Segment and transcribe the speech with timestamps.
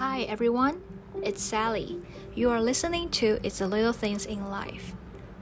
[0.00, 0.80] Hi everyone,
[1.22, 2.00] it's Sally.
[2.34, 4.94] You are listening to It's the Little Things in Life.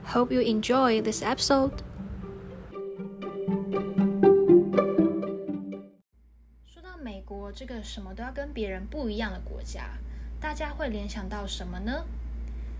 [0.05, 1.71] Hope you enjoy this episode.
[6.65, 9.99] 说到美国这个什么都要跟别人不一样的国家，
[10.39, 12.05] 大家会联想到什么呢？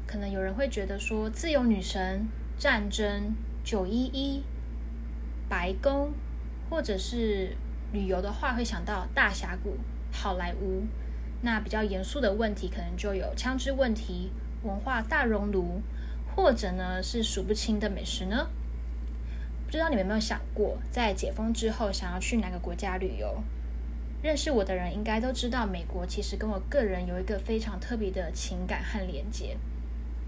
[0.06, 2.28] 可能有人会觉得说自由女神、
[2.58, 3.34] 战争、
[3.64, 4.44] 九一一、
[5.48, 6.12] 白宫，
[6.70, 7.56] 或者是
[7.94, 9.78] 旅游的话会想到大峡谷、
[10.12, 10.84] 好莱坞。
[11.43, 14.31] 那比较严肃的问题，可能就有枪支问题、
[14.63, 15.81] 文化大熔炉，
[16.35, 18.49] 或者呢是数不清的美食呢？
[19.67, 23.43] 不知道你们有没有想过，在解封之后想要去哪个国家旅游？
[24.23, 29.57] 认识我的人应该都知道，美国其实跟我个人有一个非常特别的情感和连结。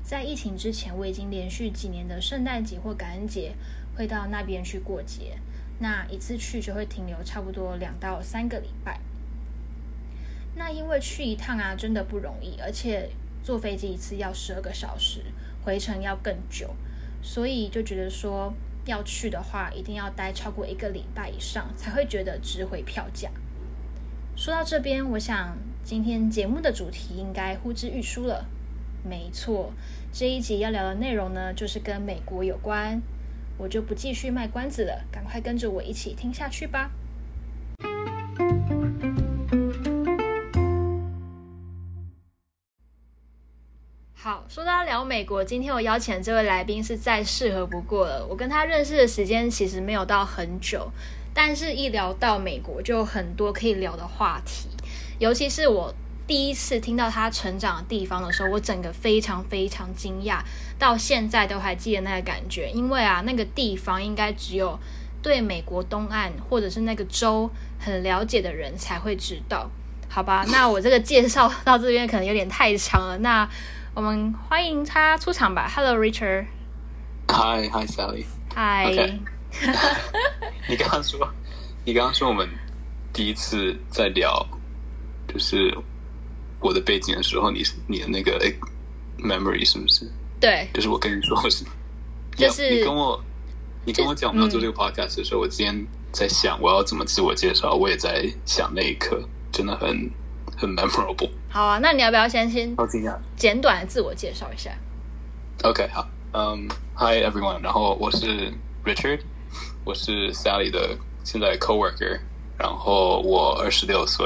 [0.02, 3.52] 在疫情之前，我已经连续几年的圣诞节或感恩节
[3.94, 5.36] 会到那边去过节，
[5.78, 8.98] 那一次去就会停留差不多两到三个礼拜。
[10.54, 13.08] 那因为去一趟啊，真的不容易，而且
[13.42, 15.22] 坐飞机一次要十二个小时，
[15.64, 16.74] 回程要更久，
[17.22, 18.52] 所以就觉得说
[18.84, 23.30] 要去的话，一定要待超过一个礼拜以上，才会觉得值回票价。
[24.36, 28.46] 说到这边，我想今天节目的主题应该呼之欲出了。
[29.04, 29.72] 没错，
[30.12, 33.00] 这一集要聊的内容呢，就是跟美国有关，
[33.58, 36.90] 我就不继续卖关子了，赶快跟着我一起听下去吧。
[44.24, 48.24] 好，说到聊美国，今天我邀请的这位来宾是再适合不过了。
[48.30, 50.88] 我跟他认识的时间其实没有到很久，
[51.34, 54.68] 但是一聊到美国，就有很多可以聊的话题。
[55.18, 55.92] 尤其是我
[56.24, 60.38] 第一次听到他成长的地方的时候，我整个非常非常惊讶，
[60.78, 62.70] 到现在都还记得那个感觉。
[62.70, 64.78] 因为啊，那个地方应该只有
[65.20, 67.50] 对美国东岸或者是那个州
[67.80, 69.68] 很了解的人才会知道。
[70.08, 73.18] 好吧，那我这个介绍到这边可能有点太长了。
[73.18, 73.48] 那
[73.94, 75.68] 我们欢迎他出场吧。
[75.68, 76.46] Hello, Richard.
[77.28, 78.24] Hi, Hi, Sally.
[78.54, 79.18] Hi.
[80.66, 81.28] 你刚刚说，
[81.84, 82.48] 你刚刚说我们
[83.12, 84.46] 第一次在聊，
[85.28, 85.76] 就是
[86.60, 88.40] 我的背景的时候，你你的那个
[89.18, 90.10] memory 是不是？
[90.40, 91.62] 对，就是我跟你说我是，
[92.34, 93.22] 就是你跟我，
[93.84, 100.10] 你跟我讲我们要做这个 podcast 的时候，我今天在想我要怎么自我介绍，我也在想那一刻，真的很。
[100.62, 101.28] 很 memorable。
[101.50, 102.74] 好啊，那你要不要先先
[103.36, 104.70] 简短的自我介绍一下
[105.64, 108.52] ？OK，好，嗯、um,，Hi everyone，然后我是
[108.84, 109.20] Richard，
[109.84, 112.20] 我是 Sally 的现在 coworker，
[112.56, 114.24] 然后我二十六岁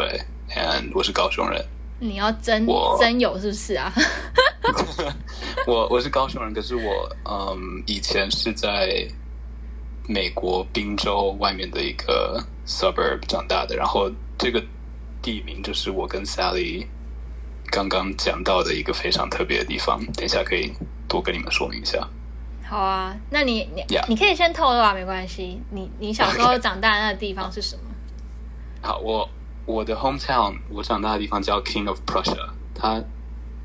[0.51, 1.65] ，and 我是高雄人。
[1.99, 2.67] 你要真
[3.01, 3.93] 真有是不是啊？
[5.67, 9.09] 我我是高雄人，可是我嗯、um, 以前是在
[10.07, 14.63] 美国宾州外面的一个 suburb 长大的，然后这个。
[15.27, 16.87] 地名就是我跟 Sally
[17.73, 20.73] 刚刚讲到的一个非常特别的地方，等一下可以
[21.09, 22.09] 多跟你们说明一下。
[22.63, 24.07] 好啊，那你你 Yeah.
[24.09, 25.61] 你可以先透露啊，没关系。
[25.71, 27.83] 你你小时候长大的那个地方是什么
[28.81, 28.87] ？Okay.
[28.87, 29.29] 好，我
[29.65, 33.03] 我的 hometown，我长大的地方叫 King of Prussia，它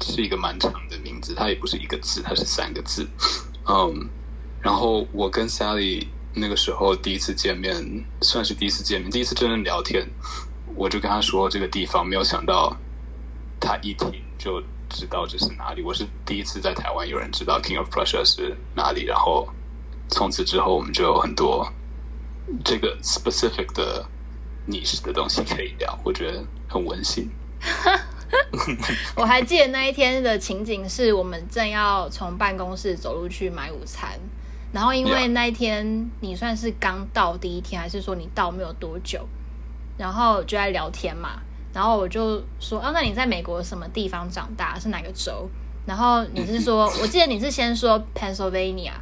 [0.01, 3.07] 是一个蛮长的名字，它也不是一个字，它是三个字。
[3.69, 4.07] 嗯、um,，
[4.63, 10.07] 然后我跟 Sally 那个时候第一次见面，算是第一次见面，第一次真正聊天。
[10.76, 12.76] 我就跟他说这个地方，没有想到
[13.59, 15.82] 他一听就知道这是哪里。
[15.82, 19.48] 我是第一次在台湾有人知道 King of Prussia 是哪里，然后
[20.09, 21.72] 从此之后我们就有很多
[22.64, 24.06] 这个 specific 的
[24.68, 27.30] niche 的东西可以聊，我觉得很温馨。
[29.16, 34.20] 我还记得那一天的情景，是我们正要从办公室走路去买午餐，
[34.72, 39.28] 然后因为那一天你算是刚到第一天，还是说你到没有多久？
[40.01, 41.39] 然后就在聊天嘛，
[41.72, 44.79] 然后我就说，哦，那你在美国什么地方长大？
[44.79, 45.47] 是哪个州？
[45.85, 48.94] 然后你是说， 我记得你是先说 Pennsylvania，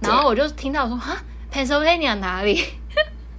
[0.00, 1.16] 然后我就听到说，啊
[1.52, 2.64] ，Pennsylvania 哪里？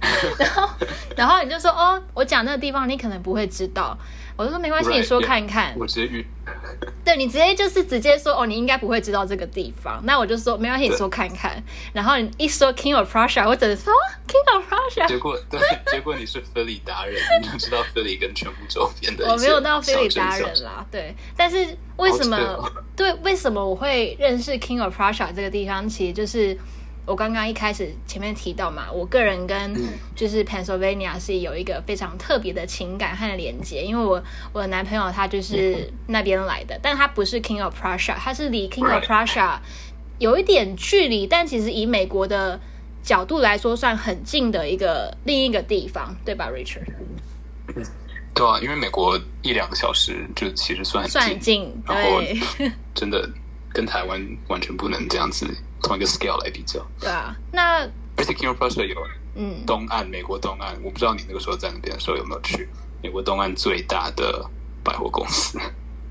[0.38, 0.68] 然后，
[1.14, 3.94] 然后你就说，哦，我讲那个地方你可能不会知道。
[4.40, 5.74] 我就说没关系你说看看。
[5.78, 6.24] 我直接晕
[7.04, 10.00] 对，你直接就是直接说哦，你应该不会知道这个地方。
[10.04, 11.62] 那我就说没关系，你说看看。
[11.92, 13.92] 然后你一说 King of Prussia，我只能说
[14.26, 15.06] King of Prussia。
[15.06, 15.60] 结果对，
[15.92, 19.30] 结果你是菲利达人，你就知道菲利跟全部周边的。
[19.30, 21.14] 我没有到菲利达人啦，对。
[21.36, 22.72] 但是为什么？
[22.96, 25.86] 对，为什么我会认识 King of Prussia 这个地方？
[25.86, 26.56] 其实就是。
[27.10, 29.74] 我刚刚一开始前面提到嘛，我个人跟
[30.14, 34.22] 就是 Pennsylvania 是有一个非常特别的情感和连接，因为我
[34.52, 39.58] 我的男朋友他就是那边来的，但他不是 King of Prussia，他是离 King of Prussia
[40.20, 42.60] 有一点距离，但其实以美国的
[43.02, 46.86] 角度来说算很近的一个另一个地方，对吧，Richard？
[48.32, 53.28] 对啊，因为美国一两个小时就其实算算近，然后对，真的
[53.72, 55.44] 跟台湾完全不能这样子
[55.82, 56.80] 同一个 scale 来比较。
[57.00, 57.80] 对啊，那
[58.16, 58.96] 而且 King of Prussia 有
[59.34, 62.68] 嗯东岸，美国东岸，我不知道你那个时候在那边的时候有没有去
[63.02, 64.44] 美国东岸最大的
[64.82, 65.58] 百货公司。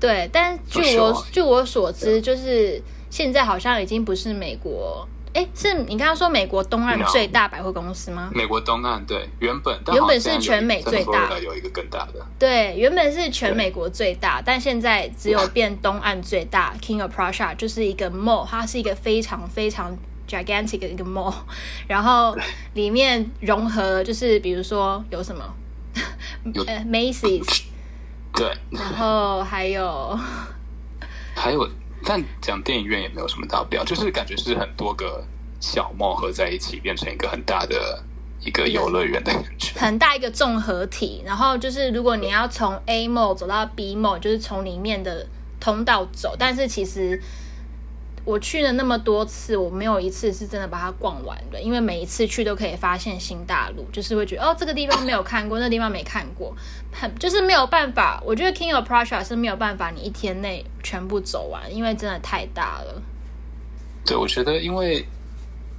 [0.00, 5.06] 对，但据我、哦、据我所知，就是现在好像已经不是美国。
[5.32, 8.30] 哎，是你刚刚说美国东岸最大百货公司吗？
[8.34, 12.14] 美国东岸对，原本原本是全美最大，有一个更大的。
[12.38, 16.74] 对，原本是全美国最大，但现在只有变东岸最大。
[16.82, 19.96] King of Prussia 就是一个 mall，它是一个非常非常
[20.28, 21.32] gigantic 的一个 mall，
[21.86, 22.36] 然后
[22.74, 25.44] 里面融合就是比如说有什么，
[26.66, 27.62] 呃，Macy's，
[28.34, 30.18] 对，然后还有
[31.36, 31.68] 还有。
[32.04, 35.24] 但讲电影院也没有什么大不了，就是感觉是很多个
[35.60, 38.02] 小 mall 合在一起，变成一个很大的
[38.44, 41.22] 一个游乐园的感觉，很大一个综合体。
[41.24, 45.26] 然后就是如果你要从 A mall 走到 B mall，就是从里面的
[45.58, 47.20] 通道走，但是其实。
[48.30, 56.54] 我去了那么多次，我没有一次是真的把它逛完的，因为每一次去都可以发现新大陆，就是会觉得哦，这个地方没有看过，那地方没看过，
[56.92, 58.22] 很就是没有办法。
[58.24, 63.02] 我觉得 King of Prussia 是没有办法你一天内全部走完，因为真的太大了。
[64.06, 65.04] 对，我觉得因为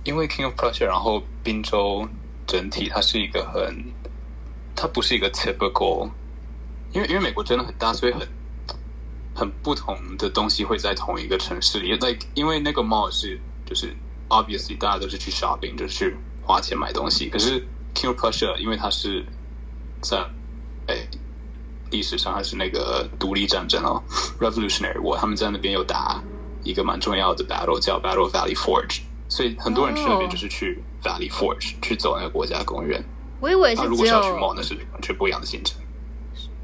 [0.03, 2.05] 因为 King of Prussia，然后宾州
[2.45, 3.85] 整体它是一个很，
[4.75, 6.09] 它不是一个 typical，
[6.91, 8.27] 因为因为美国真的很大，所以很。
[9.33, 13.95] 很不同的东西会在同一个城市里，like 因为那个 mall 是就是
[14.29, 17.29] obviously 大家都是去 shopping，就是去花钱买东西。
[17.29, 19.25] 可是 King of Prussia 因为它是
[20.01, 20.25] 在
[20.87, 21.07] 哎
[21.91, 24.01] 历史上还是那个独立战争哦
[24.39, 26.21] ，Revolutionary War，他们在那边有打
[26.63, 31.81] 一个蛮重要的 battle 叫 Battle Valley Forge，所以很多人去那边就是去 Valley Forge、oh.
[31.81, 33.03] 去走那个国家公园。
[33.39, 35.80] 我以为是只有如果是要去 mall，那是完全不一样的行程。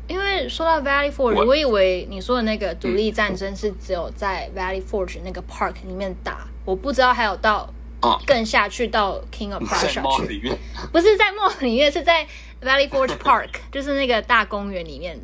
[0.07, 7.69] 因为说到 Valley Forge，我，我以为你说的那个独立战争是只有在 Valley Forge 那个 park 里面打，嗯、我不知道还有到
[8.25, 10.27] 更下去到 King of Prussia 去。
[10.27, 10.57] 里面
[10.91, 12.25] 不是在 mall 里面，是在
[12.61, 15.19] Valley Forge Park， 就是那个大公园里面。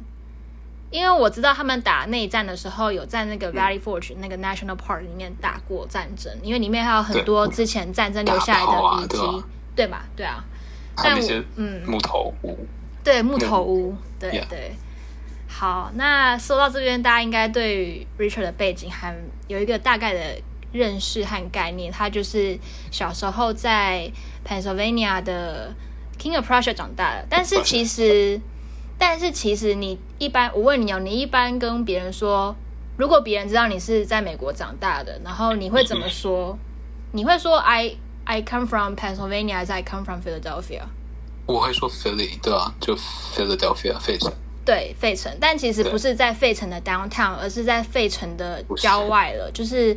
[0.91, 9.43] 因为我知道他们打内战的时候，有在那个 Valley Forge、嗯、那个 National Park 里面打过战争，因为里面还有很多之前战争留下来的遗迹，啊，
[9.75, 10.05] 对吧？
[10.15, 10.43] 对啊。
[10.95, 12.67] 但我嗯，木头屋。
[13.03, 14.71] 对木头屋，对对，对。
[15.47, 19.15] 好，那说到这边，大家应该对于 Richard 的背景还
[19.47, 20.41] 有一个大概的
[20.71, 21.91] 认识和概念。
[21.91, 22.57] 他就是
[22.89, 24.11] 小时候在
[24.43, 25.73] Pennsylvania 的
[26.17, 27.27] King of Prussia 长大的。
[27.29, 28.41] 但是其实，
[28.97, 32.55] 但是其实你一般，我问你哦，你一般跟别人说，
[32.97, 36.57] 如果别人知道你是在美国长大的，然后你会怎么说？
[37.11, 40.81] 你会说 I I come from Pennsylvania，还是 I come from Philadelphia？
[41.45, 44.31] 我会说 Philly，对啊，就 Philadelphia，费城。
[44.65, 49.51] 对，费城，但其实不是在费城的 downtown，而是在费城的郊外了。
[49.51, 49.93] 就是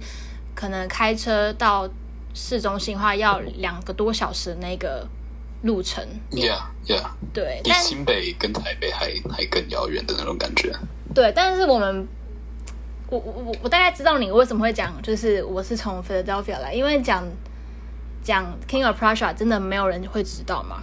[0.56, 1.88] 可能开车到
[2.34, 5.06] 市中心的话，要两个多小时那个
[5.62, 6.04] 路程。
[6.32, 10.74] Yeah，Yeah，对，比新北跟台北还还更遥远的那种感觉。
[11.14, 12.08] 对，但是我们，
[13.08, 17.24] 我我我我大概知道你为什么会讲，就是我是从 Philadelphia 来，因为讲
[18.24, 20.82] 讲 King of Prussia 真的没有人会知道嘛。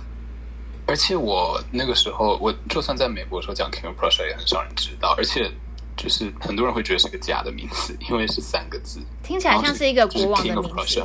[0.85, 5.50] 而且我那个时候，我就算在美国的时候讲 King of Prussia 也很少人知道，而且
[5.96, 11.03] 就是很多人会觉得是个假的名字， 因为是三个字，听起来像是一个国王的名字。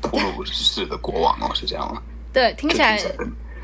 [0.00, 2.00] 普鲁士的国王哦，是这样吗？
[2.32, 2.98] 对，听起来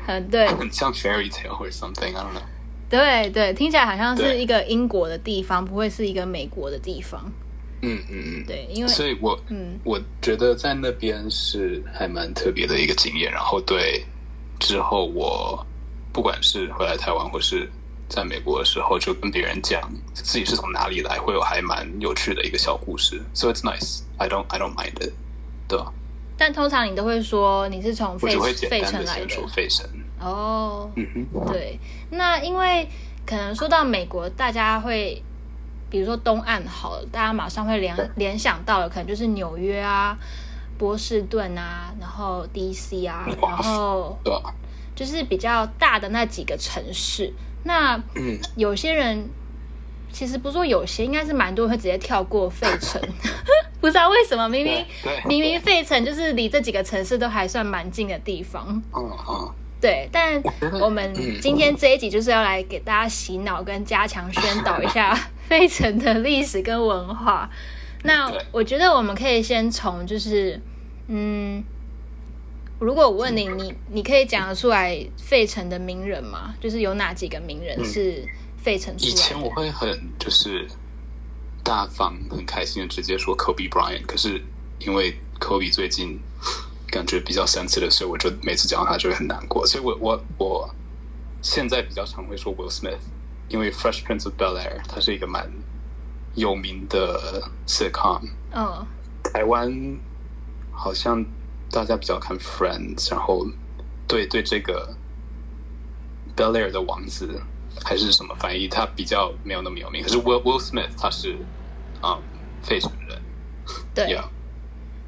[0.05, 2.43] 很对，很像 fairy tale 或者 something，I don't know。
[2.89, 7.19] 对对，听起来好像是一个英国的地方，不会是一个美国的地方。
[7.81, 14.05] 嗯嗯嗯，对，因为所以我嗯，我觉得在那边是还蛮特别的一个经验，然后对。
[14.59, 15.65] 之后，我
[16.11, 17.69] 不管是回来台湾，或是
[18.09, 23.21] 在美国的时候，就跟别人讲自己是从哪里来，会有还蛮有趣的一个小故事。
[23.33, 24.01] So it's nice.
[24.17, 25.13] I don't, I don't mind it.
[25.67, 25.79] 对。
[26.37, 29.47] 但通常你都会说你是从费费城来的。
[29.47, 29.85] 费城。
[30.19, 30.89] 哦。
[30.95, 31.51] 嗯哼。
[31.51, 31.79] 对。
[32.11, 32.87] 那因为
[33.25, 35.21] 可能说到美国，大家会
[35.89, 40.17] 比如说东岸好了，大家马上会联联想到的，可能就是纽约啊。
[40.77, 44.17] 波士顿啊，然后 DC 啊，然后
[44.95, 47.33] 就是比较大的那几个城市。
[47.63, 48.01] 那
[48.55, 49.29] 有些人
[50.11, 53.01] 其实不说有些，应该是蛮多人会直接跳过费城，
[53.81, 54.47] 不知道为什么。
[54.47, 54.85] 明明
[55.25, 58.81] 明明费城就是离这几个城市都还算蛮近的地方。
[59.79, 60.41] 对，但
[60.81, 65.13] 我们今天这一集就是要来给大家洗脑跟加强宣导一下
[65.47, 67.47] 费城的历史跟文化。
[68.03, 70.59] 那我觉得我们可以先从就是，
[71.07, 71.63] 嗯，
[72.79, 76.53] 如果我问你，你你可以讲得出来费城的名人吗？
[76.61, 78.23] 就是有哪几个名人是
[78.57, 79.11] 费城出来的？
[79.11, 80.67] 以前我会很就是
[81.63, 84.41] 大方、很开心的直接说 Kobe Bryant，可是
[84.79, 86.19] 因为 Kobe 最近
[86.89, 90.69] 感觉比较 sensitive 的时候，我就每次讲到他就会很难过，所以我我我
[91.41, 92.99] 现在比较常会说 Will Smith，
[93.49, 95.51] 因为 Fresh Prince of Bel Air 他是一个蛮
[96.37, 98.87] 有名的 sitcom，嗯，oh.
[99.21, 99.97] 台湾
[100.71, 101.25] 好像。
[101.69, 103.45] 大家比较看 Friends，然后
[104.07, 104.95] 对对这个
[106.33, 107.41] Bel Air 的王子
[107.83, 110.01] 还是什么翻译，他比较没有那么有名。
[110.01, 111.35] 可是 Will Will Smith 他是
[111.99, 112.17] 啊
[112.63, 113.21] 费城人，
[113.93, 114.23] 对 yeah,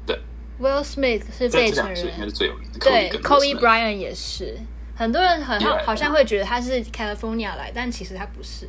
[0.04, 0.20] 对
[0.60, 2.78] ，Will Smith 是费城人，应该是最有名的。
[2.78, 4.58] 对，Kobe Bryant 也是，
[4.94, 8.68] 很多人好像好像会觉得他是 California 来，但其实他不是。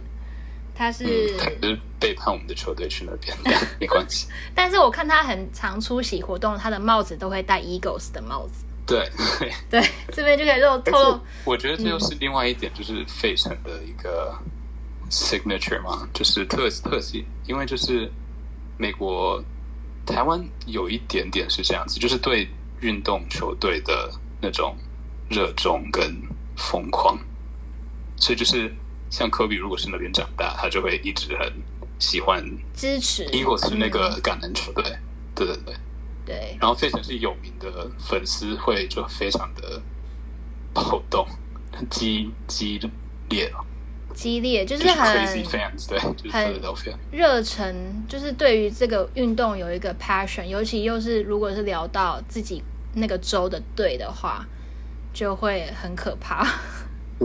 [0.81, 3.38] 他是，嗯、他是背叛我们的球队去那边，
[3.79, 4.27] 没关系。
[4.55, 8.65] 但是我看他很常出席活动，他的帽子都会戴 Eagles 的帽子。
[8.88, 9.07] 对
[9.69, 9.79] 对，
[10.11, 11.19] 这边就可以露透露。
[11.45, 14.35] 我觉得这又是另外一点，就是费城的一个
[15.11, 17.19] signature 嘛，就是特特色。
[17.45, 18.11] 因为就是
[18.79, 19.39] 美国、
[20.03, 24.11] 台湾有一点点是这样子，就是对运动球队的
[24.41, 24.75] 那种
[25.29, 26.11] 热衷跟
[26.57, 27.15] 疯狂，
[28.17, 28.73] 所以就是。
[29.12, 31.53] 像科比如果是那边长大，他就会一直很
[32.00, 33.25] 喜欢支持。
[33.27, 34.84] Eagles 是那个橄榄球队，
[35.36, 35.75] 对对对
[36.25, 36.58] 对。
[36.60, 39.82] 然后费城是有名的粉丝会，就非常的
[40.74, 41.27] 暴动、
[41.89, 42.80] 激激
[43.30, 43.51] 烈
[44.13, 47.74] 激烈就是很 fans，对，就是很热忱，
[48.08, 52.63] 就是对于这个运动有一个 passion，尤其又是如果是聊到自己
[52.96, 54.46] 那个州的队的话，
[55.13, 56.46] 就会很可怕。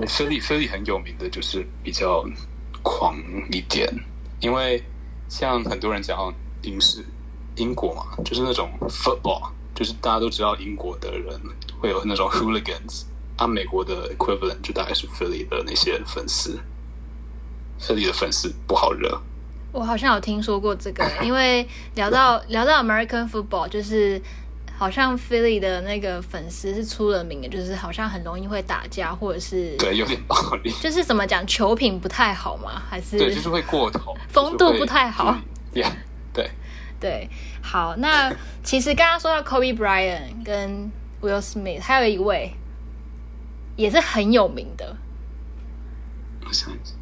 [0.06, 2.24] 菲利菲利很有名的就是比较
[2.82, 3.16] 狂
[3.50, 3.88] 一点，
[4.40, 4.82] 因为
[5.28, 7.04] 像很多人讲到英式
[7.56, 11.40] 英国嘛，就是那种 football，就是大家都知道英国的人
[11.80, 13.04] 会有那种 hooligans，
[13.36, 16.58] 啊，美国的 equivalent 就大概是菲利的那些粉丝，
[17.78, 19.20] 菲利的粉丝不好惹。
[19.72, 24.20] 我好像有听说过这个，因为聊到聊到 American football，就是。
[24.78, 32.82] 好像 Philly 的那个粉丝是出了名的，就是好像很容易会打架，或者是对有点暴力，就是怎么讲球品不太好吗？
[32.90, 35.36] 还是对，就是会过头，风度不太好。
[35.74, 35.92] Yeah,
[36.34, 36.50] 对
[37.00, 37.28] 对，
[37.62, 38.30] 好，那
[38.62, 40.90] 其实刚刚说到 Kobe Bryant 跟
[41.22, 42.52] Will Smith，还有一位
[43.76, 44.96] 也是很有名的。
[46.46, 46.94] 我想一下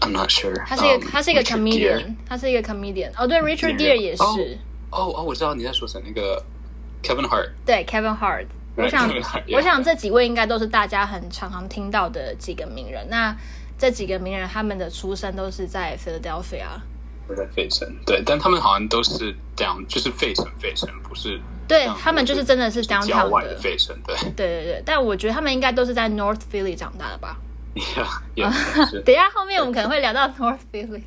[0.00, 0.64] ，I'm not sure。
[0.66, 3.10] 他是一个，他是一个 comedian，他是一个 comedian。
[3.16, 4.58] 哦，对，Richard Gere 也是。
[4.90, 6.42] 哦哦，我知道你在说谁，那个
[7.02, 7.50] Kevin Hart。
[7.64, 8.46] 对，Kevin Hart。
[8.76, 9.10] 我想，
[9.52, 13.08] 我想这几位应该都是大家很常常听到的几个名人。
[13.08, 13.34] 那
[13.78, 16.66] 这几个名人，他们的出生都是在 Philadelphia。
[17.28, 21.40] 都在费城，对，但他们好像都是 down，就是费城，费城不是。
[21.66, 24.14] 对他们就是真的是 downtown 的郊外的费城，对。
[24.36, 27.36] 对对对，但我觉得他们应该都是在 North Philly 长大的吧。
[27.74, 28.52] Yeah, yeah,
[29.02, 31.02] 等一下后面我们可能会聊到 North Philly。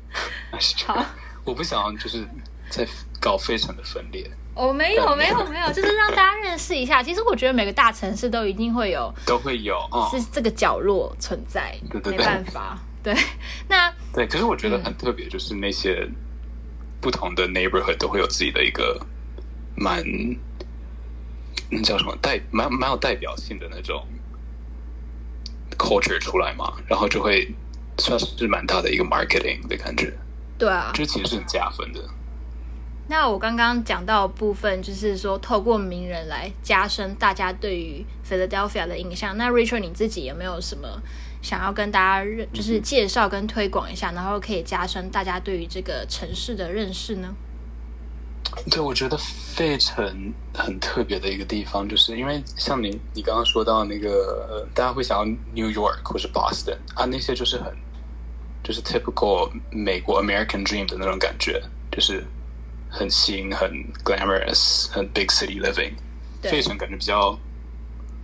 [0.86, 1.04] 好，
[1.44, 2.26] 我不想就是。
[2.72, 2.88] 在
[3.20, 7.02] 搞费城的分裂，我、oh, 没有没有没有，就是让大家认识一下。
[7.02, 13.14] 其实我觉得每个大城市都一定会有，都会有，哦、是这个角落存在，对对对，没办法，对。
[13.68, 16.08] 那对，可是我觉得很特别，就是那些
[16.98, 18.98] 不同的 neighborhood 都会有自己的一个
[19.76, 20.02] 蛮，
[21.68, 24.02] 那叫什么代，蛮蛮有代表性的那种
[25.76, 27.54] culture 出来嘛，然后就会
[27.98, 30.10] 算是蛮大的一个 marketing 的感觉。
[30.58, 32.00] 对啊，这其实是很加分的。
[33.08, 39.36] 那我刚刚讲到部分，就是说透过名人来加深大家对于 Philadelphia 的印象。
[39.36, 40.88] 那 Richard 你自己有没有什么
[41.42, 47.34] 想要跟大家认，就是介绍跟推广一下，然后可以加深大家对于这个城市的认识呢？
[48.70, 57.74] 对，我觉得费城很特别的一个地方，就是因为像你你刚刚说到那个，大家会想要 New York 或是 Boston 啊，那些就是很
[58.62, 62.24] 就是 typical 美国 American Dream 的那种感觉，就是。
[62.94, 63.72] 很新、很
[64.04, 65.94] glamorous、很 big city living，
[66.42, 67.32] 费城感觉比较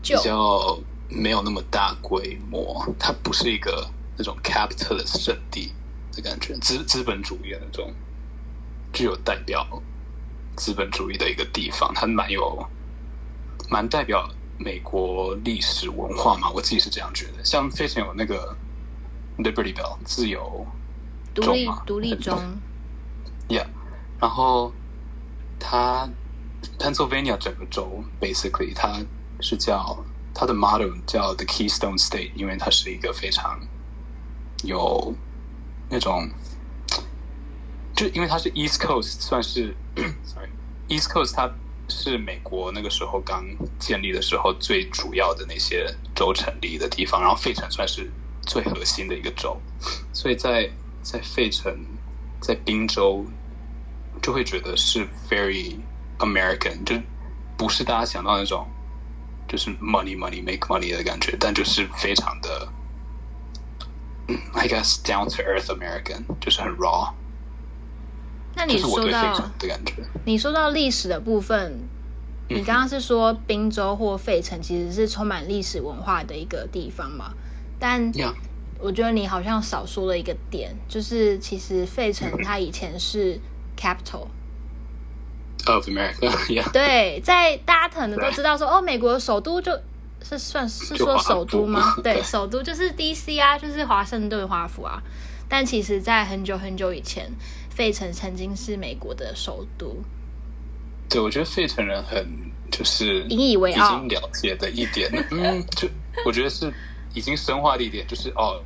[0.02, 5.72] 比较没有那么大规模，它不是一个那种 capitalist 圣地
[6.12, 7.90] 的感觉，资资本主义的那种
[8.92, 9.66] 具有代表
[10.54, 12.62] 资本主义的一个地方，它蛮有
[13.70, 17.42] 蛮代表美国历史文化嘛，我自己是这样觉得。
[17.42, 18.54] 像费城有那个
[19.38, 20.66] Liberty Bell 自由
[21.34, 22.38] 独立独立中
[23.48, 23.64] ，Yeah。
[24.20, 24.72] 然后，
[25.60, 26.08] 它
[26.78, 29.00] Pennsylvania 整个州 basically 它
[29.40, 33.60] 是叫它的 motto 叫 The Keystone State，因为它是一个非常
[34.64, 35.14] 有
[35.88, 36.28] 那种，
[37.94, 39.76] 就因为它是 East Coast，算是
[40.24, 40.48] sorry
[40.88, 41.50] East Coast，它
[41.88, 43.44] 是美国那个时候刚
[43.78, 48.10] 建立的时候最主要的那些州成立的地方，然后费城算是
[48.42, 49.56] 最核心的一个州，
[50.12, 50.68] 所以在
[51.02, 51.72] 在费城，
[52.40, 53.24] 在宾州
[54.22, 55.76] 就会觉得是 very
[56.18, 56.96] American，就
[57.56, 58.66] 不是大家想到那种
[59.48, 62.68] 就是 money money make money 的感觉，但就是非常的。
[64.52, 67.14] I guess down to earth American 就是很 raw。
[68.54, 69.94] 那你说到的感觉，
[70.26, 71.80] 你说到历史的部分，
[72.48, 77.32] 你刚刚是说宾州或费城其实是充满历史文化的一个地方嘛？
[77.78, 78.12] 但
[78.78, 83.40] 我觉得你好像少说了一个点，就是其实费城它以前是
[83.78, 84.26] capital
[85.66, 86.28] of America。
[86.48, 86.70] Yeah.
[86.72, 89.72] 对，在大家可能都知道说哦，美国的首都就。
[90.20, 91.94] 是算是说首都吗？
[92.02, 95.00] 对，对，首都就是 DC 啊，就是华盛顿华府啊。
[95.48, 97.30] 但其实，在很久很久以前，
[97.70, 99.96] 费城曾经是美国的首都。
[101.08, 102.26] 对，我觉得费城人很
[102.68, 105.88] 就是引以为傲，已经了解的一点，嗯，就
[106.26, 106.68] 我觉得是
[107.14, 108.60] 已经深化的一点，就是哦，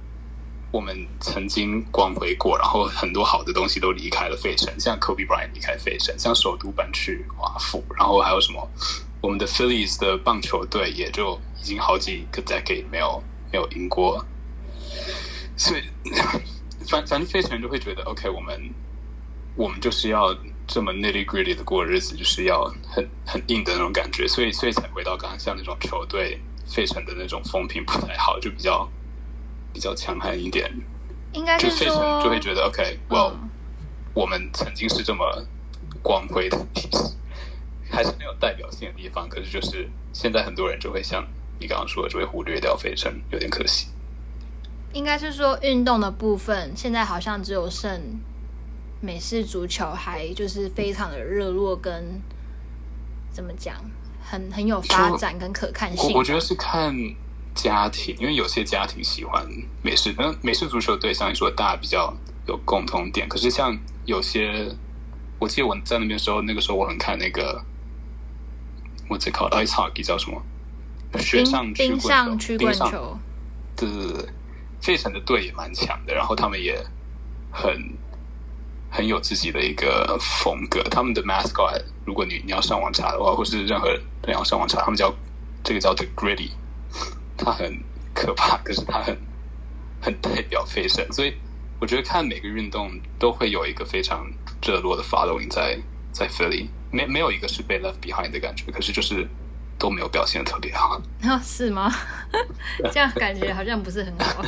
[0.72, 8.68] 我们曾经光辉过，然后很多好的东西都离开了费城，像 Kobe Bryant 离开费城，像首都搬去华府，然后还有什么？
[9.20, 14.24] 我们的 Phillies 的棒球队也就已经好几个 decade 没有没有赢过，
[15.56, 15.82] 所以
[16.88, 18.58] 反反正费城人就会觉得，OK，我们
[19.54, 20.34] 我们就是要
[20.66, 28.88] 这么 nitty gritty 的过日子，就是要很很硬的那种感觉，所以所以才回到刚刚像那种球队，费城的那种风评不太好，就比较
[29.72, 30.70] 比较强悍一点。
[31.32, 33.48] 应该是说，就会觉得，OK，well，嗯，
[34.14, 35.24] 我们曾经是这么
[36.02, 36.58] 光辉的。
[37.90, 41.22] 还是很有代表性的地方，可是就是现在很多人就会像
[41.58, 43.88] 你刚刚说的，就会忽略掉费城，有点可惜。
[44.94, 48.00] 应该是说运动的部分，现在好像只有剩
[49.02, 52.18] 美式足球，还就是非常的热络，跟
[53.30, 53.76] 怎么讲，
[54.22, 56.10] 很很有发展跟可看性。
[56.12, 56.94] 我我觉得是看
[57.54, 59.46] 家庭，因为有些家庭喜欢
[59.82, 62.14] 美式，那美式足球队像你说大家比较
[62.46, 64.68] 有共同点，可是像有些，
[65.38, 67.64] 我记得我在那边时候，那个时候我很看那个。
[69.08, 70.40] 我只考 ice hockey 叫什么？
[71.18, 72.56] 雪上曲棍球。
[72.56, 73.18] 冰上球。
[73.76, 74.28] 对对对，
[74.80, 76.82] 费城的队也蛮强的，然后他们也
[77.50, 77.92] 很
[78.88, 80.82] 很有自己的一个风格。
[80.84, 85.14] 他们的 mascot，如果你你要上网查的话，或是任何人要上网查，他们叫
[85.62, 86.52] 这个叫 The Gritty，
[87.36, 87.78] 他很
[88.14, 89.16] 可怕，可是他很
[90.00, 91.06] 很代表费城。
[91.12, 91.34] 所以
[91.80, 94.26] 我觉得看每个运动都会有一个非常
[94.62, 95.78] 热络的 following 在
[96.12, 96.68] 在 Philly。
[96.90, 99.26] 没没有一个是被 left behind 的感觉，可是就是
[99.78, 101.00] 都没有表现的特别好。
[101.22, 101.90] 哦， 是吗？
[102.92, 104.44] 这样感觉好像不是很好。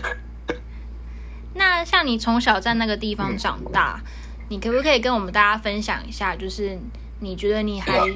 [1.56, 6.36] 那像你从小在那个地方长大，嗯，你可不可以跟我们大家分享一下？
[6.36, 6.78] 就是
[7.20, 8.14] 你觉得你还，嗯，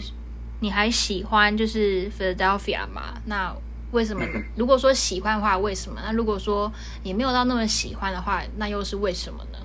[0.61, 3.15] 你还喜欢就是 Philadelphia 吗？
[3.25, 3.55] 那
[3.93, 4.25] 为什么？
[4.57, 6.01] 如果说喜欢的话，为什么？
[6.05, 6.73] 那如果说
[7.03, 9.59] 也没有到那么喜欢的话，那又是为什么呢？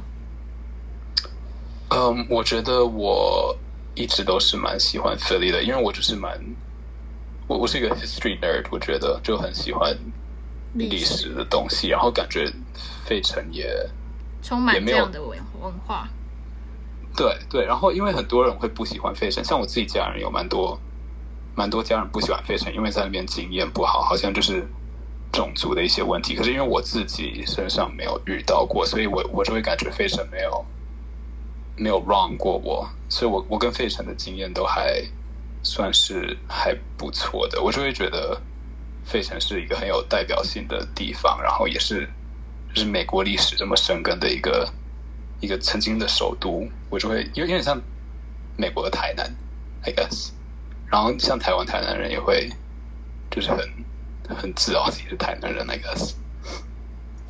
[1.90, 3.58] 嗯，我觉得我。
[3.96, 6.36] 一直都是蛮喜欢 Philly 的，因为我就是蛮，
[7.46, 9.96] 我我是一个 history nerd，我觉得就很喜欢
[10.74, 12.52] 历史的东西，然后感觉
[13.06, 13.70] 费城也
[14.42, 16.10] 充满这样的文文化。
[17.16, 20.80] 对对，然后因为很多人会不喜欢费城，像我自己家人有蛮多
[21.56, 24.68] 蛮多家人不喜欢费城，因为在那边经验不好，好像就是
[25.32, 26.36] 种族的一些问题。
[26.36, 30.66] 可是因为我自己身上没有遇到过，所以我我就会感觉费城没有。
[31.76, 35.04] 没有 wrong 过我，所以我我跟费城的经验都还
[35.64, 38.40] 算是还不错的，我就会觉得
[39.04, 42.08] 费城是一个很有代表性的地方，然后也是
[42.72, 44.72] 就是美国历史这么深根的一个
[45.42, 47.82] 一个曾经的首都，我就会有点像
[48.56, 49.36] 美国的台南
[49.82, 50.30] ，I guess，
[50.94, 52.48] 然后像台湾台南人也会
[53.32, 53.58] 就是很
[54.30, 56.14] 很自傲自己是台南人，I guess，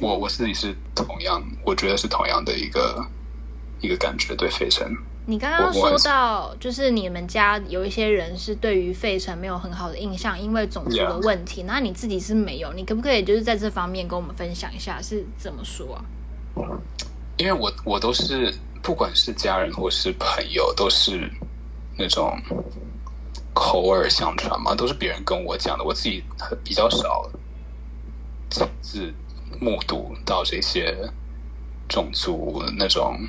[0.02, 3.08] 我我自己是同样，我觉得是同样的一个。
[3.82, 4.89] 一个感觉对费城，
[5.26, 11.63] 你刚刚说到，就是你们家有一些人是对于费城没有很好的印象，因为种族的问题。
[11.63, 15.99] 那.你自己是没有，你可不可以就是在这方面跟我们分享一下是怎么说啊？
[17.36, 21.30] 因为我我都是不管是家人或是朋友，都是
[21.97, 22.39] 那种
[23.54, 26.24] 口耳相传嘛，都是别人跟我讲的，我自己
[26.63, 27.30] 比较少
[28.50, 29.13] 亲自
[29.60, 30.96] 目睹到这些
[31.88, 33.20] 种族那种。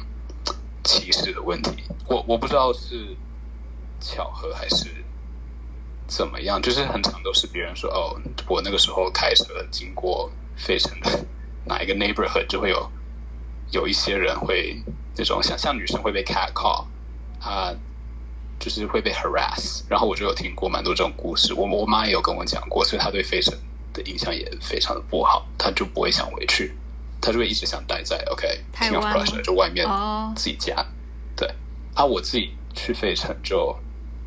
[0.86, 3.16] 歧视的问题，我我不知道是
[4.02, 4.86] 巧合还是
[6.06, 11.24] 怎么样，就是很常都是别人说哦，我那个时候开车经过费城的
[11.64, 12.92] 哪一个 neighborhood，就会有
[13.70, 14.78] 有一些人会
[15.16, 16.84] 那种像像女生会被 cat call，
[17.40, 17.72] 啊，
[18.58, 21.52] 就是会被 harass，然后我就有听过蛮多这种故事。
[21.52, 23.54] 我我妈也有跟我讲过，所以她对费城
[23.92, 26.74] 的印象也非常的不好，她就不会想回去，
[27.20, 29.86] 她就会一直想待在 OK King of Prussia 就外面
[30.34, 30.84] 自己家。
[31.36, 31.48] 对，
[31.94, 33.76] 啊，我自己去费城就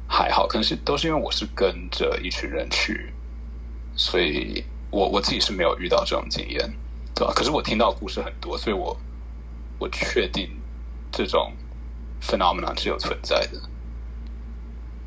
[0.08, 3.14] 还好，可能是都是因为我是跟着一群人去，
[3.96, 6.72] 所以我我自己是没有遇到这种经验，
[7.16, 7.34] 对吧？
[7.36, 8.96] 可是我听到故事很多，所以我
[9.80, 10.50] 我确定
[11.12, 11.54] 这种
[12.22, 13.60] phenomenon 是有存在的。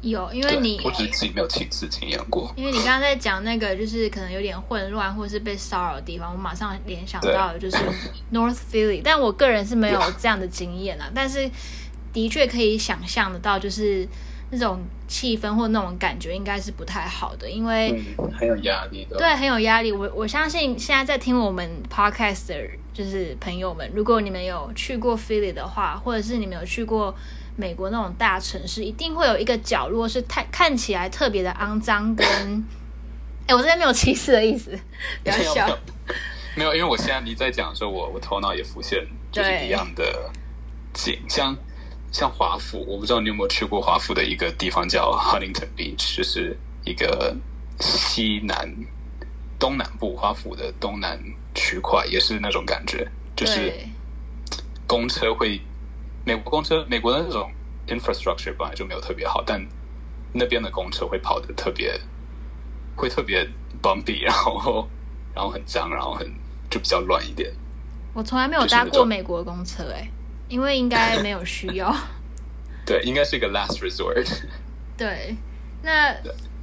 [0.02, 2.50] 有，因为你我只是自己没有亲自经验过。
[2.56, 7.76] 因为你刚刚在讲那个，就是可能有点混乱或是被骚扰的地方，我马上联想到的就是
[8.32, 11.10] North Philly，但我个人是没有这样的经验啊。
[11.14, 11.50] 但是
[12.12, 14.08] 的确可以想象得到，就是
[14.50, 19.18] 那种气氛或那种感觉应该是不太好的，因为、嗯、很有压力的。
[19.18, 19.92] 对，很有压力。
[19.92, 22.54] 我我相信现在在听我们 Podcast 的
[22.94, 27.14] 就是朋友们，如果你们有去过 Philly 的话，或者是你们有去过。
[27.56, 32.26] 美国那种大城市一定会有一个角落是太看起来特别的肮脏，跟
[33.46, 34.70] 哎，我这边没有歧视的意思，
[35.22, 35.78] 不要笑。
[36.56, 40.30] 没有，因为我现在你在讲的时候，我我头脑也浮现就是一样的
[40.92, 41.56] 景，像
[42.12, 47.36] 像华府，我不知道你有没有去过华府的一个地方叫 Huntington Beach，就是一个
[47.78, 48.68] 西南
[49.58, 51.20] 东南部华府的东南
[51.54, 53.72] 区块，也是那种感觉，就是
[54.86, 55.60] 公车会。
[56.24, 57.50] 美国公车，美国的那种
[57.86, 59.60] infrastructure 本来就没有特别好，但
[60.32, 61.98] 那边的公车会跑的特别，
[62.96, 63.48] 会特别
[63.82, 64.88] bumpy，然后
[65.34, 66.26] 然后很脏，然后很
[66.68, 67.52] 就比较乱一点。
[68.12, 70.10] 我从来没有搭过美国公车，欸，哎，
[70.48, 71.94] 因为应该没有需要。
[72.84, 74.26] 对，应该是一个 last resort。
[74.96, 75.36] 对，
[75.82, 76.14] 那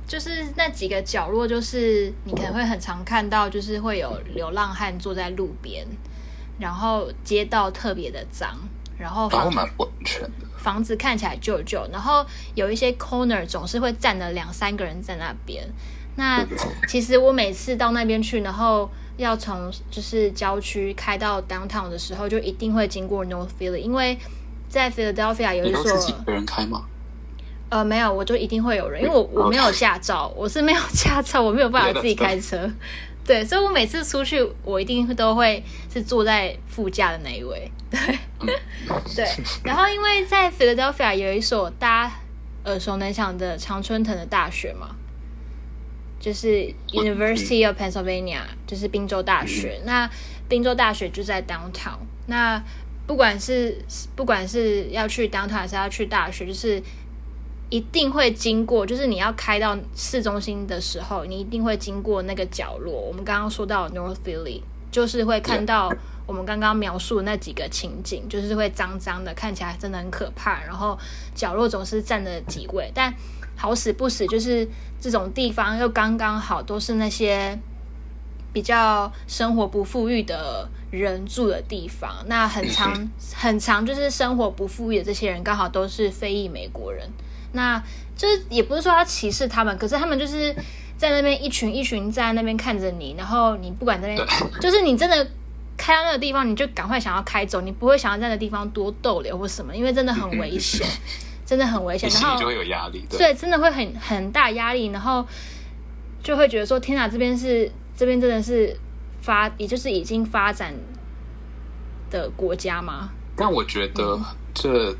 [0.05, 5.87] 就是那几个角落，就是你可能会很常看到，就是会有流浪汉坐在路边，
[6.59, 8.57] 然后街道特别的脏。
[8.97, 15.67] 然后房子蛮不安全的，房子看起来旧旧，然后有一些 corner 总是会站了两三个人在那边。
[16.15, 16.43] 那
[16.87, 24.17] 其实我每次到那边去，然后要从就是郊区开到 downtown 的时候，就一定会经过 North Philly，因为
[24.67, 25.83] 在 Philadelphia 有一所。
[25.83, 26.85] 自己一个人开吗？
[27.69, 32.57] 呃，没有，我就一定会有人，因为我我没有驾照，我是没有驾照，我没有办法自己开车。
[33.27, 35.61] 对，所以我每次出去，我一定都会
[35.93, 37.69] 是坐在副驾的那一位。
[37.91, 37.99] 对，
[39.13, 39.27] 对。
[39.63, 42.13] 然后，因为在 Philadelphia 有一所大家
[42.63, 44.95] 耳熟能详的常春藤的大学嘛，
[46.19, 49.81] 就是 University of Pennsylvania，就是宾州大学。
[49.83, 50.09] 那
[50.47, 51.99] 宾州大学就在 Downtown。
[52.27, 52.63] 那
[53.05, 53.77] 不管是
[54.15, 56.81] 不管是要去 Downtown 还是要去大学，就是。
[57.69, 62.93] 一定会经过，就是你要开到市中心的时候，你一定会经过那个角落。
[62.93, 65.91] 我们刚刚说到 North Philly，就是会看到
[66.25, 70.63] 我们刚刚描述那几个情景，就是会脏脏的，看起来真的很可怕。
[70.63, 70.97] 然后
[71.35, 73.13] 角落总是站着几位，但
[73.57, 74.65] 好死不死，就是
[75.01, 77.59] 这种地方又刚刚好都是那些
[78.53, 82.23] 比较生活不富裕的人住的地方。
[82.27, 87.09] 那很长很长，就是生活不富裕的这些人，刚好都是非裔美国人。
[87.57, 87.83] 那
[88.15, 90.55] 就是也不是说要歧视他们，可是他们就是
[90.95, 94.27] 在那边一群一群在那边看着你，然后你不管在那边，
[94.61, 95.27] 就是你真的
[95.75, 100.87] 开到那个地方，你就赶快想要开走，你不会想要在那个地方多逗留或什么，因为真的很危险，
[101.45, 105.25] 真的很危险，然后就会有压力，对，对，真的会很很大压力，然后
[106.23, 108.79] 就会觉得说，天哪，这边是这边真的是
[109.21, 110.73] 发，也就是已经发展
[112.09, 113.09] 的国家吗？
[113.35, 114.19] 但我觉得
[114.53, 114.91] 这。
[114.91, 114.95] 嗯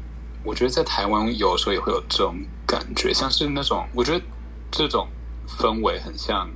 [0.48, 4.26] 我觉得在台湾有时候也会有这种感觉，像是那种，我觉得
[4.72, 5.06] 这种
[5.46, 6.50] 氛围很像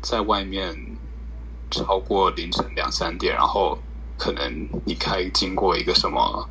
[0.00, 0.74] 在外面
[1.70, 3.78] 超过凌晨两三点，然后
[4.16, 6.48] 可能你开经过一个什么，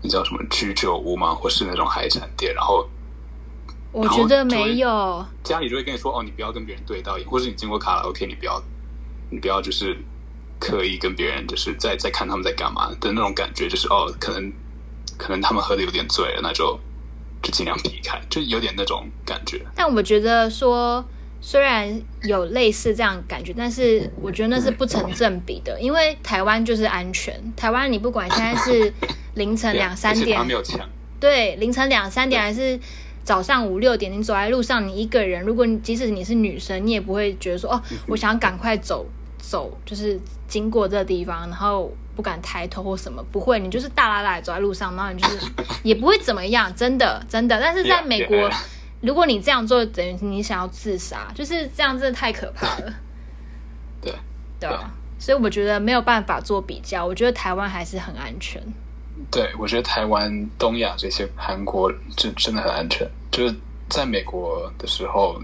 [0.00, 1.34] 你知道什么居酒屋吗？
[1.34, 2.88] 或是那种海产店，然后
[3.92, 8.62] 我觉得没有，家里就会跟你说哦，你不要跟别人对到眼，或是你经过卡拉 OK，你不要，
[9.28, 9.94] 你不要就是
[10.58, 14.50] 刻意跟别人就是在在看他们在干嘛的那种感觉，就是哦，可能。
[15.20, 16.78] 可能他们喝的有点醉了，那就
[17.42, 19.60] 就尽量避开，就有点那种感觉。
[19.74, 21.04] 但我觉得说，
[21.42, 27.38] 虽然有类似这样感觉，但是我觉得那是不成正比的，因为台湾就是安全。
[27.54, 28.92] 台湾你不管现在是
[29.34, 30.80] 凌晨 两三点，没有枪。
[31.20, 32.80] 对，凌晨两三点还是
[33.22, 39.06] 早上五六点，你走在路上，你一个人，如果你即使你是女生，你也不会觉得说哦， 我想要赶快走
[39.38, 41.92] 走，就是经过这个地方，然后。
[42.20, 45.50] 不敢抬头或什么，不会，你就是大拉拉走在路上，然后你就是
[45.82, 47.58] 也不会怎么样，真的真的。
[47.58, 48.56] 但是在美国，yeah, yeah.
[49.00, 52.92] 如果你这样做，等于你想要自杀，就是这样，真的太可怕了。
[54.02, 54.14] 对
[54.60, 54.68] 对，
[55.18, 58.62] 所以我觉得没有办法做比较，我觉得台湾还是很安全。
[59.30, 63.10] 对，我觉得台湾、东亚这些韩国真真的很安全。
[63.30, 63.54] 就是
[63.88, 65.40] 在美国的时候，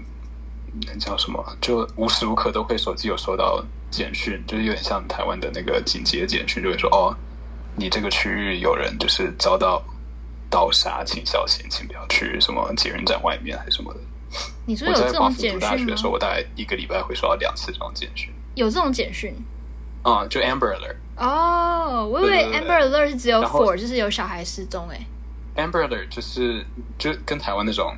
[0.85, 1.43] 那叫什么？
[1.61, 7.15] 就无时无刻都会手机有收到简讯，就是有点像台湾的那个紧急的简讯，就会说哦，
[7.75, 9.83] 你这个区域有人就是遭到
[10.49, 13.99] 刀杀，请小心，请不要去什么捷运站外面还是什么的。
[14.65, 15.55] 你说有这种简讯吗？
[15.55, 18.29] 我在华府读大学的时候，我大概一个礼拜会收到两次这种简讯。
[18.55, 19.33] 有这种简讯？
[20.03, 20.95] 啊、嗯，就 Amber Alert。
[21.17, 24.99] 哦，我以为 Amber Alert 是只有 for，就是有小孩失踪哎。
[25.55, 26.65] Amber Alert 就是
[26.99, 27.95] 就跟台湾那种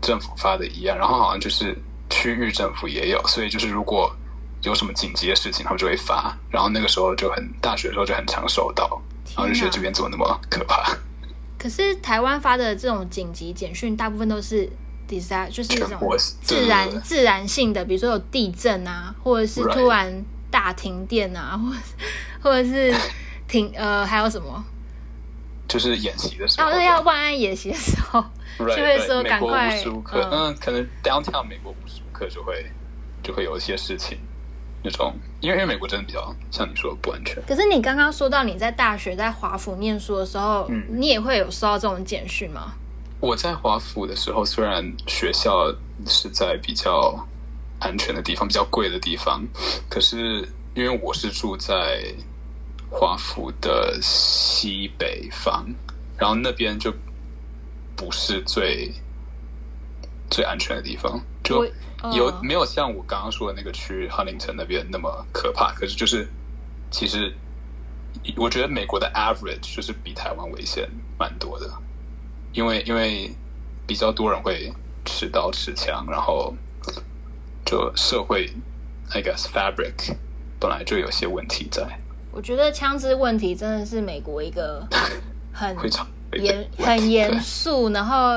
[0.00, 1.76] 政府发的一样，然后好像就是
[2.10, 4.14] 区域政府也有，所以就是如果
[4.62, 6.36] 有什么紧急的事情，他们就会发。
[6.50, 9.00] 然后那个时候就很大学的时候就很常收到，
[9.36, 10.96] 然后就觉得这边怎么那么可怕。
[11.58, 14.68] 可是台湾发的这种紧急简讯，大部分都是
[15.08, 15.98] disaster，就是这种
[16.42, 21.58] 自然自然性的，比如说有地震啊，或者是突然大停电啊，
[22.42, 22.94] 或或者是
[23.48, 24.64] 停呃还有什么？
[25.68, 28.24] 就是演习的时候，哦，要万安演习的时候，
[28.58, 32.64] 就会说赶快，无时无刻，嗯，可能 downtown 美国无时无刻就会
[33.22, 34.16] 就会有一些事情，
[34.82, 37.42] 那种，因为因为美国真的比较像你说的不安全。
[37.46, 42.74] 可是你刚刚说到你在大学在华府念书的时候，嗯，你也会有收到这种简讯吗？
[43.18, 45.74] 我在华府的时候，虽然学校
[46.06, 47.26] 是在比较
[47.80, 49.42] 安全的地方，比较贵的地方，
[49.88, 52.14] 可是因为我是住在。
[52.90, 55.66] 华府的西北方，
[56.16, 56.92] 然后那边就
[57.96, 58.92] 不是最
[60.30, 61.64] 最安全的地方，就
[62.14, 65.72] 有、呃、没有像我刚刚说的那个去 Huntington 那边那么可怕？
[65.72, 66.28] 可是就是
[66.90, 67.34] 其实
[68.36, 71.70] 我觉得美国的 average 就是比台湾危险蛮多的，
[72.52, 73.30] 因为因为
[73.86, 74.72] 比较多人会
[75.04, 76.54] 持刀持枪，然后
[77.64, 78.50] 就社会
[79.10, 80.16] I guess fabric
[80.58, 82.00] 本来就有些问题在。
[82.36, 84.86] 我觉得枪支问题真的是美国一个
[85.54, 85.74] 很
[86.34, 88.36] 严、很严肃，然后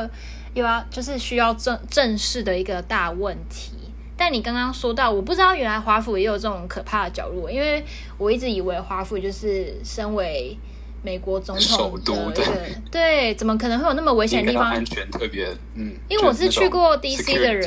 [0.53, 3.73] 又要就是需要正正视的一个大问题。
[4.15, 7.83] 但你刚刚说到，我不知道原来华府也有这种可怕的角落，因为
[8.17, 10.57] 我一直以为华府就是身为
[11.03, 12.45] 美国总统的首都，对
[12.89, 14.71] 对，怎么可能会有那么危险的地方？
[14.71, 17.65] 安全特别，嗯，因为我是去过 DC 的人，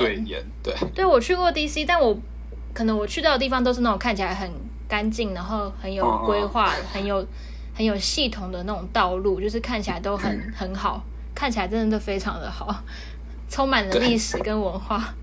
[0.62, 2.18] 对，对我去过 DC，但我
[2.72, 4.50] 可能我去到的地方都是那种看起来很。
[4.92, 6.86] 干净，然后很有规划、oh, oh.
[6.92, 7.26] 很有
[7.74, 11.02] 很有系统的那种道路，就是看起来都很、嗯、很好，
[11.34, 12.84] 看起来真的都非常的好，
[13.48, 15.14] 充满了历史跟文化。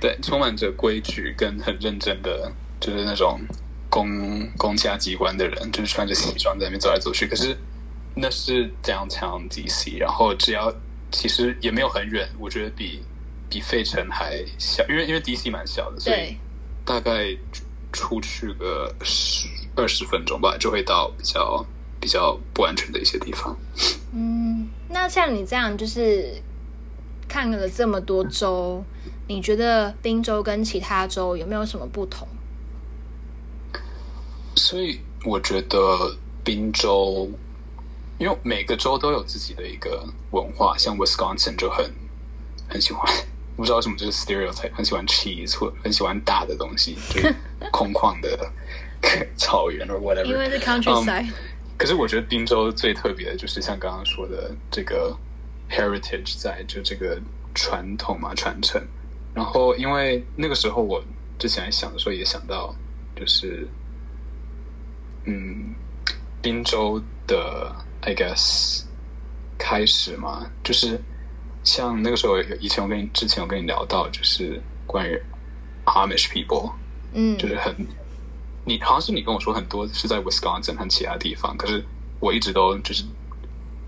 [0.00, 3.38] 对，充满着规矩跟很认真的，就是那种
[3.88, 7.28] 公公家机关的人，就是穿着西装在那边走来走去。
[7.28, 7.56] 可是
[8.16, 10.74] 那是 Downtown DC，然后只要
[11.12, 13.00] 其实也没有很远，我觉得比
[13.48, 16.36] 比费城还小，因为因为 DC 蛮小的，所以
[16.84, 17.38] 大概。
[17.92, 21.64] 出去个十二十分钟吧，就会到比较
[22.00, 23.56] 比较不安全的一些地方。
[24.12, 26.42] 嗯，那像你这样，就是
[27.28, 28.84] 看了这么多州，
[29.28, 32.26] 你觉得宾州跟其他州有没有什么不同？
[34.56, 35.78] 所以我觉得
[36.44, 37.30] 宾州，
[38.18, 41.90] 因为每个州都有自己的一个文化，像 Wisconsin 就很
[42.68, 43.10] 很喜欢。
[43.56, 47.34] 不知道为什么，就是 stereotype，很喜欢 cheese，或很喜欢大的东西，就是
[47.70, 48.50] 空旷的
[49.36, 50.24] 草原 or whatever。
[50.24, 51.26] 因为是 countryside。
[51.26, 51.32] Um,
[51.76, 55.16] 可是我觉得宾州最特别的就是像刚刚说的这个
[55.68, 57.20] heritage 在，就这个
[57.54, 58.80] 传统嘛传承。
[59.34, 61.02] 然后因为那个时候我
[61.38, 62.74] 之前想的时候也想到，
[63.14, 63.68] 就是
[65.24, 65.74] 嗯，
[66.40, 68.82] 宾州的 I guess
[69.58, 70.98] 开始嘛，就是。
[71.64, 75.16] 像那个时候，以前我跟你之前我跟你聊到，就是关于
[75.84, 76.72] Amish people，
[77.12, 77.74] 嗯，就是很，
[78.64, 81.84] 你好像是你跟我说很多是在 Wisconsin 和其他地方，可是
[82.18, 83.04] 我一直都就是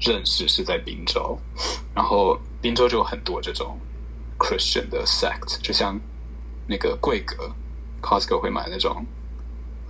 [0.01, 1.37] 认识是在宾州，
[1.95, 3.77] 然后宾州就有很多这种
[4.39, 6.01] Christian 的 sect，就像
[6.69, 7.51] 那个贵格
[8.01, 9.05] Costco 会买那种，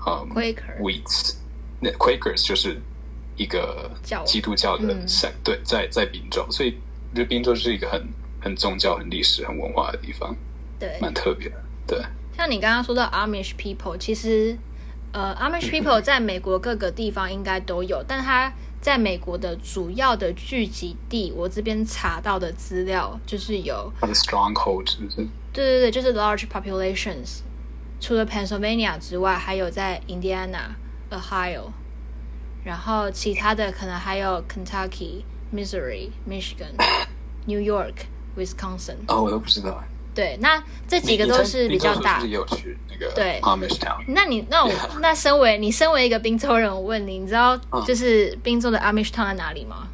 [0.06, 1.34] 嗯，Quakers，
[1.80, 2.80] 那 Quakers 就是
[3.36, 3.90] 一个
[4.24, 6.74] 基督教的 sect，嗯，对，在在宾州，所以。
[7.14, 8.03] 就宾州是一个很
[8.40, 10.35] 很宗教、很历史、很文化的地方，
[10.79, 11.57] 对，蛮特别的。
[11.87, 12.03] 对，
[12.37, 14.57] 像你刚刚说到 Amish people，其实
[15.12, 25.16] 呃，Amish people 在美国各个地方应该都有，但它在美国的主要的聚集地，我这边查到的资料就是有它的 stronghold 是不是？
[25.53, 27.40] 对对对，就是 large populations。
[28.00, 30.74] 除了 Pennsylvania 之外，还有在 Indiana、
[31.11, 31.70] Ohio，
[32.64, 35.22] 然后其他的可能还有 Kentucky。
[35.54, 36.74] Missouri、Michigan、
[37.46, 37.94] New York、
[38.36, 38.96] Wisconsin。
[39.06, 39.82] 哦，我都不知道。
[40.14, 42.20] 对，那这几个都是比较大。
[42.20, 44.04] 也有去那个对 Amish Town。
[44.08, 49.88] 那你那我.那身为你身为一个宾州人，我问你，你知道就是宾州的 Amish Town 在哪里吗？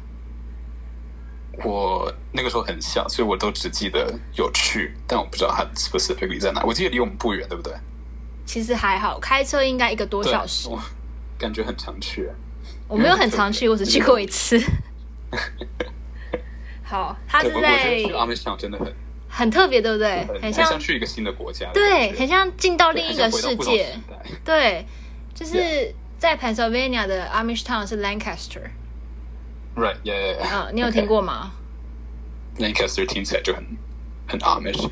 [1.63, 6.63] 我那个时候很小，所以我都只记得有去，但我不知道它 specifically 在哪。
[6.63, 7.73] 我记得离我们不远，对不对？
[8.45, 10.69] 其实还好，开车应该一个多小时。
[11.37, 12.29] 感觉很常去。
[12.87, 14.59] 我没有很常去，我只去过一次。
[16.83, 18.93] 好，他是在 Amish Town 真的很
[19.29, 20.27] 很特别，对不对？
[20.41, 23.95] 很像去一个新的国家，对，很像进到另一个世界。
[24.43, 24.85] 对，
[25.33, 28.69] 就是在 Pennsylvania 的 Amish Town 是 Lancaster。
[29.73, 30.43] Right, yeah, yeah.
[30.43, 31.53] 啊，你有听过吗？
[32.59, 33.65] Lancaster 听起来就很
[34.27, 34.89] 很 Amish。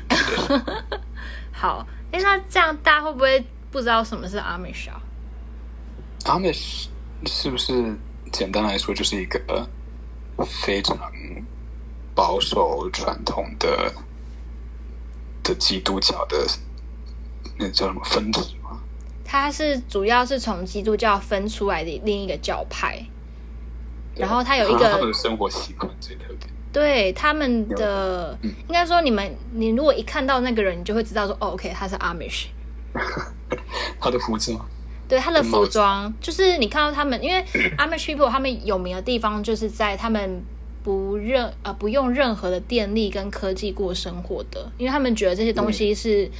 [1.52, 5.02] 好，哎，那这样大家会不会不知道什么是 Amish 啊
[6.24, 6.86] ？Amish
[7.26, 7.94] 是不是
[8.32, 9.38] 简单来说就是一个
[10.44, 10.98] 非常
[12.14, 13.92] 保守传统的
[15.42, 16.46] 的基督教的
[17.58, 18.80] 那叫什么分支吗？
[19.24, 23.04] 它是主要是从基督教分出来的另一个教派。
[24.16, 32.46] 然后他有一个他们的生活习惯最特别，对他们的、嗯、应该说，你们你如果一看到那个人，你就会知道说，哦，OK，他是 Amish。
[34.00, 34.58] 他的服装，
[35.10, 37.44] 对他的服装，就是你看到他们，因为
[37.76, 40.42] Amish people 他们有名的地方，就是在他们
[40.82, 46.24] 不任呃不用任何的电力跟科技过生活的，因为他们觉得这些东西是。
[46.24, 46.30] 嗯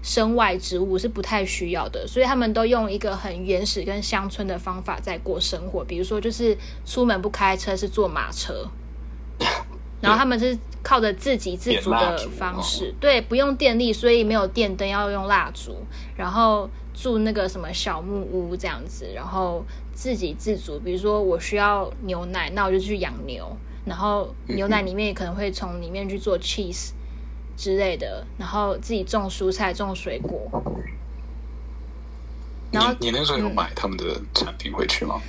[0.00, 5.84] 身外之物是不太需要的，所以他们都用一个很原始跟乡村的方法在过生活。
[5.84, 8.64] 比如说，就是出门不开车，是坐马车，
[10.00, 15.74] 然后他们是靠着自给自足的方式，对，不用电力，所以没有电灯，要用蜡烛，
[16.16, 20.80] 然后住那个什么小木屋这样子，然后自给自足。
[20.80, 26.92] 比如说，我需要牛奶，那我就去养牛，然后牛奶里面也可能会从里面去做 cheese。
[27.60, 30.48] 之类的，然后自己种蔬菜、种水果。
[32.70, 35.20] 然后你你那时候有买他们的产品回去吗？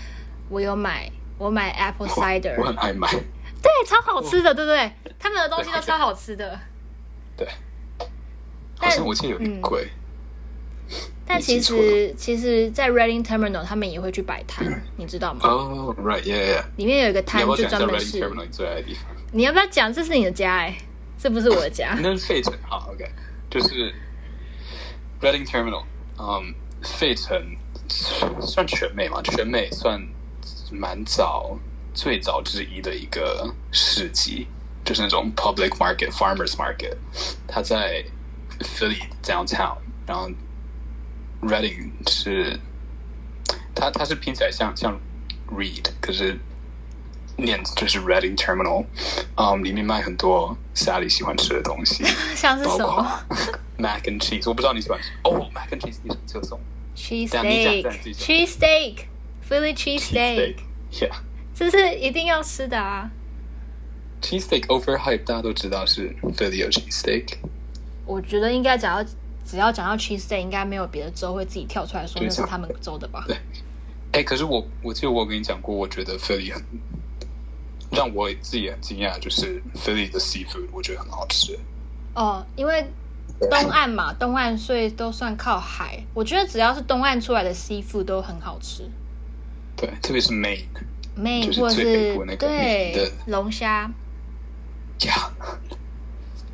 [0.48, 3.12] 我有买，我买 apple cider，我，我很爱买。
[3.12, 4.92] 对，超好吃的，对不对？
[5.18, 6.60] 他们的东西都超好吃的。
[7.36, 7.48] 对。
[8.80, 9.90] 但好像我记得有点贵。
[9.92, 9.99] 嗯、
[11.30, 15.42] 但其实，其实，在 Reading Terminal 他们也会去摆摊，嗯、你知道吗？
[15.44, 16.64] 哦、oh,，right，yeah，yeah。
[16.76, 18.20] 里面有一个摊，就专门是。
[19.32, 19.94] 你要不要讲？
[19.94, 20.76] 这是你的家哎。
[21.22, 22.52] 这不是我的家，那是费城。
[22.68, 23.06] 好，OK，
[23.50, 23.94] 就是
[25.22, 25.84] Reading Terminal。
[26.18, 27.38] 嗯，费城
[28.42, 29.22] 算全美嘛？
[29.22, 30.02] 全美算
[30.72, 31.60] 蛮早，
[31.94, 34.48] 最早之一的一个市集，
[34.86, 36.96] 就是那种 public market、farmers market。
[37.46, 38.04] 它在
[38.62, 39.76] Philly downtown，
[40.08, 40.32] 然后
[41.42, 42.60] Reading 是
[43.76, 45.00] 它，它是拼起来像像
[45.50, 46.38] Read，可是。
[47.42, 48.86] 念就是 Reading Terminal，
[49.38, 52.04] 嗯、um,，里面卖很多 Sally 喜欢吃的东西，
[52.36, 53.24] 像是什么
[53.78, 56.60] Mac and cheese，我不知道你喜欢吃哦、oh,，Mac and cheese 你是侧送
[56.98, 61.14] cheese steak，cheese steak，Philly cheese steak，yeah，
[61.56, 63.10] 这是一定要吃的啊。
[64.22, 67.38] cheese steak overhype，大家都知道是 Philly 有 cheese steak。
[68.06, 69.10] 我觉得应该讲到
[69.50, 73.24] 只要讲到 cheese steak，应该没有别的州会自己跳出来说那是他们州的吧？
[73.28, 73.38] 对。
[74.12, 76.64] 哎，可是我我记得我跟你讲过，我觉得 Philly 很。
[77.92, 81.58] 让我自己很惊讶，就是 Philly 的 seafood，我觉得很好吃。
[82.14, 82.86] 哦，因为
[83.50, 86.00] 东岸嘛， 东岸所以都算靠海。
[86.14, 88.88] 我觉得只要是东岸出来的 seafood 都很好吃。
[89.76, 93.90] 对，特别是 Maine，Maine 或者是对龙虾。
[95.06, 95.32] 呀，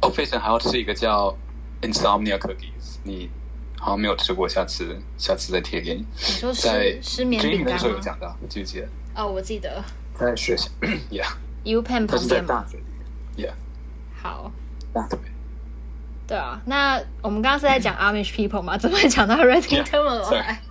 [0.02, 1.36] 哦，费城还要吃一个叫
[1.82, 3.30] Insomnia Cookies，你
[3.78, 6.06] 好像没有吃过，下次下次再贴给你。
[6.16, 7.72] 你说在失眠饼干吗？
[7.72, 8.88] 那时候有讲到，记不记得？
[9.16, 9.84] 哦，我记得。
[10.16, 10.70] 在学校
[11.12, 12.66] ，Yeah，UPenn 旁边吗
[13.38, 13.52] ？Yeah，
[14.22, 14.52] 好，
[14.94, 15.20] 大腿。
[16.28, 18.78] 对啊，那我们刚刚是在讲 Amish people 嘛？
[18.78, 20.62] 怎么会讲到 Reading Terminal 来？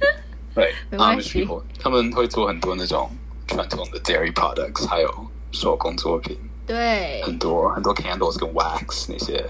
[0.54, 3.10] 对，Amish people 他们会做很多那种
[3.46, 6.36] 传统的 dairy products，还有手工作品。
[6.66, 9.44] 对，很多很多 candles 跟 wax 那些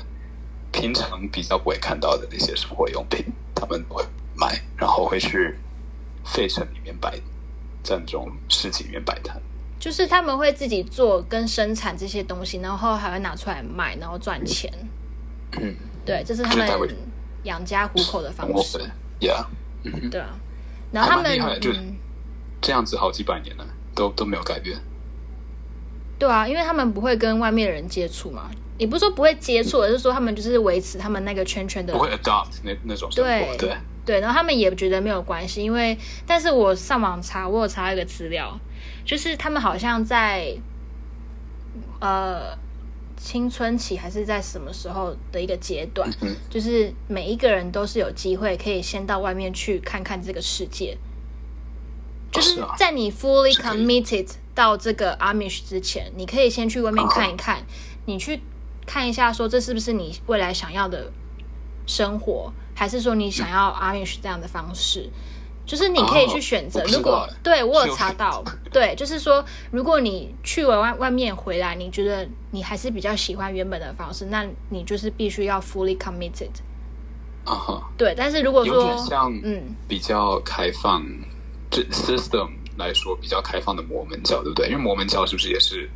[0.74, 4.04] 平常比较不会看到的那些生活用品，他们会
[4.36, 5.56] 买，然后会去
[6.24, 7.18] 费城里面摆。
[7.82, 9.38] 在这种市集里面摆摊，
[9.78, 14.72] 就是他们会自己做跟生产这些东西，然后还会拿出来卖，然后赚钱。
[15.60, 16.96] 嗯，对，这是他们
[17.42, 18.78] 养家糊口的方式。
[19.20, 19.44] Yeah，
[20.10, 20.30] 对啊。
[20.92, 21.70] 然后他们就
[22.62, 24.80] 这样子好几百年了，都都没有改变。
[26.18, 33.08] 对啊，因为他们不会跟外面的人接触嘛，也不是说不会接触，而是说他们就是维持他们那个圈圈的，不会 adopt 那那种。
[33.14, 33.74] 对对。
[34.06, 35.96] 对，然后他们也觉得没有关系，因为，
[36.26, 38.54] 但是我上网查，我有查一个资料，
[39.02, 40.54] 就是他们好像在，
[42.00, 42.54] 呃，
[43.16, 50.98] 青春期还是在什么时候的一个阶段，嗯、就是每一个人都是有机会可以先到外面去看看这个世界。
[52.30, 57.64] 就是在你 fully committed 到这个 Amish 之前，你可以先去外面看一看，
[58.04, 58.38] 你去
[58.86, 61.10] 看一下，说这是不是你未来想要的
[61.86, 65.08] 生活，还是说你想要 Amish 这样的方式？
[65.66, 66.84] 就是你可以去选择。
[66.84, 76.50] 如果对我有查到， 对，就是说，如果你去完外外面回来，你觉得你还是比较喜欢原本的方式，那你就是必须要 fully committed。
[77.44, 78.14] 啊哈，对。
[78.14, 81.04] 但是如果说，有点像，嗯，比较开放。
[81.70, 84.68] 这 system 来说比较开放的摩门教，对不对？
[84.68, 85.90] 因为摩门教是不是也是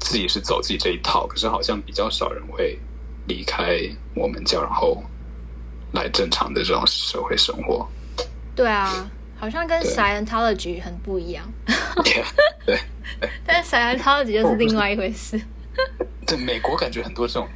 [0.00, 1.26] 自己是走自己这一套？
[1.26, 2.78] 可是好像比较少人会
[3.26, 3.80] 离开
[4.14, 5.02] 摩门教，然后
[5.92, 7.88] 来正常的这种社会生活。
[8.54, 11.44] 对啊，好像跟 Scientology 很不一样。
[12.04, 12.24] 对，
[12.66, 12.78] 对，
[13.44, 15.40] 但 Scientology 就是另外一回事。
[16.26, 17.48] 对，美国感觉很多这种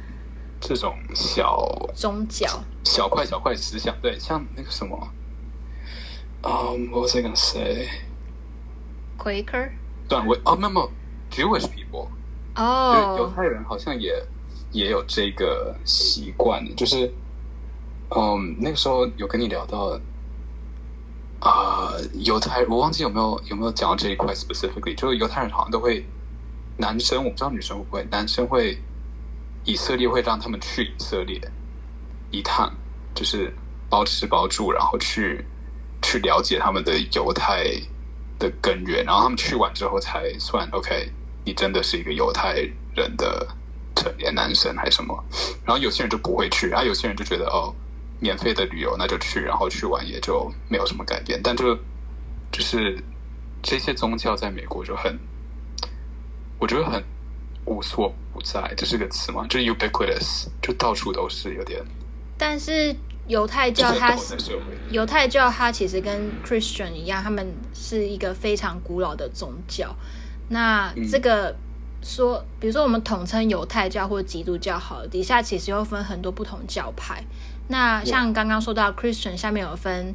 [0.59, 1.65] 这种小
[1.95, 5.09] 宗教、小块小块思想，对，像那个什么。
[6.41, 7.89] Um, what was I gonna say?
[9.17, 9.71] Quaker?
[10.07, 10.89] 对，我哦，那么
[11.29, 12.07] Jewish people
[12.59, 14.13] 哦，犹太人好像也
[14.71, 17.11] 也有这个习惯，就是
[18.15, 19.99] 嗯，那个时候有跟你聊到
[21.39, 26.05] 啊，犹太，我忘记有没有有没有讲到这一块 specifically，就是犹太人好像都会，
[26.77, 28.77] 男生我不知道女生会不会，男生会
[29.63, 31.39] 以色列会让他们去以色列
[32.31, 32.71] 一趟，
[33.15, 33.53] 就是
[33.89, 35.43] 包吃包住，然后去。
[36.01, 37.65] 去了解他们的犹太
[38.39, 41.11] 的根源，然后他们去完之后才算 OK。
[41.49, 42.57] 你真的是一个犹太
[42.95, 43.47] 人的
[43.95, 45.23] 成年男生还是什么？
[45.65, 47.73] 然后有些人就不会去，然后有些人就觉得哦，
[48.19, 51.41] 免费的旅游那就去，然后去完也就没有什么改变。
[51.43, 51.75] 但就
[52.51, 53.03] 就是
[53.63, 55.17] 这些宗教在美国就很，
[56.59, 57.03] 我觉得很
[57.65, 59.47] 无所不在，这是个词吗？
[59.49, 61.83] 就是 ubiquitous，就到处都是，有点。
[62.37, 62.95] 但是。
[63.29, 64.17] 犹太教它
[64.89, 69.95] 犹太教，它其实跟 Christian 一样，他们是一个非常古老的宗教。
[70.49, 71.55] 那这个
[72.01, 77.23] 说，比如说我们统称犹太教或基督教，好了，底下其实又分很多不同教派。
[77.67, 80.13] 那像刚刚说到 Christian，下面有分，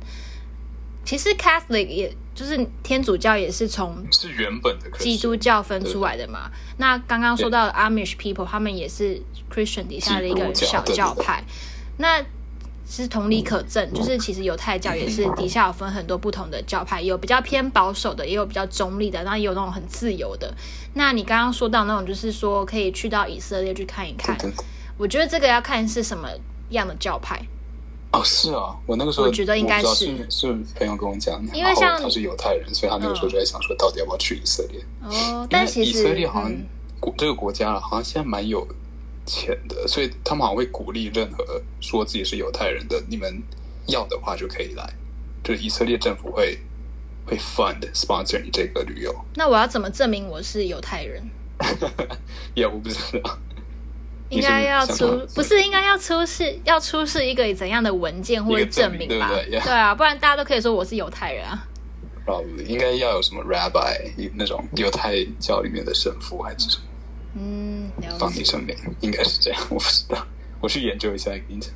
[1.05, 6.51] 其实 Catholic 也就是天主教，也是从是原本的基督教分出来的嘛。
[6.79, 11.45] 那刚刚说到 Amish people，他们也是 Christian 底下的一个小教派。
[11.99, 12.21] 那
[12.87, 20.53] 是同理可证，就是其实犹太教也是底下有分很多不同的教派，有比较偏保守的，也有比较中立的，然后也有那种很自由的。
[20.93, 24.37] 那你刚刚说到那种，就是说可以去到以色列去看一看，
[24.99, 26.29] 我觉得这个要看是什么
[26.71, 27.41] 样的教派。
[28.13, 34.81] 哦，是啊，我那个时候我觉得应该是是朋友跟我讲，因为像他是犹太人，所以他那个时候就在想说，到底要不要去以色列？
[35.03, 36.53] 哦，但其实以色列好像
[37.01, 38.67] 国、嗯、这个国家好像现在蛮有。
[39.27, 43.43] 钱的，所以他们好像会鼓励任何说自己是犹太人的，你们
[43.87, 44.89] 要的话就可以来，
[45.43, 46.59] 就是以色列政府会
[47.27, 49.15] 会 fund sponsor 你这个旅游。
[49.35, 51.23] 那我要怎么证明我是犹太人？
[52.55, 53.39] 也、yeah, 我不知道，
[54.29, 59.29] 应该要出不是应该要出示要出示一个怎样的文件或者证明吧？
[59.29, 59.65] 明对，对，yeah.
[59.65, 61.67] 对啊，不然大家都可以说我是犹太人啊。
[62.27, 66.83] Probably 应该要有什么 rabbi 那种犹太教里面的神父还是什么？
[67.35, 70.27] 嗯，放你身边应该是这样，我不知道，
[70.61, 71.73] 我去研究一下给你讲。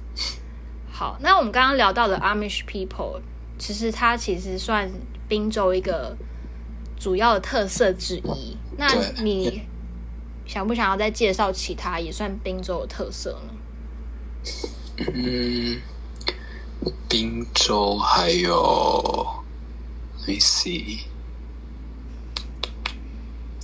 [0.91, 3.21] 好，那我们刚刚聊到的 Amish people，
[3.59, 4.91] 其实它其实算
[5.29, 6.17] 宾州一个
[6.99, 8.57] 主要的特色之一。
[8.77, 8.89] 那
[9.23, 9.63] 你
[10.47, 13.55] 想不想要再介绍其他也算宾州的特色呢？
[15.15, 15.81] 嗯，
[17.09, 19.43] 宾州还有
[20.27, 21.01] see。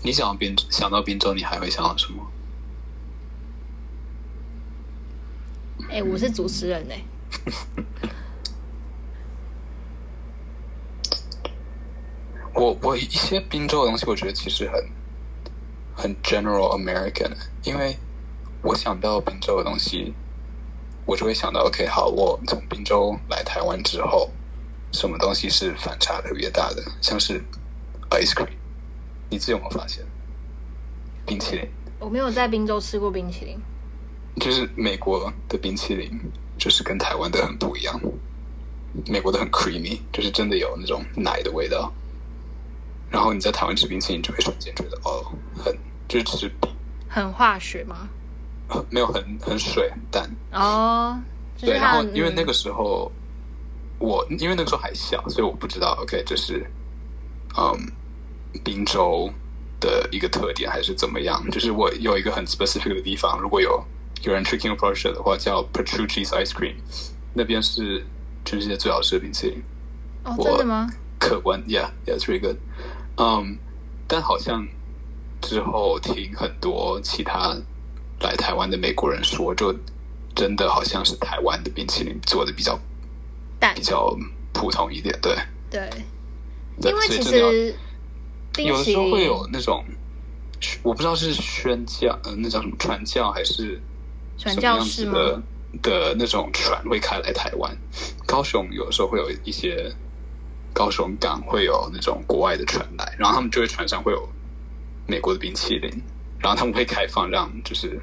[0.05, 2.31] 你想到宾想到滨州，你还会想到什么？
[5.89, 6.95] 哎、欸，我是主持人呢。
[12.53, 14.85] 我我一些滨州的东西，我觉得其实很
[15.97, 17.33] 很 general American，
[17.63, 17.97] 因为
[18.61, 20.13] 我想到滨州的东西，
[21.07, 24.31] 我就会想到 OK，好，我从滨州来台湾之后，
[24.93, 26.85] 什么东西是反差特别大的？
[27.01, 27.43] 像是
[28.11, 28.59] ice cream。
[29.35, 30.05] 你自己有没有发现
[31.27, 31.69] 冰淇淋？
[31.99, 33.59] 我没有在滨州吃过冰淇淋。
[34.37, 36.09] 就是美国的冰淇淋，
[36.57, 38.01] 就是跟台湾的很不一样。
[39.09, 41.93] 美国的很 creamy，就是真的有那种奶的味道。
[43.11, 45.25] 然后你在台湾吃冰淇淋，就会瞬间觉得哦，
[45.57, 45.77] 很
[46.07, 46.71] 就是吃冰，
[47.09, 48.09] 很化学吗？
[48.89, 50.31] 没有，很很水，很淡。
[50.53, 51.21] 哦，
[51.57, 51.81] 就是、对。
[51.81, 53.11] 然后因为那个时候、
[53.99, 55.99] 嗯、我因为那个时候还小，所以我不知道。
[56.03, 56.65] OK，就是
[57.59, 57.77] 嗯。
[58.63, 59.31] 宾州
[59.81, 61.43] 的一个特点，还是怎么样？
[61.51, 63.83] 就是我有一个很 specific 的地方，如果有
[64.23, 66.75] 有人去 King of Prussia 的话，叫 Petrucci's Ice Cream，
[67.35, 68.05] 那边是
[68.45, 69.63] 全世界最好吃的冰淇淋。
[70.25, 70.89] 哦，真的吗？
[71.19, 72.57] 客观 very good。
[73.17, 73.59] 嗯，
[74.07, 74.67] 但好像
[75.41, 77.57] 之后听很多其他
[78.21, 79.75] 来台湾的美国人说，就
[80.35, 82.79] 真的好像是台湾的冰淇淋做的比较
[83.59, 84.17] 淡，比较
[84.53, 85.37] 普通一点，对。
[85.71, 85.91] 对，
[86.91, 87.75] 因为其实
[88.63, 89.85] 有的时候会有那种，
[90.83, 93.81] 我不知道是宣教，呃，那叫什么传教还是
[94.39, 95.43] 传教士的
[95.83, 97.77] 的那种船会开来台湾。
[98.27, 99.93] 高雄有的时候会有一些
[100.73, 104.29] 高雄港会有那种国外的船来，然后他们就会船上会有
[105.07, 105.91] 美国的冰淇淋，
[106.39, 108.01] 然后他们会开放让就是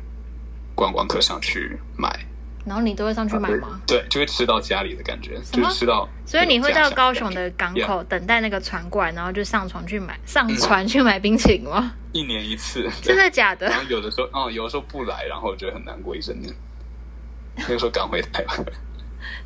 [0.76, 2.28] 观光客上去买。
[2.66, 3.68] 然后你都会上去买吗？
[3.72, 6.08] 啊、对，就会吃到家里的感觉，就是吃到。
[6.26, 11.94] 所以你会到高雄的港口等待那个船过来，然后就上船去买，上船去买冰淇淋吗？
[12.12, 13.68] 一年一次，真的假的？
[13.68, 16.54] 然后有的时候，哦，有的时候不来，然后我觉得很难过一整年。
[17.56, 18.66] 那个时候赶回台湾，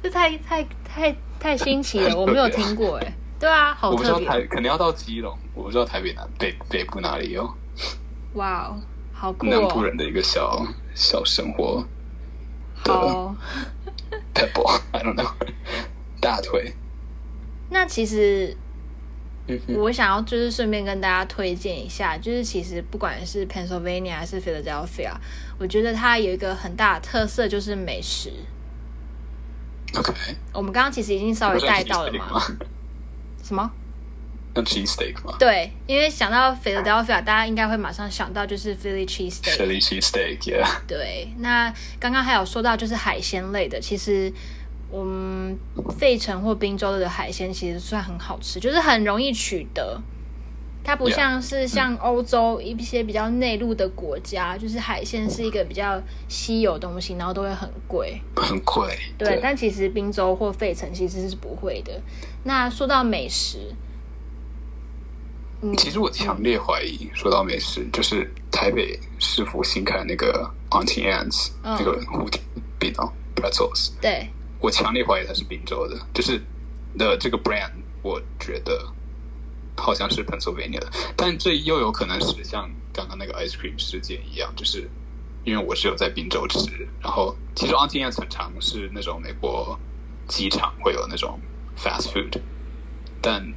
[0.03, 3.13] 这太太太太新奇了，我没有听过哎。
[3.39, 4.09] 对啊，好特别。
[4.09, 7.49] 我不知道台肯定要到基隆，我不知道台北南北北部哪里有。
[8.34, 8.80] 哇哦，
[9.13, 9.47] 好酷！
[9.47, 11.86] 南部人的一个小小生活。
[12.88, 13.36] 好
[14.34, 15.32] ，Pebble，I don't know，
[16.22, 16.74] 大腿。
[17.70, 18.56] 那其实，
[19.68, 25.12] 我想要就是顺便跟大家推荐一下，就是其实不管是 Pennsylvania 还是 Philadelphia，
[25.58, 28.32] 我觉得它有一个很大的特色就是美食。
[29.96, 30.14] OK，
[30.54, 32.40] 我们刚刚其实已经稍微带到了嘛？
[33.44, 33.72] 什么？
[34.56, 35.36] 像 cheese steak 吗？
[35.38, 39.58] 对，因为想到 Philadelphia，大家应该会马上想到就是 Philly cheese steak。
[39.58, 40.66] Philly cheese steak，yeah。
[40.88, 44.32] 对，那刚刚还有说到就是海鲜类的，其实
[44.89, 45.58] 我们
[45.99, 50.01] 费城或宾州的海鲜其实算很好吃，就是很容易取得。
[50.86, 58.22] 它不像是像欧洲一些比较内陆的国家，就是海鲜是一个比较稀有的东西，然后都会很贵。
[58.38, 58.88] 很贵。
[59.18, 61.91] 对，对但其实宾州或费城其实是不会的。
[62.43, 63.74] 那说到美食。
[65.78, 72.41] 其实我强烈怀疑，说到美食，就是台北市府新开的那个 Auntie Anne's、哦、那个蝴蝶
[72.78, 73.91] 饼哦，Pretzels。
[74.01, 76.41] 对，我强烈怀疑它是滨州的，就是
[76.97, 78.86] 的这个 brand，我觉得
[79.78, 84.89] 好像是 Pennsylvania 的，但这又有可能是像刚刚那个 ice cream 事件一样，就是
[85.43, 89.80] 因为我是有在滨州吃，然后其实 Auntie Anne's 很常是那种美国
[90.28, 91.39] 机场会有那种
[91.78, 92.39] fast food，
[93.22, 93.53] 但。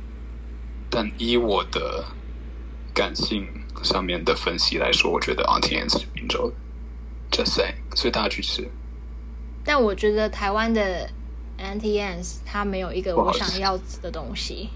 [0.91, 2.05] 但以我的
[2.95, 3.47] 感性
[3.83, 6.55] 上面的分析来说，我觉得 Auntie Anne's 是宾州的
[7.31, 8.69] ，just say，所以大家去吃。
[9.65, 11.09] 但我觉得台湾的
[11.59, 14.71] Auntie Anne's 它没有一个我想要的东西。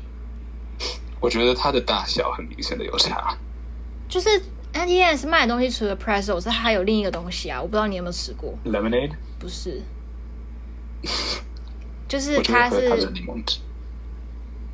[1.18, 3.36] 我觉得它的大小很明显的有差。
[4.08, 4.28] 就是
[4.74, 8.54] Auntie Anne's 卖的东西除了 Pretzels，它还有另一个东西啊，我不知道你有没有吃过。
[8.64, 9.12] Lemonade？
[9.38, 9.80] 不是，
[12.06, 12.88] 就是它是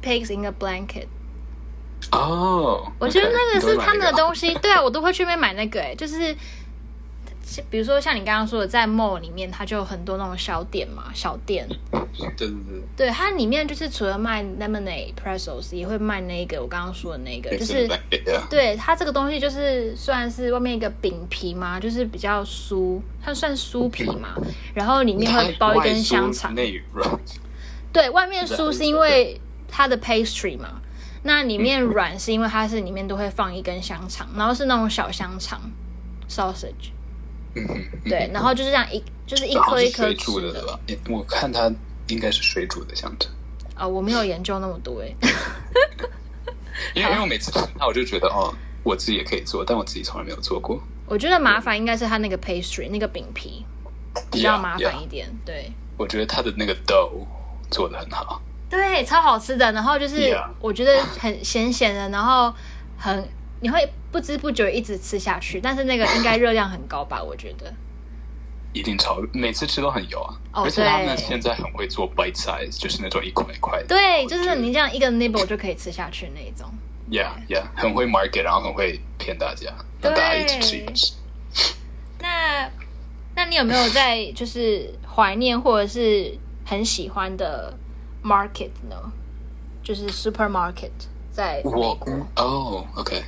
[0.02, 1.06] Pigs in a Blanket。
[2.12, 5.80] 哦，oh, 我觉得那个是他们的东西，对啊，我都会去那边买那个。
[5.80, 6.34] 哎，就是，
[7.68, 11.68] 比如说像你刚刚说的，在 mall 里面，它就有很多那种小店嘛，小店。
[12.36, 12.82] 对对对。
[12.96, 17.86] 对，它里面就是除了卖 lemonade pretzels，也会卖那个我刚刚说的那个，就是，
[18.48, 24.34] 对，它这个东西就是算是外面一个饼皮嘛，就是比较酥，它算酥皮嘛，
[24.72, 26.54] 然后里面会包一根香肠。
[26.54, 27.20] 内软。
[27.92, 29.38] 对，外面酥是因为
[29.68, 30.80] 它的 pastry 嘛。
[31.22, 35.60] 那里面软是因为它是里面都会放一根香肠，然后是那种小香肠
[36.28, 36.92] ，sausage。
[37.54, 37.74] 嗯哼，
[38.08, 40.78] 对，然后就是这样一，就是一颗一颗水煮的吧？
[41.08, 41.72] 我看它
[42.08, 43.32] 应该是水煮的香肠。
[43.74, 45.08] 啊、哦，我没有研究那么多 哎。
[46.94, 48.54] 因为因为我 每次吃它，我就觉得哦，
[48.84, 50.80] 我自己也可以做，但我自己从来没有做过。
[51.06, 53.64] 我觉得麻烦应该是它那个 pastry 那个饼皮
[54.30, 55.26] 比较麻烦一点。
[55.26, 55.46] Yeah, yeah.
[55.46, 57.26] 对，我觉得它的那个 dough
[57.70, 58.40] 做的很好。
[58.70, 59.72] 对，超好吃的。
[59.72, 62.52] 然后就是我觉得很咸咸的，然后
[62.96, 63.28] 很
[63.60, 65.60] 你会不知不觉一直吃下去。
[65.60, 67.22] 但是那个应该热量很高吧？
[67.22, 67.72] 我觉得
[68.72, 70.34] 一定超，每次吃都很油啊。
[70.52, 73.86] 哦，而且他们现在很会做 bite size，就是那种一块一块的。
[73.86, 76.68] 对，就是你这样一个 nibble 就可以吃下去那一种。
[77.10, 81.14] Yeah, yeah，很会 market，然后很会骗大家，让大家一起吃一吃。
[82.20, 82.70] 那
[83.34, 87.72] 那你有没有在就是怀念或者是很喜欢的
[88.27, 89.11] ？Market 呢，
[89.83, 90.91] 就是 supermarket
[91.31, 91.97] 在美国。
[92.35, 93.23] 哦、oh,，OK，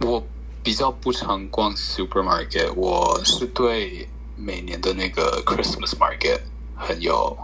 [0.00, 0.22] 我
[0.62, 6.40] 比较不常逛 supermarket，我是对每年的那个 Christmas market
[6.76, 7.36] 很有，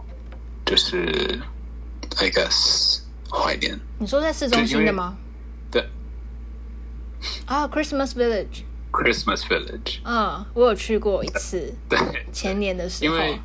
[0.64, 1.40] 就是
[2.18, 3.00] I guess
[3.30, 3.78] 怀念。
[3.98, 5.16] 你说在市中心的吗？
[5.70, 5.88] 对。
[7.46, 10.00] 啊、oh,，Christmas Village。Christmas Village。
[10.04, 11.74] 嗯，我有去过一次。
[11.88, 11.98] 对，
[12.32, 13.14] 前年的时候。
[13.14, 13.38] 因为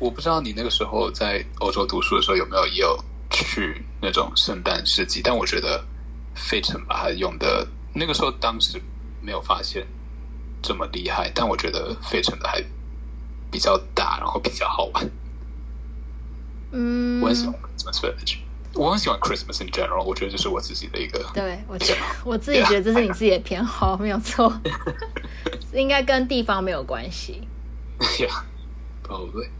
[0.00, 2.98] 我不知道你那个时候在欧洲读书的时候有没有也有
[3.30, 5.84] 去那种圣诞市集，但我觉得
[6.34, 8.80] 费城把它用的那个时候当时
[9.20, 9.86] 没有发现
[10.62, 12.64] 这么厉害，但我觉得费城的还
[13.50, 15.10] 比较大，然后比较好玩。
[16.72, 18.38] 嗯，我很喜欢 Christmas Village，
[18.72, 21.22] 我很喜欢 Christmas in general，我觉得这是我自己的一个。
[21.34, 24.50] 对，我觉得 我自己觉得这是你自己的偏好，没有错，
[25.74, 27.46] 应该跟地方没有关系。
[27.98, 29.50] Yeah，probably。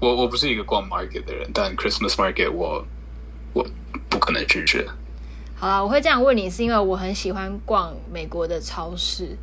[0.00, 2.84] 我我不是一个逛 market 的人，但 Christmas market 我
[3.52, 3.66] 我
[4.08, 4.86] 不可能拒绝。
[5.56, 9.36] 好啦，我会这样问你，是因为我很喜欢逛美国的超市。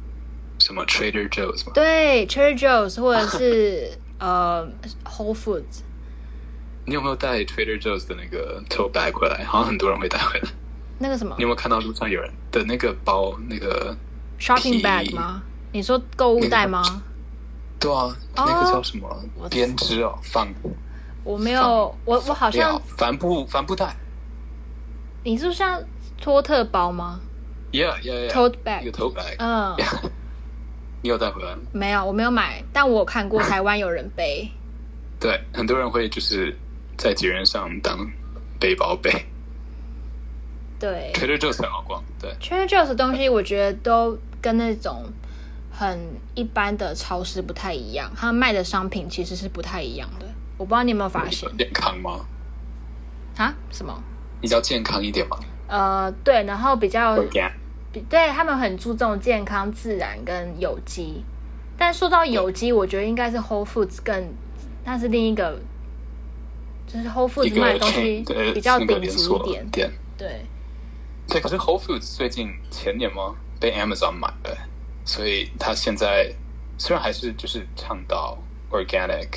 [0.59, 1.71] 什么 Trader Joe's 吗？
[1.75, 4.67] 对，Trader Joe's 或者是 呃
[5.05, 5.81] Whole Foods。
[6.85, 9.43] 你有没有带 Trader Joe's 的那个 tote bag 回来？
[9.45, 10.49] 好像很多人会带回来。
[10.97, 11.35] 那个什么？
[11.37, 13.37] 你有没有看到路上有人的那个包？
[13.47, 13.95] 那个
[14.39, 15.43] shopping bag 吗？
[15.71, 16.81] 你说购物袋吗？
[17.79, 19.07] 对啊，那个叫什么？
[19.49, 20.71] 编织哦，帆布。
[21.23, 23.95] 我没有，我我好像帆布帆布袋。
[25.23, 25.81] 你是不是像
[26.21, 27.19] 托特包吗
[27.71, 29.35] ？Yeah yeah yeah，tote bag，一个 tote bag。
[29.39, 29.75] 嗯，
[31.01, 31.61] 你有带回来吗？
[31.71, 34.49] 没有，我没有买，但我看过台湾有人背。
[35.19, 36.55] 对，很多人会就是。
[36.97, 37.95] 在节日上当
[38.59, 39.11] 背包背，
[40.79, 45.03] 对，Trader Joe's 很好逛，对，Trader Joe's 的东西我觉得都跟那种
[45.77, 45.99] 很
[46.33, 50.25] 一般的超市不太一样，他们卖的商品其实是不太一样的。
[50.57, 51.47] 我不知道你有没有发现？
[51.55, 52.25] 健康吗？
[53.37, 53.53] 啊？
[53.69, 53.93] 什么？
[54.41, 55.37] 比较健康一点吗？
[55.67, 57.15] 呃，对，然后比较
[58.09, 61.23] 对他们很注重健康、自然跟有机。
[61.77, 64.33] 但说到有机，我觉得应该是 Whole Foods 更，
[64.83, 65.59] 那是另一个。
[66.87, 68.23] 就是 Whole Foods 卖的东西
[68.53, 70.41] 比较顶级一点，点对。
[71.27, 74.57] 对，可是 Whole Foods 最近前年吗被 Amazon 买了，
[75.07, 76.29] 所以他现在
[76.77, 78.37] 虽然还是就是倡导
[78.69, 79.29] organic，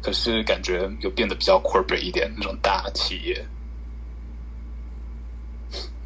[0.00, 3.44] 可是感觉又变得比较 corporate 一点那种大企业。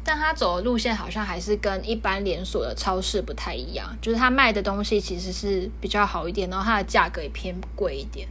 [0.03, 8.27] 但他走的路线好像还是跟一般连锁的超市不太一样，就是他卖的东西其实是比较好一点，然后它的价格也偏贵一点。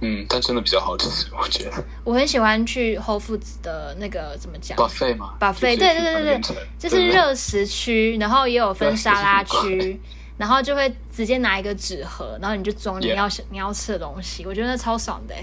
[0.00, 1.84] 嗯，但真的比较好吃，我觉得。
[2.04, 9.98] 我很喜欢去 Whole Foods 的那个怎么讲？Buffet 吗？Buffet，对对对对对，就是热食区，然后也有分沙拉区，
[10.36, 15.34] 然后就会直接拿一个纸盒，然后你就装你要你要吃的东西，我觉得那超爽的。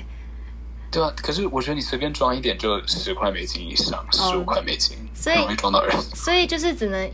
[0.92, 6.00] 对啊，可是我觉得你随便装一点就十块美金以上，十五块美金，所以容易装到人。
[6.14, 7.12] 所以就是只能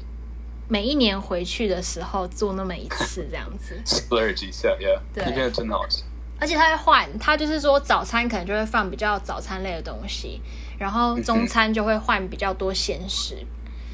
[0.68, 6.04] 每一年回去的时候做那么一次这样子， splurge 一下，Yeah，对，那边真的好吃。
[6.40, 10.42] 而且他会换，他就是说早餐可能就会放比较早餐类的东西，
[10.78, 13.46] 然后中餐就会换比较多咸食，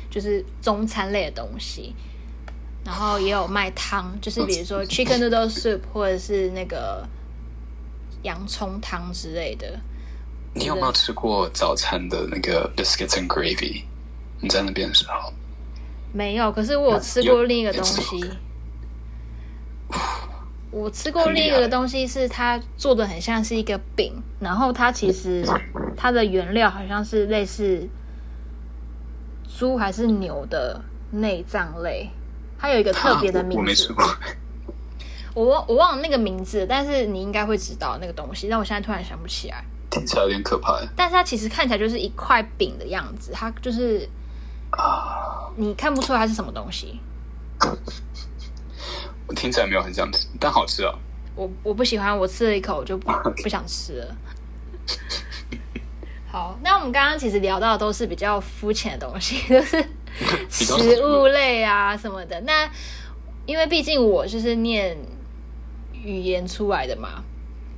[0.10, 1.96] 就是中餐类的东西。
[2.86, 7.04] 然后也有卖汤，就是比如说 chicken noodle soup 或者是那个
[8.22, 9.80] 洋葱汤之类的。
[10.54, 13.82] 你有没有吃过早餐的那个 biscuits and gravy？
[14.40, 15.34] 你在那边的时候
[16.14, 18.24] 没有，可是我有吃过另一个东西。
[20.76, 25.42] 我吃过另一个东西，是它做的很像是一个饼，然后它其实
[25.96, 27.88] 它的原料好像是类似
[29.58, 32.10] 猪还是牛的内脏类，
[32.60, 33.58] 它有一个特别的名字。
[33.58, 34.04] 我没吃过，
[35.34, 39.64] 我忘我忘了那个名字，但是你应该会知道那个东西，但我现在突然想不起来。
[39.90, 40.78] 听起来有点可怕。
[40.94, 44.06] 但是它其实看起来就是一块饼的样子，它就是
[44.72, 47.00] 啊，你看不出来它是什么东西。
[49.28, 50.94] 我听起来没有很想吃，但好吃啊！
[51.36, 53.12] 我我不喜欢，我吃了一口我就不
[53.44, 54.16] 不想吃了。
[56.32, 59.86] 好，那我们刚刚其实聊到的都是比较肤浅的东西，就是
[60.50, 62.40] 食物类啊什么的。
[62.42, 62.70] 那
[63.46, 64.98] 因为毕竟我就是念
[65.94, 67.24] 语言出来的嘛，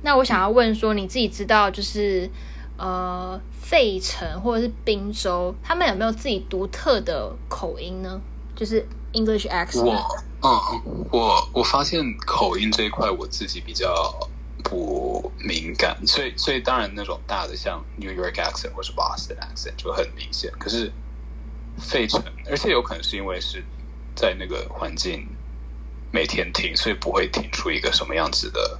[0.02, 2.28] 那我想要问说，你自己知道就是
[2.76, 8.20] 呃，费城或者是宾州，他们有没有自己独特的口音呢？
[8.54, 10.24] 就是 English accent 我。
[10.40, 14.14] 嗯，我我发现口音这一块我自己比较
[14.62, 20.52] 不敏感，所以所以当然那种大的像 New York accent 或是 Boston accent 就很明显。
[20.58, 20.92] 可是
[21.76, 23.64] 费城，而且有可能是因为是
[24.14, 25.26] 在那个环境
[26.12, 28.78] 每天听，所以不会听出一个什么样子的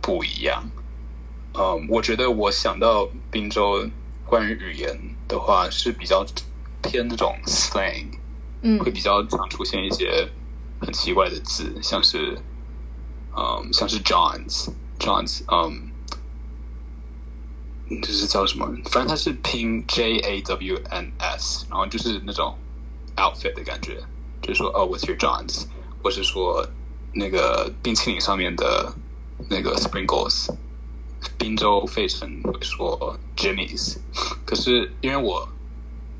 [0.00, 0.64] 不一样。
[1.52, 3.86] 嗯，我觉得我想到滨州
[4.24, 4.98] 关于语言
[5.28, 6.24] 的话是比较
[6.82, 8.06] 偏那种 slang，
[8.78, 10.28] 会比较常出现一些。
[10.80, 12.36] 很奇怪的字，像是，
[13.34, 15.88] 嗯，像是 Johns，Johns，嗯，
[18.02, 18.66] 这是叫什么？
[18.90, 22.58] 反正它是拼 J A W N S，然后就是那种
[23.16, 24.02] outfit 的感觉
[24.42, 25.64] 就是说哦，What's your Johns，
[26.02, 26.68] 或是说
[27.14, 28.92] 那个冰淇淋上面的
[29.48, 30.54] 那个 Sprinkles，
[31.38, 33.96] 宾州费城会说 Jimmy's。
[34.44, 35.48] 可是因为我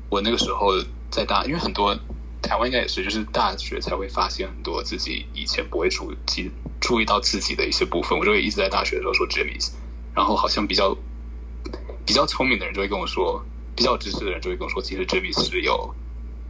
[0.09, 0.71] 我那个时候
[1.11, 1.95] 在大，因为很多
[2.45, 9.71] 台湾应该也是，就是大学才会发现很多自己以前不会注意注意到自己的一些部分，我就会一直在大学的时候说 Jimmy's，
[10.13, 10.95] 然后好像比较
[12.05, 13.43] 比较聪明的人就会跟我说，
[13.75, 15.93] 比较知识的人就会跟我说，其实 Jimmy's 是有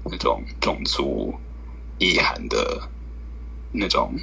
[0.03, 1.33] 那种种族。
[1.97, 2.89] 意涵的
[3.71, 4.13] 那种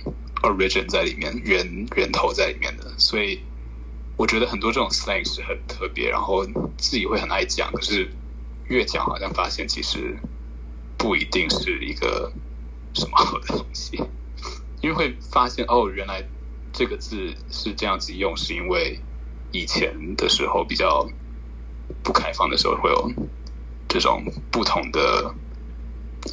[0.43, 3.41] origin 在里面，源源头在里面的，所以
[4.15, 6.45] 我觉得很多这种 slang 是很特别，然后
[6.77, 8.07] 自己会很爱讲，可是
[8.69, 10.15] 越讲好像发现其实
[11.03, 12.33] 不一定是一个
[12.95, 13.97] 什么好的东西，
[14.81, 16.23] 因为会发现哦，原来
[16.73, 19.01] 这个字是这样子用，是因为
[19.51, 21.05] 以前的时候比较
[22.05, 23.13] 不开放的时候会有
[23.89, 24.23] 这种
[24.53, 25.35] 不同的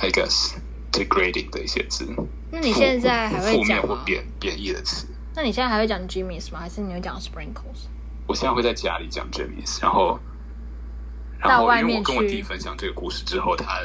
[0.02, 0.54] ，I guess。
[0.92, 2.04] degrading 的一些字，
[2.52, 5.06] 那你现在还会讲负面或贬贬义的词？
[5.36, 6.60] 那你现在还会讲 Jimmy's 吗？
[6.60, 7.86] 还是你会讲 Sprinkles？
[8.26, 10.20] 我现在会在家里讲 Jimmy's，然后，
[11.38, 13.82] 然后因为我跟我弟分享这个故事之后，他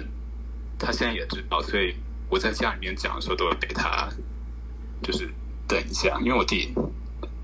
[0.85, 1.95] 他现在也知道，所以
[2.29, 4.09] 我在家里面讲的时候都会给他，
[5.03, 5.29] 就是
[5.67, 6.75] 等一下，因为我弟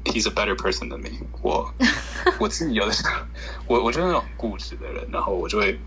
[0.04, 1.10] he's a better person than me，
[1.42, 1.72] 我
[2.38, 3.12] 我自己有的时候，
[3.66, 5.78] 我我就是那种固执的人，然后我就会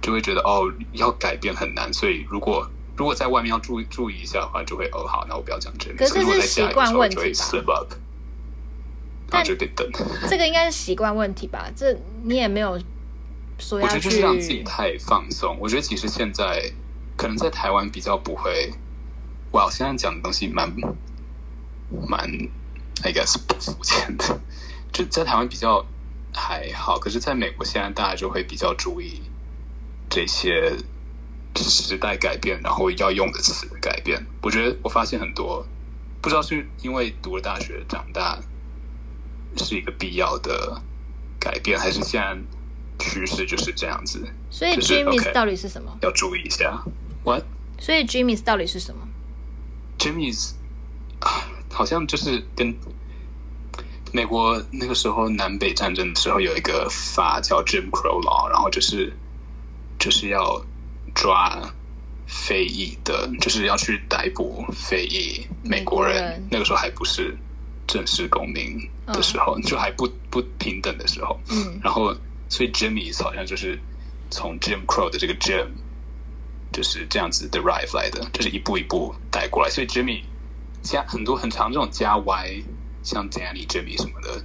[0.00, 5.96] 就会觉得哦，要改变很难，所以如果如果在外面要注意注意一下的话，就会哦好，那我不要讲这个。
[5.96, 7.16] 可是这是习惯问题
[7.64, 7.86] 吧？
[9.30, 9.86] 但就得等。
[10.28, 11.70] 这个应该是习惯问题吧？
[11.76, 12.80] 这你也没有
[13.72, 15.56] 我觉得就是让自己太放松。
[15.60, 16.72] 我觉得其实现在
[17.16, 18.72] 可能在台湾比较不会。
[19.52, 20.70] 哇，我现在讲的东西蛮
[22.08, 22.28] 蛮
[23.02, 24.40] ，I guess 不肤浅的。
[24.92, 25.84] 就在台湾比较
[26.32, 29.22] 还好，可是在美国现在大家就会比较注意
[30.08, 30.76] 这些。
[31.60, 34.24] 时代改变，然后要用的词改变。
[34.42, 35.66] 我觉得我发现很多，
[36.22, 38.38] 不知道是因为读了大学长大
[39.56, 40.80] 是一个必要的
[41.40, 42.36] 改变，还是现在
[42.98, 44.22] 趋势就是这样子。
[44.50, 45.96] 所以 Jimmy's 到底是什么？
[46.02, 46.82] 要注意一下。
[47.24, 47.44] What？
[47.78, 49.06] 所以 Jimmy's 到底是什么
[49.98, 50.52] ？Jimmy's
[51.20, 52.74] 啊，好像就是跟
[54.12, 59.12] 美国那个时候南北战争的时候有一个法叫 Jim Crow Law，然后就是
[59.98, 60.64] 就是要。
[61.14, 61.60] 抓
[62.28, 66.40] 非裔的，就是要去逮捕非裔美国人。
[66.48, 67.36] 那个时候还不是
[67.88, 68.78] 正式公民
[69.08, 71.40] 的时候，嗯、就还不不平等的时候。
[71.50, 72.14] 嗯，然后
[72.48, 73.78] 所以 Jimmy 好像就是
[74.30, 75.68] 从 Jim Crow 的这个 Jim
[76.72, 79.70] 就是这样子 derive 来的，就是一步一步带过来。
[79.70, 80.22] 所以 Jimmy
[80.82, 82.62] 加很多很长这种加 Y，
[83.02, 84.42] 像 Danny、Jimmy 什么的，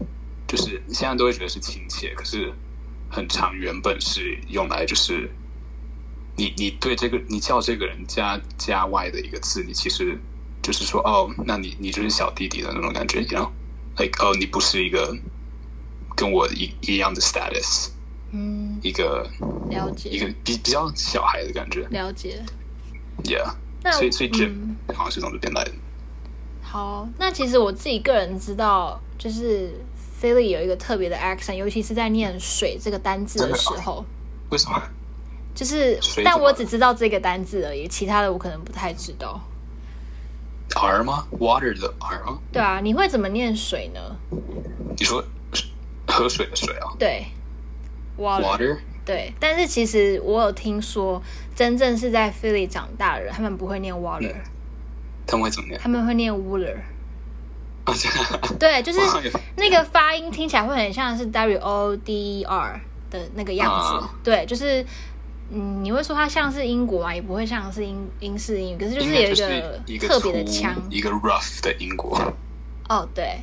[0.47, 2.53] 就是现在都会觉得是亲切，可是
[3.09, 5.29] 很长原本是用来就是。
[6.35, 10.17] 你你对这个你叫这个人加加 Y 的一个字，你其实
[10.63, 13.53] 就是说哦，那你你就是小弟弟的那种感觉，你知道
[13.99, 15.15] ？like 哦，你不是一个
[16.15, 17.89] 跟我一一样的 status，
[18.33, 19.29] 嗯，一个
[19.69, 22.43] 了解，一个比比较小孩的感觉，了解
[23.23, 23.53] ，Yeah，
[23.83, 25.71] 那所以所以 Jim 好像是从这边来的。
[26.63, 29.71] 好，那其实我自己个人知道，就是
[30.19, 34.03] Philly 有一个特别的 accent，尤其是在念水这个单字的时候，
[34.49, 34.81] 为什么？
[35.53, 39.39] 就是，但我只知道这个单字而已，其他的我可能不太知道。
[40.75, 42.39] R 吗？Water 的 R 吗？
[42.51, 43.99] 对啊，你会怎么念水呢？
[44.97, 45.23] 你说
[46.07, 46.89] 喝水的水啊？
[46.97, 47.27] 对
[48.17, 48.77] ，Water。
[49.05, 51.21] 对，但是其实我有听说，
[51.55, 54.41] 真正是在 Philly 长大的人，他们不会念 Water，嗯，
[55.27, 55.79] 他们会怎么念？
[55.81, 56.77] 他们会念 Wooler。
[58.59, 58.99] 对，就是
[59.57, 64.05] 那个发音听起来会很像是 W O D E R 的那个样子。
[64.05, 64.85] Uh, 对，就是。
[65.55, 69.29] 嗯，你会说它像是英国啊，也不会像是英英式英语，可是就是有
[69.85, 72.17] 一个特别的腔，一个 rough 的英国。
[72.89, 73.37] 哦，对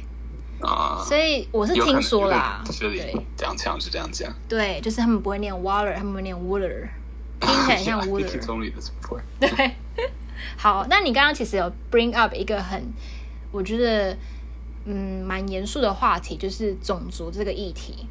[0.63, 6.87] 啊，所以我是听说啦，对，这样讲是这样讲，对，就是他们不会念 water，他们会念 water，
[7.41, 8.41] 听起来像 water，。
[9.39, 9.75] 对，
[10.57, 12.93] 好，那你刚刚其实有 bring up 一个很，
[13.51, 14.17] 我觉得
[14.85, 18.07] 嗯蛮严肃的话题，就是种族这个议题。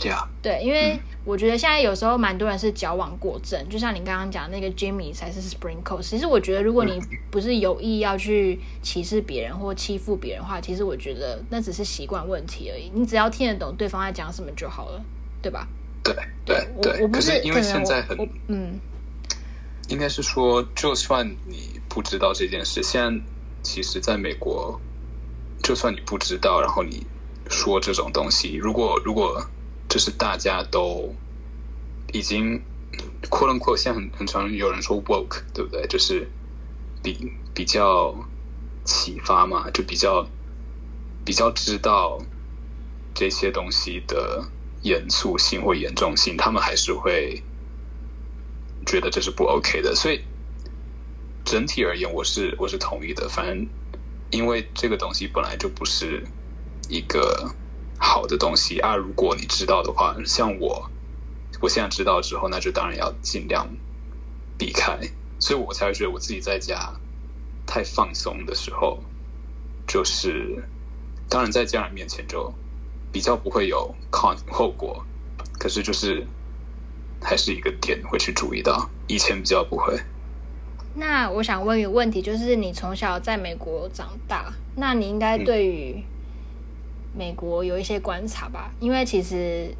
[0.00, 0.26] Yeah.
[0.40, 6.00] 对，因为我觉得现在有时候蛮多人是矫枉过正，就像你刚刚讲那个 Jimmy 才是 Sprinkle。
[6.00, 6.98] 其实我觉得，如果你
[7.30, 12.90] 不是有意要去歧视别人或欺负别人的话，其实我觉得那只是习惯问题而已。
[12.94, 15.04] 你只要听得懂对方在讲什么就好了，
[15.42, 15.68] 对吧？
[16.02, 16.14] 对
[16.46, 18.16] 对对，我我不，是因为现在很
[18.48, 18.80] 嗯，
[19.88, 23.22] 应该是说，就算你不知道这件事，现在
[23.62, 24.80] 其实在美国，
[25.62, 27.06] 就算你不知道，然后你
[27.50, 29.38] 说这种东西，如果如果。
[29.90, 31.12] 就是大家都
[32.12, 32.62] 已经
[33.28, 35.84] quote unquote，现在很很常有人说 woke，对不对？
[35.88, 36.30] 就是
[37.02, 38.14] 比比较
[38.84, 40.24] 启发嘛，就比较
[41.24, 42.22] 比较知道
[43.12, 44.48] 这些东西的
[44.82, 47.42] 严肃性或严重性，他们还是会
[48.86, 49.92] 觉得这是不 OK 的。
[49.94, 50.20] 所以
[51.44, 53.28] 整体而言，我是我是同意的。
[53.28, 53.66] 反正
[54.30, 56.24] 因为这个东西本来就不是
[56.88, 57.52] 一个
[58.00, 60.90] 好的东西啊，如果你知道的话，像我。
[61.60, 63.68] 我现在知道之后，那就当然要尽量
[64.56, 64.98] 避开，
[65.38, 66.90] 所以我才会觉得我自己在家
[67.66, 68.98] 太放松的时候，
[69.86, 70.64] 就是
[71.28, 72.50] 当然在家人面前就
[73.12, 75.04] 比较不会有抗后果，
[75.58, 76.26] 可是就是
[77.20, 80.00] 还是一个点会去注意到，以前比较不会。
[80.94, 86.02] 那我想问一个问题，就是你从小在美国长大，那你应该对于
[87.14, 88.70] 美国有一些观察吧？
[88.80, 89.74] 因为其实。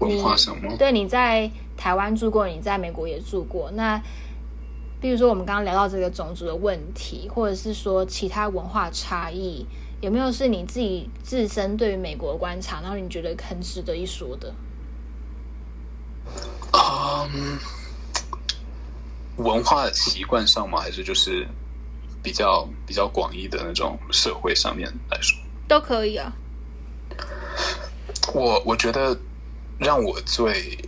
[0.00, 0.34] 文化？
[0.78, 3.70] 对，你在台湾住过，你在美国也住过。
[3.72, 4.02] 那
[5.00, 9.66] 比如说，我们刚刚聊到这个种族的问题，或者是说其他文化差异，
[10.00, 14.52] 有没有是你自己自身对于美国的观察，然后你觉得很值得一说的？
[16.72, 17.58] 嗯，
[19.36, 20.80] 文化习惯上吗？
[20.80, 21.46] 还是就是
[22.22, 26.32] 比较比较广义的那种社会上面来说，都可以啊。
[28.34, 29.16] 我我觉得。
[29.78, 30.78] 让我最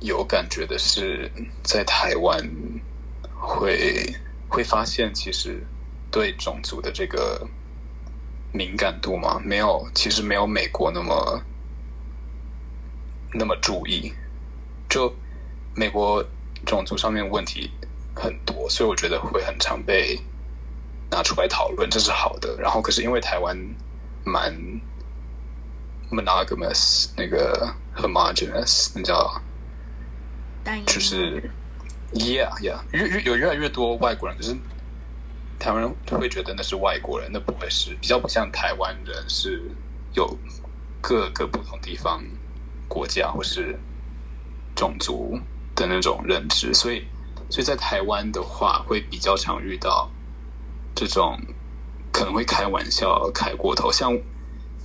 [0.00, 1.30] 有感觉的是，
[1.62, 2.36] 在台湾
[3.32, 4.12] 会
[4.48, 5.64] 会发现，其实
[6.10, 7.46] 对种族的这个
[8.52, 11.40] 敏感度嘛，没有，其实没有美国那么
[13.34, 14.12] 那么注意。
[14.88, 15.14] 就
[15.76, 16.24] 美国
[16.66, 17.70] 种族上面问题
[18.12, 20.18] 很多，所以我觉得会很常被
[21.08, 22.56] 拿出来讨论，这是好的。
[22.58, 23.56] 然后，可是因为台湾
[24.24, 24.52] 蛮
[26.10, 27.74] monogamous 那个。
[27.96, 29.42] homogeneous，你知道？
[30.86, 31.50] 就是
[32.14, 34.56] yeah yeah，越越有越来越多外国人，可是
[35.58, 39.70] 台湾人会觉得那是外国人，那不会是比较不像台湾人是
[40.14, 40.34] 有
[41.02, 42.24] 各个不同地方
[42.88, 43.78] 国家或是
[44.74, 45.38] 种族
[45.74, 47.04] 的那种认知，所以
[47.50, 50.10] 所以在台湾的话，会比较常遇到
[50.94, 51.38] 这种
[52.10, 54.16] 可能会开玩笑开过头，像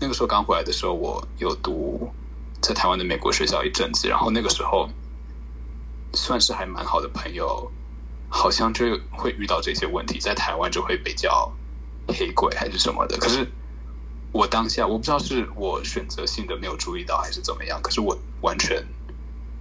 [0.05, 2.13] 那个时候刚回来的时候，我有读。
[2.61, 4.87] 在台湾的美国学校一阵子，然后那个时候
[6.13, 7.71] 算是还蛮好的朋友，
[8.29, 11.51] 好像就会遇到这些问题，在台湾就会被叫
[12.07, 13.17] 黑鬼还是什么的。
[13.17, 13.47] 可是
[14.31, 18.83] 我当下我不知道是我选择性的没有注意到还是怎么样，可是我完全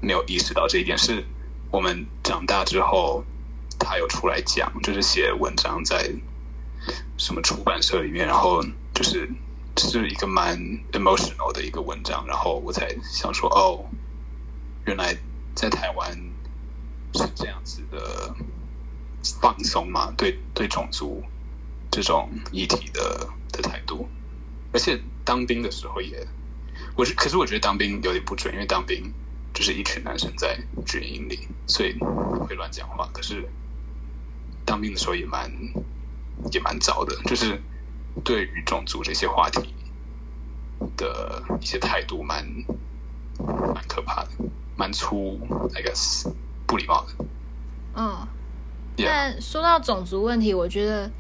[0.01, 0.97] 没有意识到这一点。
[0.97, 1.25] 是
[1.71, 3.25] 我们长大之后，
[3.79, 6.11] 他有出来讲，就是写文章在
[7.19, 8.63] 什么出版社里面，然后
[8.95, 9.29] 就是。
[9.77, 10.57] 是一个蛮
[10.93, 13.85] emotional 的一个文章，然后我才想说，哦，
[14.87, 15.17] 原来
[15.55, 16.17] 在台湾
[17.15, 18.35] 是这样子的
[19.41, 21.23] 放松嘛，对对种族
[21.91, 24.09] 这种议题的的态度，
[24.73, 26.25] 而且当兵的时候也，
[26.97, 29.13] 我是可是我觉得当兵有点不准，因为当兵
[29.53, 30.57] 就是一群男生在
[30.87, 31.99] 军营里，所以
[32.47, 33.09] 会乱讲话。
[33.13, 33.45] 可是
[34.65, 35.51] 当兵的时候也蛮
[36.53, 37.61] 也蛮糟的，就是。
[38.23, 39.75] 对于种族这些话题
[40.97, 42.47] 的一些态度蛮
[43.39, 44.31] 蛮可怕的，
[44.77, 45.39] 蛮粗
[45.75, 46.31] ，I guess
[46.67, 47.25] 不礼貌的。
[47.97, 48.27] 嗯，
[48.99, 51.11] 但说到种族问题，我觉得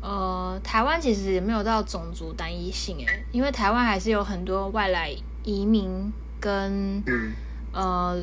[0.00, 5.14] 呃，台湾其实也没有到种族单一性诶，因为台湾还是有很多外来
[5.44, 7.32] 移民跟、嗯、
[7.72, 8.22] 呃，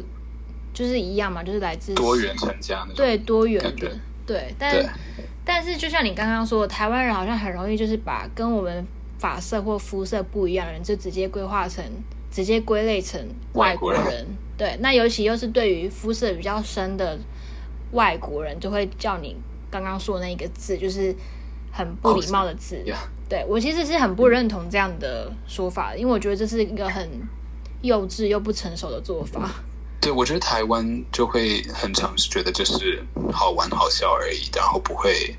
[0.74, 3.98] 就是一样嘛，就是来自多元成家的对多元的
[4.28, 4.72] 对，但。
[4.72, 4.86] 对
[5.50, 8.86] 但是，就像你刚刚说，台湾人好像很容易就是把跟我们
[9.18, 11.82] 发色或肤色不一样的人，就直接规划成、
[12.30, 13.18] 直接归类成
[13.54, 14.28] 外国人。
[14.58, 17.18] 对，那尤其又是对于肤色比较深的
[17.94, 19.38] 外国人，就会叫你
[19.72, 21.16] 刚刚说的那一个字，就是
[21.72, 22.76] 很不礼貌的字。
[22.76, 22.98] Oh, yeah.
[23.30, 27.10] 对，我其实是很不认同这样的说法，因为我觉得这是一个很
[27.82, 29.50] 幼稚又不成熟的做法。
[30.00, 35.36] 对，我觉得台湾就会很常是觉得这是好玩好笑而已，然后不会。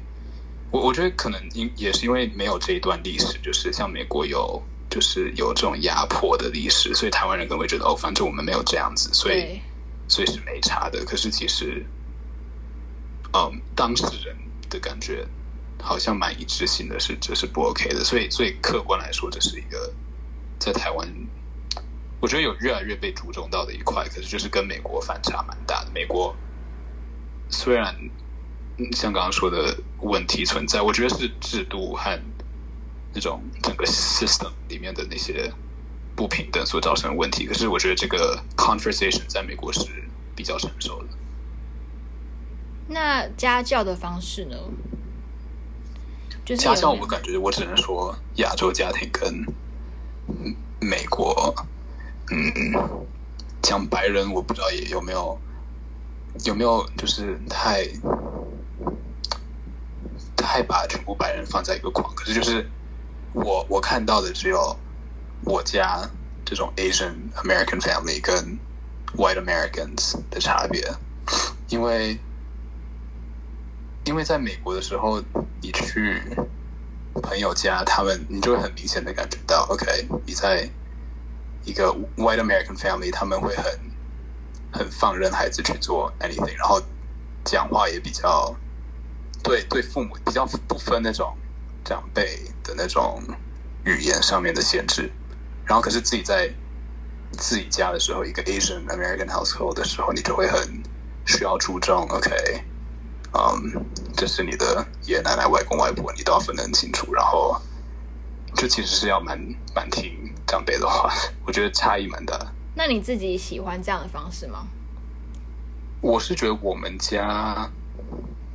[0.70, 9.60] 我我觉得可能因也是因为没有这一段历史，就是像美国有就是有这种压迫的历史，所以台湾人可能会觉得哦，反正我们没有这样子，所以
[10.08, 11.02] 所以是没差的。
[11.04, 11.86] 可是其实，
[13.32, 14.36] 嗯，当事人
[14.68, 15.24] 的感觉
[15.80, 19.90] 好像蛮一致性的是这是不 OK 的，所以所以客观来说，这是一个
[20.58, 21.08] 在台湾。
[22.20, 25.90] 我觉得有越来越被注重到的一块，可是就是跟美国反差蛮大的。
[25.94, 26.34] 美国
[27.48, 27.94] 虽然
[28.92, 32.20] 像刚刚说的问题存在，我觉得是制度和
[33.14, 35.52] 那种整个 system 里面的那些
[36.16, 37.46] 不平等所造成的问题。
[37.46, 39.88] 可是我觉得这个 conversation 在美国是
[40.34, 41.08] 比较成熟的。
[42.88, 44.56] 那家教的方式呢？
[46.44, 49.44] 就是家教，我感觉我只能说亚洲家庭跟
[50.80, 51.54] 美国，
[52.30, 53.06] 嗯，
[53.62, 55.38] 讲白人我不知道也有没有
[56.44, 57.86] 有没有就是太
[60.36, 62.68] 太把全部白人放在一个框，可是就是
[63.32, 64.76] 我我看到的只有
[65.44, 66.08] 我家
[66.44, 68.58] 这种 Asian American family 跟
[69.16, 70.82] White Americans 的差别，
[71.68, 72.18] 因为。
[74.04, 75.22] 因为在美国的时候，
[75.60, 76.18] 你去
[77.22, 79.84] 朋友家，他们你就会很明显的感觉到，OK，
[80.24, 80.66] 你在
[81.68, 83.64] 一个 White American family，他们会很
[84.72, 86.80] 很放任孩子去做 anything，然后
[87.44, 88.56] 讲话也比较
[89.42, 91.36] 对对父母比较不分那种
[91.84, 93.22] 长辈的那种
[93.84, 95.12] 语言上面的限制，
[95.66, 96.50] 然后可是自己在
[97.32, 100.82] 自己家的时候，一个 Asian American household 的时候，你就会很
[101.26, 102.64] 需要注重，OK。
[103.34, 103.84] 嗯，
[104.16, 107.12] 这是你的爷爷奶奶、外公外婆，你都要分得很清楚。
[107.12, 107.60] 然后，
[108.54, 109.38] 这其实是要蛮
[109.74, 110.12] 蛮听
[110.46, 111.12] 长辈的话，
[111.46, 112.38] 我觉得差异蛮大。
[112.74, 114.66] 那你自己喜欢这样的方式吗？
[116.00, 117.68] 我是觉得我们家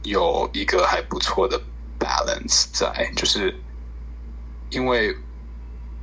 [0.03, 1.59] 有一个还不错的
[1.99, 3.53] balance 在，就是
[4.69, 5.15] 因为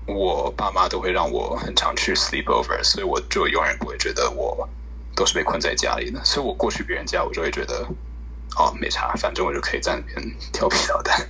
[0.07, 4.69] 我爸妈都会让我很常去 sleepover，所以我就永远不会觉得我
[5.15, 6.25] 都是被困在家里的。
[6.25, 7.87] 所以我过去别人家，我就会觉得。
[8.59, 11.25] 哦，没差，反正我就可以在那边调皮捣蛋。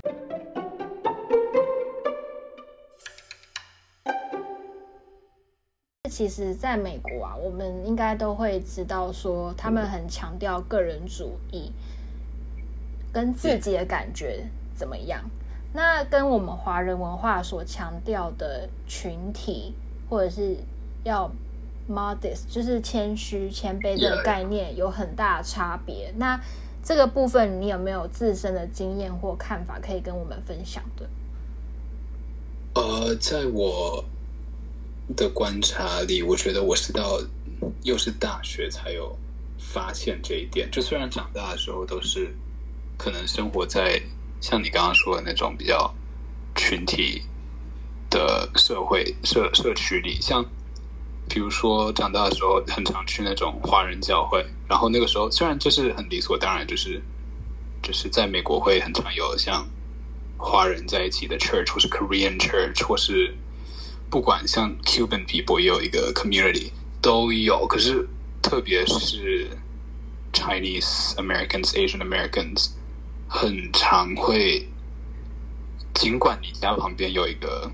[6.11, 11.73] 其实，在美国啊，我们应该都会知道，说他们很强调个人主义，
[13.13, 14.45] 跟自己的感觉
[14.75, 15.23] 怎么样。
[15.73, 19.73] 那跟我们华人文化所强调的群体，
[20.09, 20.57] 或者是
[21.05, 21.31] 要
[21.89, 26.13] modest，就是谦虚、谦卑这个概念，有很大的差别。
[26.17, 26.39] 那
[26.83, 31.09] 这个部分你有没有自身的经验或看法可以跟我们分享的？
[32.75, 34.05] 呃，在我
[35.17, 37.21] 的观察力，我觉得我是到
[37.83, 39.17] 又是大学才有
[39.59, 40.71] 发现这一点。
[40.71, 42.35] 就虽然长大的时候都是
[42.97, 44.01] 可能生活在
[44.41, 45.93] 像你刚刚说的那种比较
[46.55, 47.23] 群体
[48.09, 50.45] 的社会社社区里，像。
[51.33, 57.01] 比如说，长大的时候很常去那种华人教会，然后那个时候虽然这是很理所当然，就是
[57.81, 59.65] 就是在美国会很常有像
[60.37, 63.33] 华人在一起的 church，或是 Korean church，或是
[64.11, 68.07] 不管像 Cuban people 也有一个 community 都有，可是
[68.43, 69.49] 特别是
[70.33, 72.71] Chinese Americans、Asian Americans
[73.29, 74.69] 很常会，
[75.95, 77.71] 尽管你家旁边有一个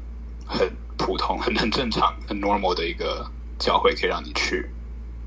[0.47, 3.29] 很普通、很很正常、很 normal 的一个。
[3.59, 4.69] 教会可以让你去，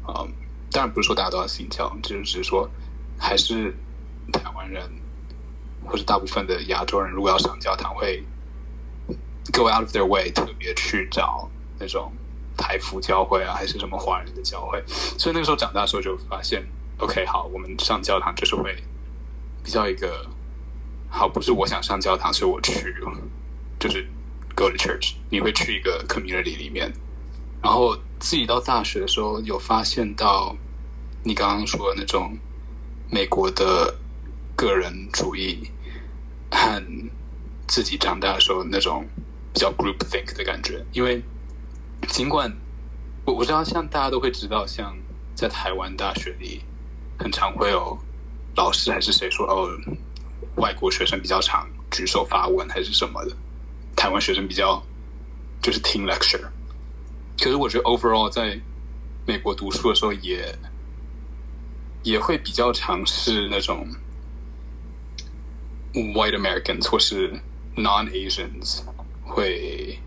[0.07, 0.31] 嗯，
[0.69, 2.69] 当然不是说大家都要信教，就是只是说，
[3.17, 3.75] 还是
[4.31, 4.87] 台湾人
[5.83, 8.23] 或者大部分的亚洲人，如果要上教堂，会
[9.51, 12.11] go out of their way 特别去找那种
[12.57, 14.83] 台福教会啊，还是什么华人的教会。
[14.87, 16.65] 所以那个时候长大的时候就发现
[16.97, 18.75] ，OK，好，我们上教堂就是会
[19.63, 20.25] 比较一个
[21.09, 22.95] 好，不是我想上教堂，所以我去，
[23.79, 24.07] 就是
[24.55, 26.91] go to church，你会去一个 community 里面。
[27.61, 30.55] 然后自己到大学的时候，有发现到
[31.23, 32.37] 你刚刚说的那种
[33.09, 33.95] 美国的
[34.55, 35.69] 个人主义
[36.51, 36.81] 和
[37.67, 39.05] 自己长大的时候那种
[39.59, 40.83] 较 group think 的感觉。
[40.91, 41.21] 因为
[42.07, 42.51] 尽管
[43.25, 44.97] 我我知道，像大家都会知道，像
[45.35, 46.61] 在台湾大学里，
[47.19, 47.97] 很常会有
[48.55, 49.69] 老师还是谁说哦，
[50.55, 53.35] 外国学生比较常举手发问还是什么的，
[53.95, 54.83] 台湾学生比较
[55.61, 56.47] 就是听 lecture。
[57.37, 58.59] 可是我觉得 overall 在
[59.25, 60.37] 美国读书的时候也，
[62.03, 63.87] 也也会比较尝试那种
[65.93, 67.31] white Americans 或是
[67.75, 68.81] non Asians
[69.28, 69.98] 会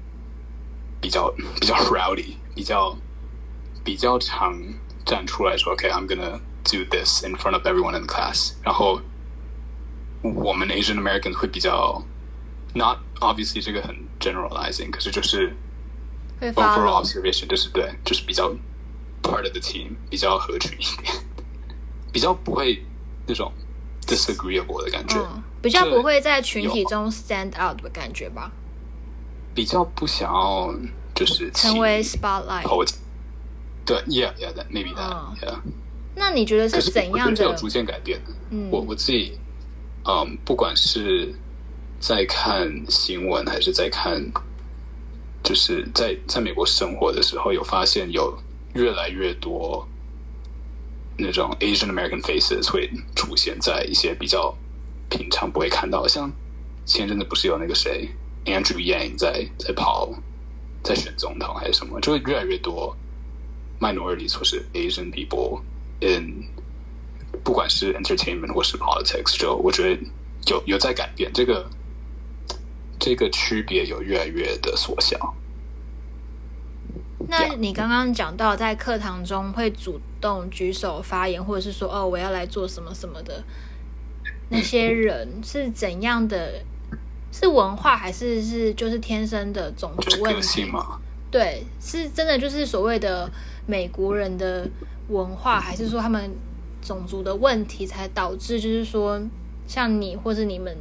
[1.00, 2.98] 比较比较 rowdy， 比较
[3.84, 4.60] 比较常
[5.06, 8.54] 站出来说，OK，I'm gonna do this in front of everyone in the class。
[8.64, 9.02] 然后
[10.22, 12.04] 我们 Asian Americans 会比较
[12.74, 15.56] not obviously 这个很 generalizing，可是就是。
[16.40, 18.50] Overall observation 就是对，就是比较
[19.24, 21.12] part of the team，比较合群一点，
[22.12, 22.86] 比较不会
[23.26, 23.52] 那种
[24.06, 28.52] disagreeable 的感觉，嗯，比较不会在群体中 stand out 的感觉吧。
[29.55, 30.75] 比较不想要
[31.15, 32.95] 就是成为 spotlight。
[33.85, 35.59] 对，yeah，yeah，that，maybe that，yeah。
[36.15, 37.55] 那你觉得是怎样的？
[37.55, 38.33] 逐渐改变的。
[38.51, 39.39] 嗯，我我自己，
[40.05, 41.35] 嗯，不管是
[41.99, 44.23] 在看新闻还是在看。
[45.45, 48.33] 就是在在美国生活的时候，有发现有
[48.75, 49.85] 越来越多
[51.19, 54.57] 那种 Asian American faces 会出现在一些比较
[55.11, 56.31] 平常不会看到，像
[56.87, 58.09] 前阵子不是有那个谁
[58.45, 60.13] Andrew Yang 在在跑，
[60.83, 62.97] 在选总统还是什么，就会越来越多
[63.81, 65.61] minorities 或是 Asian people
[66.01, 66.45] in
[67.45, 70.03] 不管是 entertainment 或是 politics，就我觉得
[70.49, 71.71] 有有在改变，这个
[72.99, 75.35] 这个区别有越来越的缩小。
[77.29, 83.45] 那你刚刚讲到在课堂中会主动举手发言，或者是说哦我要来做什么什么的，
[84.49, 86.65] 那些人是怎样的？
[87.33, 91.01] 是文化还是是就是天生的种族问题吗？
[91.31, 93.29] 对，是真的就是所谓的
[93.67, 94.69] 美国人的
[95.09, 96.31] 文化，还是说他们
[96.83, 99.21] 种族的问题才导致就是说
[99.67, 100.77] 像你或者你们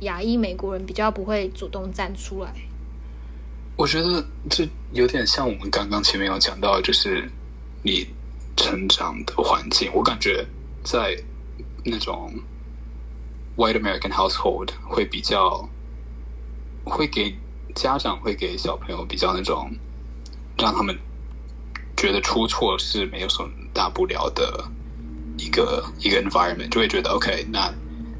[0.00, 2.52] 亚裔美国人比较不会主动站出来？
[3.76, 7.28] 我觉得这有点像我们刚刚前面有讲到，就是
[7.82, 8.06] 你
[8.56, 9.90] 成长的环境。
[9.94, 10.46] 我感觉
[10.84, 11.16] 在
[11.84, 12.32] 那种
[13.56, 15.68] White American household 会比较
[16.84, 17.36] 会给
[17.74, 19.70] 家长会给小朋友比较那种
[20.58, 20.98] 让他们
[21.96, 24.64] 觉得出错是没有什么大不了的
[25.36, 27.72] 一个一个 environment，就会觉得 OK，那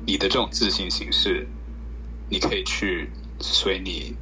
[0.06, 1.46] 你的这种自信形式
[2.28, 3.10] 你可以去
[3.40, 4.14] 随你。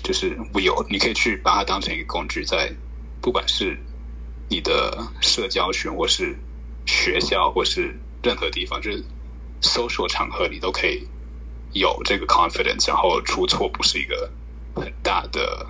[0.00, 2.72] 就是 will，你可以去把它当成一个工具，在
[3.20, 3.78] 不管是
[4.48, 6.34] 你的社交圈，或是
[6.86, 9.04] 学校，或是任何地方，就是
[9.62, 11.06] social 场合，你都可以
[11.72, 14.30] 有这个 confidence，然后出错不是一个
[14.74, 15.66] 很大的、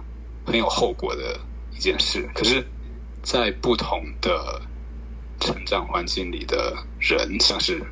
[0.46, 1.38] 很有后果的
[1.72, 2.28] 一件事。
[2.34, 2.66] 可是，
[3.22, 4.60] 在不同的
[5.40, 7.82] 成长环境里的人，像是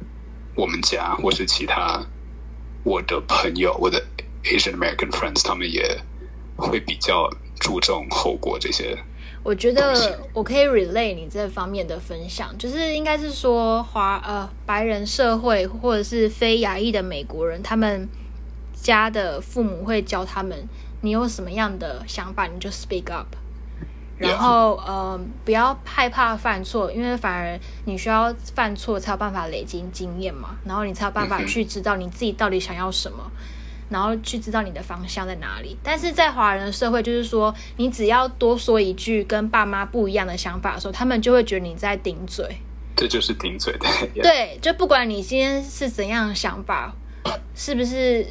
[0.54, 2.04] 我们家，或是其他
[2.84, 4.04] 我的朋友，我的
[4.44, 6.00] Asian American friends，他们也。
[6.58, 7.30] 会比较
[7.60, 8.96] 注重后果这些。
[9.46, 18.08] 我觉得我可以 relay 你这方面的分享，就是应该是说华呃白人社会或者是非亚裔的美国人，他们
[18.74, 20.68] 家的父母会教他们，
[21.02, 23.28] 你有什么样的想法你就 speak up，
[24.18, 33.30] 然后呃不要害怕犯错，因为反而你需要犯错才有办法累积经验嘛，然后你才有办法去知道你自己到底想要什么。
[33.88, 42.44] 然后去知道你的方向在哪里，但是在华人的社会，就是说，你只要多说一句跟爸妈不一样的想法的时候，他们就会觉得你在顶嘴。
[42.96, 43.86] 这就是顶嘴的。
[44.22, 46.92] 对，就不管你今天是怎样的想法，
[47.54, 48.26] 是不是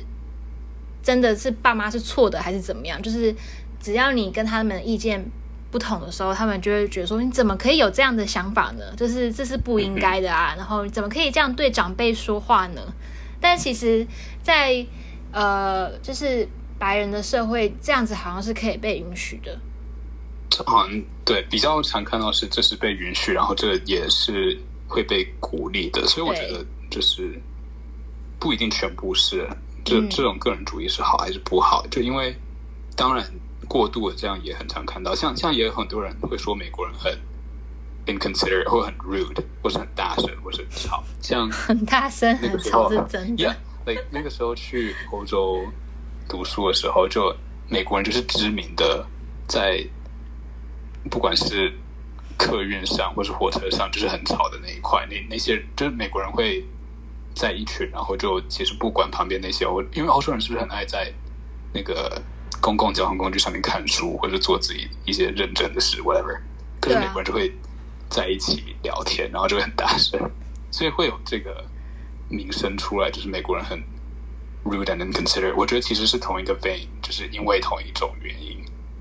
[1.02, 3.34] 真的是爸妈是错的，还是怎么样，就是
[3.80, 5.24] 只要你跟他们的意见
[5.72, 8.84] 不同的时候，他们就会觉得说，你怎么可以有这样的想法呢？
[8.98, 10.56] 就是这是不应该的啊！
[10.58, 12.82] 然后你怎么可以这样对长辈说话呢？
[13.40, 14.08] 但其实，
[14.42, 14.84] 在
[15.36, 16.48] 呃，就是
[16.80, 19.60] 白人的社会这样子，好像是可以被允许的。
[20.50, 24.58] 这好像对比较常看到是这是被允许，然后这也是
[24.88, 26.08] 会被鼓励的。
[26.08, 27.38] 所以我觉得就是
[28.40, 29.46] 不一定全部是
[29.84, 31.86] 这这种个人主义是好还是不好。
[31.92, 32.34] 就因为
[32.96, 33.30] 当然
[33.68, 37.14] 过度的这样也很常看到，像像也有很多人会说美国人很
[38.06, 43.44] inconsiderate 或很 rude，或是很大声，或是很吵，像 很大声很吵是真的。
[43.44, 43.56] Yeah.
[43.86, 45.64] Like, 那个时候去欧洲
[46.28, 47.36] 读书的时候，就
[47.70, 49.06] 美国人就是知名的，
[49.48, 49.86] 在
[51.12, 51.72] 不管是
[52.36, 55.06] 客运上或是火车上，就是很吵的那一块。
[55.08, 56.66] 那那些就是美国人会
[57.36, 61.14] 在一群，然后就其实不管旁边那些，我因为欧洲人是不是很爱在
[61.72, 62.20] 那个
[62.60, 66.40] 公共交通工具上面看书或者做自己一些认真的事，whatever。
[66.82, 67.54] 可是美国人就会
[68.10, 70.20] 在一起聊天，然后就会很大声，
[70.72, 71.64] 所以会有这个。
[72.30, 73.78] 名声出来就是美国人很
[74.64, 78.58] rude and inconsiderate，我觉得其实是同一个 vein，就是因为同一种原因。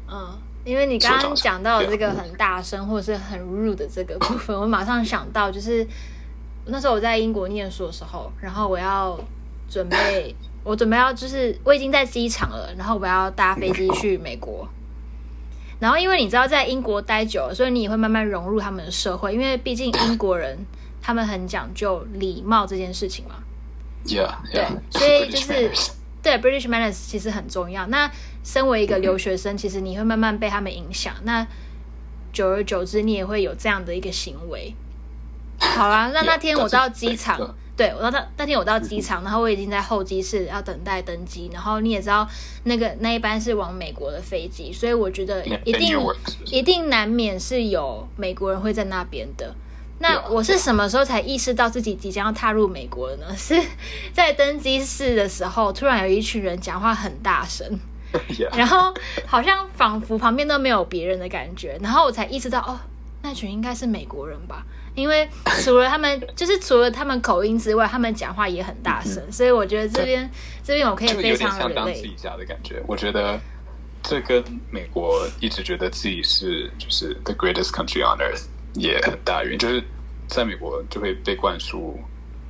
[0.06, 5.86] 嗯，因为你刚刚讲到这个很大声或者是很 rude 的这个部分， 我马上想到就是
[6.66, 9.18] 那时候我在英国念书的时候，然后我要
[9.70, 14.68] 准备， 我准备要就是我已经在机场了，然后我要搭飞机去美国。
[15.80, 20.58] 然后因为你知道在英国待久了，所以你也会慢慢融入他们的社会，因为毕竟英国人。
[21.06, 23.34] 他们很讲究礼貌这件事情嘛
[24.06, 25.70] ，Yeah，对，所以就是
[26.22, 27.86] 对 British manners 其实很重要。
[27.88, 28.10] 那
[28.42, 31.14] 身为一个留学生，其实你会慢慢被他们影响。
[31.24, 31.46] 那
[32.32, 34.74] 久而久之，你也会有这样的一个行为。
[35.58, 41.50] 好啦，那那天我到机场，对，我到那那天我到机场，然后我已经在候机室要等待登机。
[41.52, 42.26] 然后你也知道，
[42.62, 45.94] 那个那一班是往美国的飞机，所以我觉得一定
[46.46, 49.54] 一定难免是有美国人会在那边的。
[49.98, 53.24] 那我是什么时候才意识到自己即将要踏入美国的呢？
[53.38, 53.60] 是
[54.12, 57.78] 在登机室的时候，突然有一群人讲话很大声，
[58.56, 58.92] 然后
[59.26, 62.78] 好像仿佛旁边都没有别人的感觉，然后我才意识到哦，
[63.22, 64.64] 那群应该是美国人吧？
[64.94, 65.28] 因为
[65.64, 70.30] 除了他们， 就是除了他们口音之外，他们讲话也很大声，嗯、所以我觉得这边
[70.62, 72.80] 这边我可以非常的有点像当自己家的感觉。
[72.86, 73.40] 我觉得
[74.02, 79.82] 这跟美国一直觉得自己是就是 the greatest country on earth 也很大原因，就是
[80.28, 81.98] 在美国就会被灌输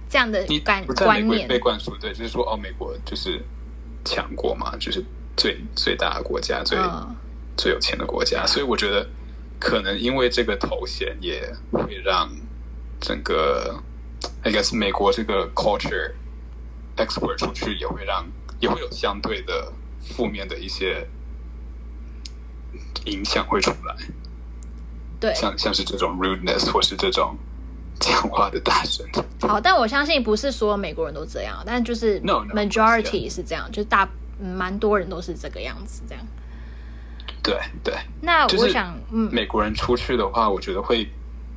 [0.09, 3.43] 这样的感观念，被灌输对，就是说哦，美国就是
[4.05, 5.05] 强国嘛，就是
[5.37, 7.17] 最最大的国家，最、嗯、
[7.57, 9.07] 最有钱的国家，所以我觉得。
[9.61, 11.41] 可能因为这个头衔也
[11.71, 12.29] 会让
[13.01, 13.75] 整个
[14.43, 16.13] ，I guess 美国这个 culture
[16.97, 18.27] export 出去，也会让
[18.61, 19.73] 也会有相对的
[20.03, 21.07] 负面的一些
[23.07, 23.97] 影响会出来。
[25.25, 27.35] 对，像像是这种 rudeness 或是这种
[27.99, 29.07] 讲话的大声。
[29.41, 34.07] 好，但我相信不是所有美国人都这样，但就是 no majority 是这样，就是大
[34.39, 36.23] 蛮多人都是这个样子这样。
[37.43, 41.09] 对对，那我想，嗯，美国人出去的话，我觉得会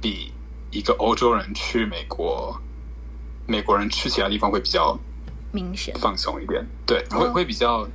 [0.02, 0.32] 比
[0.72, 2.58] 一个欧洲人去美国，
[3.46, 4.98] 美国人去其他地方会比较
[5.52, 5.94] 明显。
[6.00, 7.86] 放松一点，对，会会比较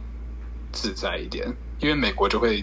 [0.70, 1.46] 自在一点，
[1.80, 2.62] 因为美国就会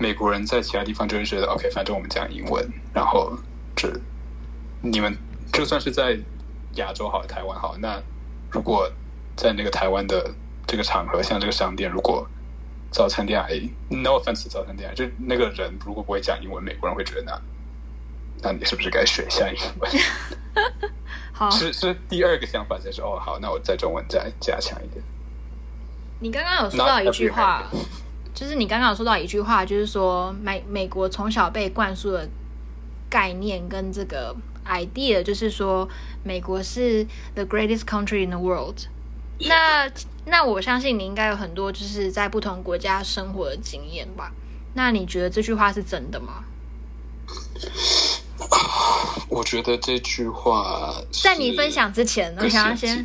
[0.00, 3.30] 美国人在其他地方就会觉得，OK，反正我们讲英文，然后
[3.76, 3.92] 这
[4.80, 5.14] 你们
[5.52, 6.18] 就算是在
[6.76, 8.02] 亚洲好，台湾好，那
[8.50, 8.90] 如果
[9.36, 10.32] 在那个台湾的
[10.66, 12.26] 这个场合，像这个商店，如果
[12.90, 17.40] 早餐店阿姨，no offense，早餐店就那个人如果不会讲英文，美国人会觉得那，
[18.42, 19.90] 那你是不是该学一下英文？
[21.30, 25.04] 好，是是第二个想法就是哦，好，那我在中文再加强一点。
[26.20, 27.64] 你刚刚有说到一句话，
[28.40, 32.26] 就是你刚刚有说到一句话，就是说美美国从小被灌输的
[33.10, 34.34] 概念跟这个
[34.66, 35.86] idea，就是说
[36.24, 38.76] 美国是 the greatest country in the world。
[39.40, 39.86] 那
[40.24, 44.32] 那我相信你应该有很多就是在不同国家生活的经验吧？
[44.72, 46.42] 那你觉得这句话是真的吗？
[49.28, 53.04] 我觉得这句话在你分享之前，我想要先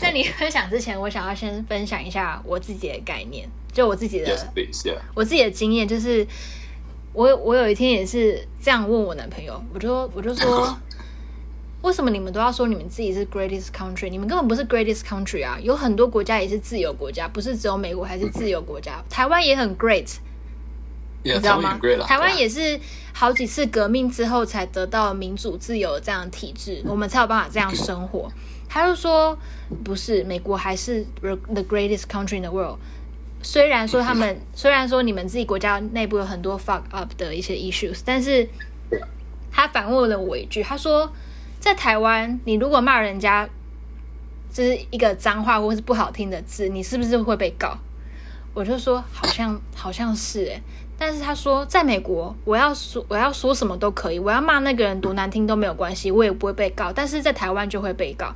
[0.00, 4.98] 在你分享之前，我想要先分享一下我自己的概念，就我自己的 yes, please, yeah.
[5.14, 6.26] 我自己的经验，就是
[7.12, 10.76] 我我有一天也是这样问我男朋友，我就我就说。
[11.80, 14.10] 为什么你们都要说你们自己是 greatest country？
[14.10, 15.56] 你们根本不是 greatest country 啊！
[15.62, 19.00] 有很多国家也是自由国家，不是只有美国还是自由国家。
[19.08, 20.08] 台湾也很 great，、
[21.22, 21.78] yeah, 你知道吗？
[22.04, 22.80] 台湾也是
[23.12, 28.28] 好几次革命之后才得到民主自由的这样的体制，我们才有办法这样生活。
[28.68, 29.38] 他就说
[29.84, 32.80] 不是，美国还是 the greatest country in the world。
[33.42, 38.48] 虽然说他们，虽然说你们自己国家内部有很多 fuck up 的一些 issues，但是
[39.50, 41.12] 他反问了我一句，他说。
[41.60, 43.46] 在台湾，你如果骂人家，
[44.52, 47.76] 就是一个脏话或是不好听的字，你是不是会被告？
[48.54, 50.62] 我就说好像好像是诶，
[50.96, 56.92] 但是他说在美国，我要说我要说什么都可以，我要骂那个人多难听都没有关系，我也不会被告。
[56.92, 58.32] 但是在台湾就会被告，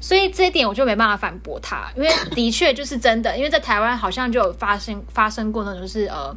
[0.00, 6.36] 所以这一点我就没办法反驳他，因为的确就是真的，因为在台湾好像就有发生发生过那种就是呃。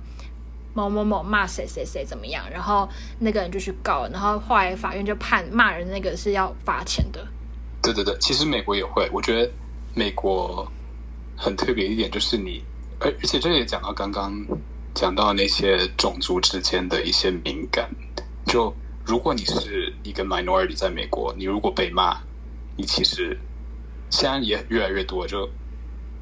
[0.73, 2.87] 某某某骂谁谁谁怎么样，然后
[3.19, 7.27] 那个人就去告，然后后来法院就判骂人那个是要罚钱的。
[7.83, 9.51] 对对对，其实美国也会，我觉得
[9.93, 10.65] 美国
[11.35, 12.63] 很特别一点就是你，
[13.01, 14.33] 而而且这也讲到刚刚
[14.93, 17.89] 讲到那些种族之间的一些敏感。
[18.45, 18.73] 就
[19.05, 22.17] 如果你是一个 minority 在美国，你如果被骂，
[22.77, 23.37] 你其实
[24.11, 25.49] 现在也越来越多，就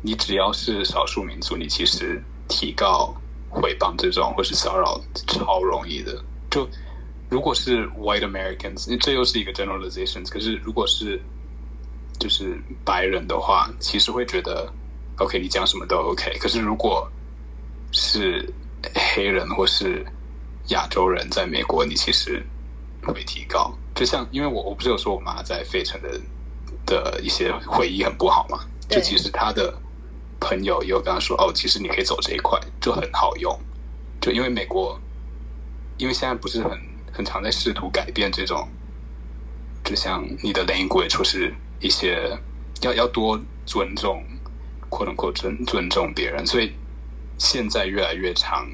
[0.01, 3.13] 你只要是少数民族，你其实提告。
[3.51, 6.69] 诽谤这种或是骚扰超容易的，就
[7.31, 10.29] 如果是 white Americans，这又是一个 generalizations。
[10.29, 11.19] 可是如果是
[12.19, 14.71] 就是白人的话，其实会觉得
[15.17, 16.37] OK，你讲什么都 OK。
[16.37, 17.11] 可是如果
[17.91, 18.47] 是
[19.15, 20.05] 黑人或是
[20.67, 22.45] 亚洲人在美国，你其实
[23.01, 23.75] 会提高。
[23.95, 26.21] 就像因为我我不是有说我妈在费城的
[26.89, 28.59] 的一些回忆很不好嘛？
[28.89, 29.73] 就其实他的。
[30.41, 33.53] 朋友也有跟他说：“哦，其实你可以走这一块，就很好用。
[34.21, 34.97] 就因为美国，
[35.97, 36.79] 因为现在不是很
[37.11, 38.65] 很常在试图改变这种，
[39.83, 42.39] 就像你的 language 或是一些
[42.79, 44.23] 要要多尊重
[44.89, 46.71] ，quote unquote 尊尊重别人，所以
[47.37, 48.65] 现在越来越常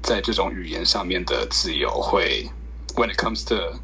[0.00, 2.48] 在这种语言上面的自由会
[2.94, 3.80] ，when it comes to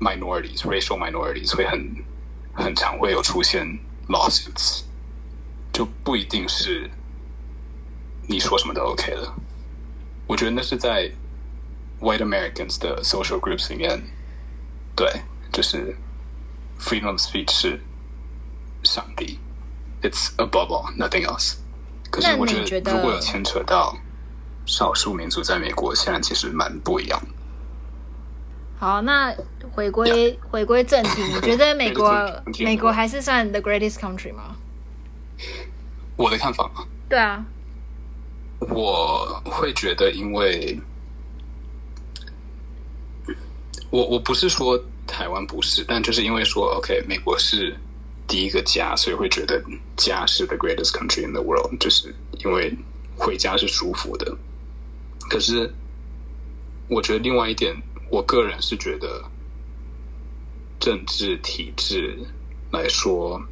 [0.00, 1.94] minorities, racial minorities，会很
[2.54, 3.66] 很常会有出现
[4.08, 4.82] lawsuits。”
[5.72, 6.88] 就不一定是
[8.28, 9.34] 你说什么都 OK 了。
[10.28, 11.10] 我觉得那是在
[12.00, 14.00] White Americans 的 social groups 里面，
[14.94, 15.22] 对，
[15.52, 15.96] 就是
[16.78, 17.80] freedom of speech 是
[18.84, 19.40] 上帝
[20.00, 21.56] ，It's above all, nothing else。
[22.08, 23.98] 可是我觉得如果有牵扯到
[24.64, 27.20] 少数民族在美国，现在其实蛮不一样。
[28.76, 29.34] 好，那
[29.72, 34.56] 回归.回归正题，你觉得美国美国还是算 the greatest country 吗？
[36.16, 36.84] 我的看法吗？
[37.08, 37.44] 对啊，
[38.58, 40.78] 我会觉得，因为
[43.90, 47.74] 我我不是说台湾不是，但就是因为说，OK，美国是
[48.26, 49.62] 第一个家，所以会觉得
[49.96, 52.14] 家是 the greatest country in the world，就是
[52.44, 52.76] 因为
[53.16, 54.36] 回家是舒服的。
[55.30, 55.72] 可是，
[56.88, 57.74] 我觉得另外一点。
[58.14, 59.24] 我个人是觉得，
[60.78, 62.16] 政治体制
[62.70, 63.42] 来说，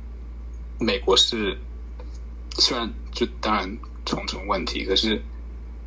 [0.79, 1.59] 美国是
[2.59, 3.77] 虽然就当然
[4.07, 5.21] 重重问题，可是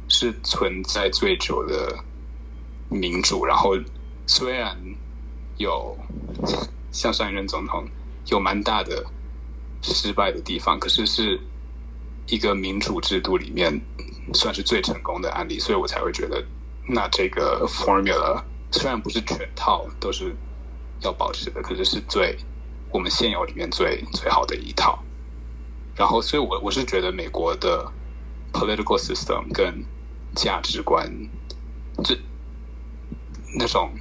[0.10, 1.98] 是存在最久的
[2.90, 3.46] 民主。
[3.46, 3.78] 然后
[4.28, 4.78] 虽然
[5.56, 5.98] 有
[6.92, 7.88] 像上一任总统
[8.26, 9.06] 有蛮大的
[9.82, 11.40] 失败的地方，可是是
[12.28, 13.80] 一个民主制度里面
[14.34, 16.46] 算是最成功的案例，所以我才会觉得
[16.90, 18.44] 那这个 formula。
[18.76, 20.36] 虽然不是全套都是
[21.00, 22.38] 要保持的，可是是最
[22.92, 25.02] 我们现有里面最最好的一套。
[25.96, 27.90] 然后，所以我我是觉得美国的
[28.52, 29.86] political system 跟
[30.36, 31.10] 价值观，
[32.04, 32.18] 这
[33.58, 33.94] 那种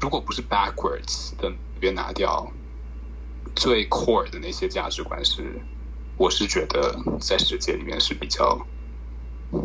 [0.00, 2.50] 如果不是 backwards 的别拿掉
[3.54, 5.60] 最 core 的那些价值观是，是
[6.16, 8.58] 我是觉得在世界里面是比较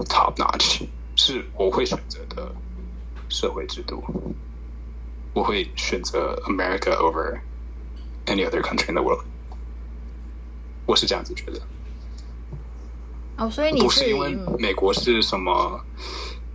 [0.05, 0.85] top notch。
[1.17, 2.49] 是我会选择的
[3.27, 4.01] 社会制度，
[5.33, 7.39] 我会选择 America over
[8.27, 9.25] any other country in the world。
[10.85, 11.59] 我是这样子觉得。
[13.37, 15.83] 哦，所以你不是因为美国是什么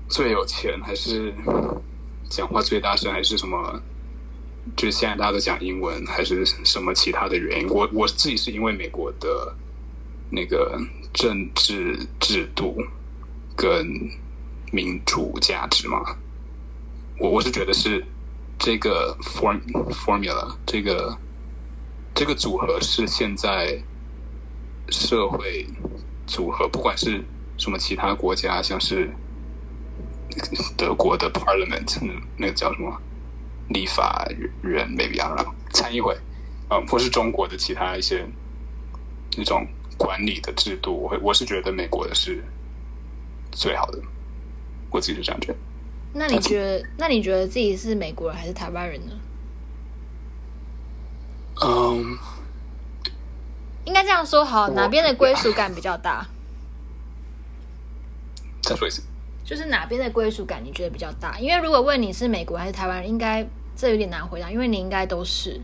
[0.09, 1.35] 最有钱，还是
[2.31, 3.83] 讲话最大声，还是什么？
[4.77, 7.69] 就是现在大家都讲英文，还是什么其他的原因？
[7.69, 9.55] 我我自己是因为美国的
[10.31, 10.81] 那个
[11.13, 12.77] 政治制度
[13.57, 13.85] 跟。
[14.73, 15.99] 民主价值吗？
[17.21, 18.05] 我我是觉得是
[18.59, 21.17] 这个 form formula 这个
[22.15, 23.79] 这个组合是现在
[24.89, 25.67] 社会
[26.27, 27.23] 组合，不管是
[27.59, 29.11] 什么其他国家，像是
[30.77, 32.99] 德国的 Parliament 那个叫什么
[33.69, 34.27] 立法
[34.63, 36.17] 人 maybe 啊，参议会
[36.69, 38.27] 啊，或是中国的其他一些
[39.37, 39.67] 那种
[39.99, 42.43] 管理的制度，我会我是觉得美国的是
[43.53, 43.99] 最好的。
[44.93, 45.59] 我自己是这样觉得。
[46.15, 46.87] 那你觉得？
[46.99, 49.13] 那你觉得自己是美国人还是台湾人呢？
[51.65, 52.19] 嗯，
[53.85, 56.27] 应该这样说好，哪边的归属感比较大？
[58.63, 59.03] 再说一次，
[59.45, 61.39] 就是哪边的归属感你觉得比较大？
[61.39, 65.61] 因为如果问你是美国还是台湾人，应该这有点难回答，因为你应该都是，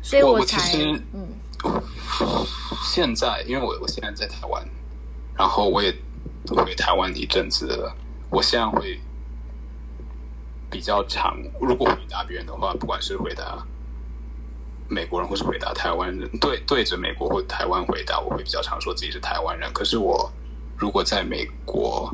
[0.00, 0.58] 所以我才
[1.12, 1.28] 嗯，
[2.82, 4.66] 现在因为我我现在在台湾，
[5.36, 5.94] 然后我也
[6.48, 7.96] 回台湾一阵子了。
[8.30, 8.98] 我现在会
[10.70, 13.66] 比较常，如果回答别人的话，不管是回答
[14.88, 19.72] 美国人或是回答台湾人，对对着美国或台湾回答，我会比较常说自己是台湾人。
[19.72, 20.30] 可是我
[20.78, 22.12] 如果在美国，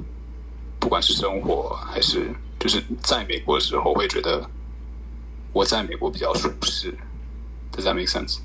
[0.80, 4.48] 不管是生活还是就是在美国的时候，会觉得
[5.52, 6.96] 我在美国比较舒适。
[7.72, 8.38] Does that make sense？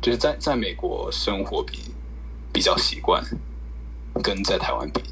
[0.00, 1.94] 就是在在美国生活比
[2.52, 3.24] 比较习惯，
[4.22, 5.02] 跟在台湾比。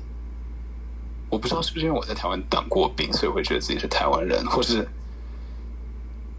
[1.31, 4.87] 我不知道是不是因为我在台湾当过兵，所以会觉得自己是台湾人，或是，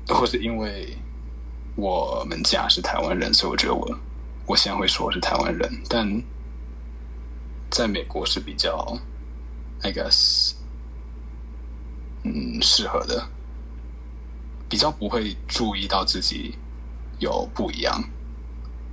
[0.08, 0.96] 或是因为
[1.76, 4.00] 我们家是台湾人，所以我觉得我
[4.46, 5.82] 我现在会说我是台湾人。
[5.88, 6.22] 但
[7.70, 8.98] 在美国是比较
[9.82, 10.52] ，I guess，
[12.24, 13.26] 嗯，适合的，
[14.68, 16.56] 比较不会注意到自己
[17.20, 18.04] 有不一样。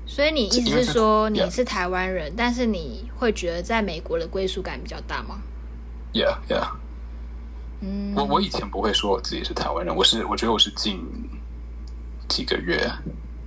[0.07, 5.41] 所以你意思是说你是台湾人，但是你会觉得在美国的归属感比较大吗
[6.13, 6.69] ？Yeah, yeah。
[7.81, 11.01] 嗯，我我以前不会说我自己是台湾人，我是我觉得我是近
[12.29, 12.91] 几个月，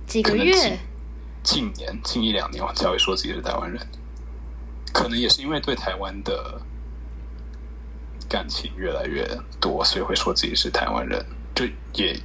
[0.06, 0.78] 几个月，
[1.42, 3.86] 近年近一两年我才会说自己是台湾人，
[4.90, 6.58] 可能也是因为对台湾的
[8.26, 9.22] 感情越来越
[9.60, 11.22] 多，所以会说自己是台湾人。
[11.54, 12.18] 就也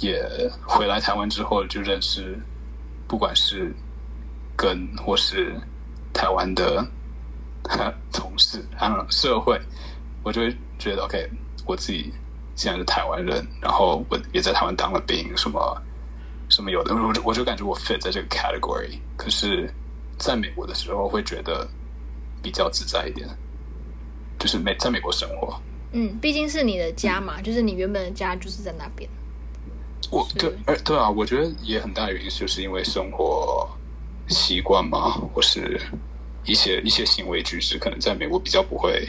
[0.00, 2.36] 也回来台湾之后就认识，
[3.06, 3.72] 不管是
[4.56, 5.54] 跟或是
[6.12, 6.84] 台湾的。
[8.12, 9.58] 同事，还有社会，
[10.22, 11.28] 我就会觉得 OK，
[11.66, 12.12] 我自己
[12.54, 15.82] 现在是台湾人，然后我也在台湾当了兵，什么
[16.50, 18.98] 什么有的，我就我就感觉我 fit 在这个 category。
[19.16, 19.72] 可是
[20.18, 21.66] 在美国的时候，会觉得
[22.42, 23.26] 比较自在一点，
[24.38, 25.58] 就是美在美国生活。
[25.92, 29.08] 嗯，毕竟是你的家嘛，嗯、就是你原本的家就是在那边。
[30.10, 33.66] 我对，哎，对啊，我觉得也很大的原因就是因为生活
[34.28, 35.80] 习惯嘛，或是。
[36.44, 39.08] 一些一些行为举止可能在美国比较不会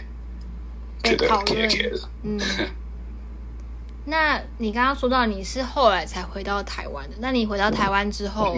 [1.03, 2.09] 觉得 care care 的。
[2.23, 2.39] 嗯。
[4.07, 8.55] 那你刚刚说到你是后来才回到台湾的，那你回到台湾之后，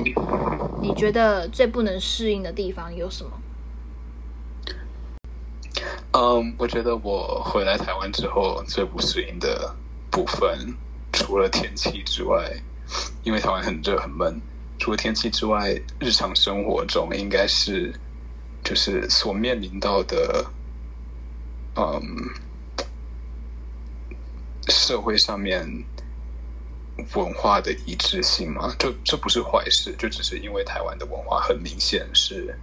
[0.81, 3.31] 你觉得最不能适应的地方有什么？
[6.11, 9.73] 嗯，我觉得我回来台湾之后最不适应的
[10.11, 10.75] 部分，
[11.13, 12.51] 除了天气之外，
[13.23, 14.41] 因为台湾很热很闷，
[14.77, 17.93] 除了天气之外，日常生活中应该是
[18.67, 20.45] 就是所面临到的，
[21.75, 22.01] 嗯，
[24.67, 25.65] 社会上面
[27.15, 32.59] 文化的一致性嘛，这这不是坏事，就只是因为台湾的文化很明显是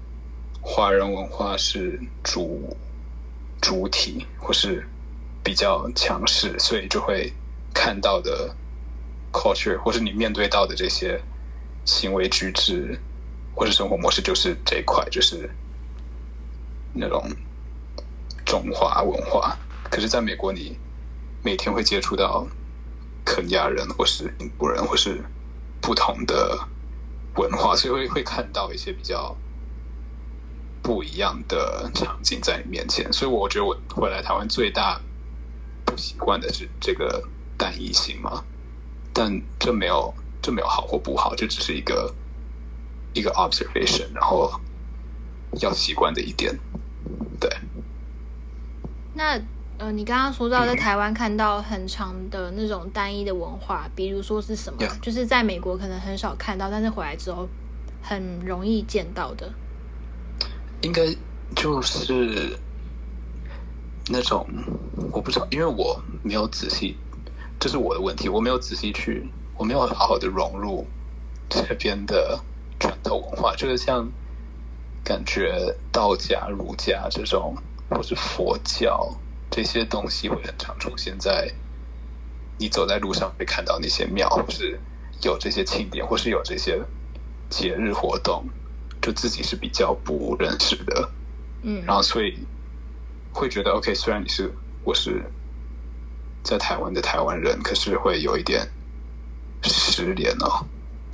[0.60, 2.76] 华人文化是主。
[3.62, 4.86] 主体或是
[5.43, 7.32] 比较强势，所以就会
[7.72, 8.55] 看到的
[9.32, 11.18] culture，或是你面对到的这些
[11.86, 13.01] 行为举止，
[13.55, 15.48] 或是生活模式，就是这一块，就是
[16.94, 17.28] 那种
[18.46, 19.56] 中华文化。
[19.90, 20.78] 可是，在美国，你
[21.42, 22.46] 每天会接触到
[23.24, 25.22] 肯尼亚人，或是印度人，或是
[25.80, 26.58] 不同的
[27.36, 29.36] 文化，所以会会看到一些比较。
[30.82, 35.00] 不一样的场景在你面前，所以我觉得我回来台湾最大
[35.82, 37.26] 不习惯的是这个
[37.56, 38.44] 单一性嘛。
[39.10, 40.12] 但这没有
[40.42, 42.14] 这没有好或不好，这只是一个
[43.14, 44.60] 一个 observation，然后
[45.62, 46.54] 要习惯的一点。
[47.40, 47.51] 对。
[49.14, 49.40] 那
[49.76, 55.01] 呃，你刚刚说到在台湾看到很长的那种单一的文化，比如说是什么？Yeah.
[55.01, 57.48] 就是在美国可能很少看到，但是回来之后
[58.01, 59.52] 很容易见到的。
[60.82, 61.02] 应该
[61.56, 62.56] 就是
[64.09, 64.47] 那种
[65.10, 66.97] 我不知道，因为我没有仔细，
[67.59, 70.86] 这是我的问题，我没有仔细去，我没有好好的融入
[71.48, 72.39] 这边的
[72.78, 74.09] 传统文化，就是像
[75.05, 77.55] 感觉道家、儒家这种，
[77.90, 79.14] 或是佛教
[79.51, 81.52] 这些东西会很常出现在
[82.59, 84.81] 你走在路上会看到那些庙，或是
[85.22, 86.81] 有这些庆典，或是有这些
[87.48, 88.44] 节日活动。
[89.02, 91.10] 就自己是比较不认识的，
[91.60, 92.39] 嗯，然后所以
[93.35, 94.51] 会觉得，OK，虽然你是
[94.82, 95.22] 我是
[96.43, 98.66] 在台湾的台湾人，可是会有一点
[99.62, 100.64] 失联哦，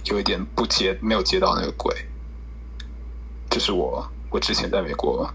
[0.04, 1.92] 有一点不接，没有接到那个轨，
[3.50, 5.28] 这是我我之前在美国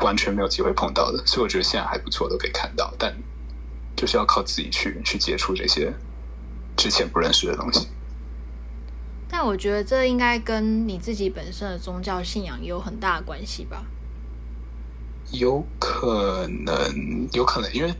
[0.00, 3.16] 完全没有机会碰到的，所以我觉得现在还不错，都可以看到，但
[3.96, 5.94] 就是要靠自己去去接触这些
[6.76, 7.88] 之前不认识的东西。
[9.28, 13.84] 但我觉得这应该跟你自己本身的宗教信仰有很大的关系吧？
[15.32, 17.92] 有可能，有可能，因为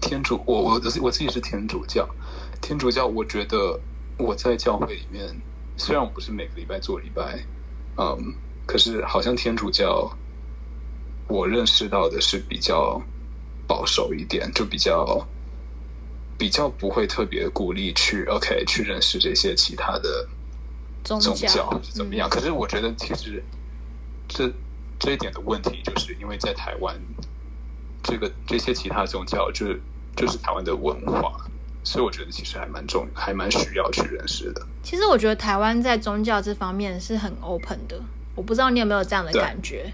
[0.00, 2.08] 天主，我我我自己是天主教，
[2.62, 3.78] 天主教，我觉得
[4.16, 5.36] 我在教会里面，
[5.76, 7.44] 虽然我不是每个礼拜做礼拜，
[7.96, 8.32] 嗯，
[8.68, 10.08] 可是好像天主教，
[11.26, 13.00] 我认识到的是比较
[13.66, 15.26] 保守一点，就比较
[16.36, 20.28] 比较不会特别鼓励去 OK 去认识这些其他的。
[21.04, 22.28] 宗教，宗教是怎么样？
[22.28, 23.42] 嗯、可是我觉得，其实
[24.28, 24.52] 这
[24.98, 26.94] 这一点的问题，就是因为在台湾，
[28.02, 29.68] 这个这些其他宗教，就
[30.14, 31.32] 就是台湾的文化，
[31.82, 34.60] 所以我觉得其实还蛮重，还蛮需要去认识的。
[34.82, 37.98] 其实我觉得台湾在宗教这方面是很 open 的，
[38.38, 39.92] 我不知道你有没有这样的感觉。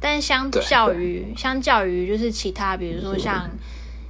[0.00, 3.48] 但相较于相较于就是其他，比如说像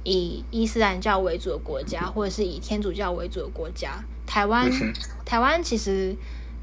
[0.03, 4.93] 以伊斯兰教为主的国家，或者是以天主教为主的国家，台湾、嗯、
[5.23, 6.15] 台湾其实。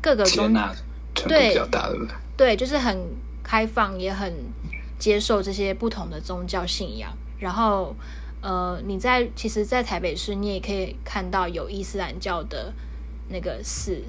[0.05, 0.69] 各个宗教
[1.15, 1.57] 对
[2.37, 3.07] 对，就是很
[3.45, 4.35] 开放，也很
[4.99, 7.09] 接受这些不同的宗教信仰。
[7.39, 7.95] 然后，
[8.41, 12.75] 呃，你在其实，在台北市，你也可以看到有伊斯兰教的
[13.29, 14.03] 那个寺，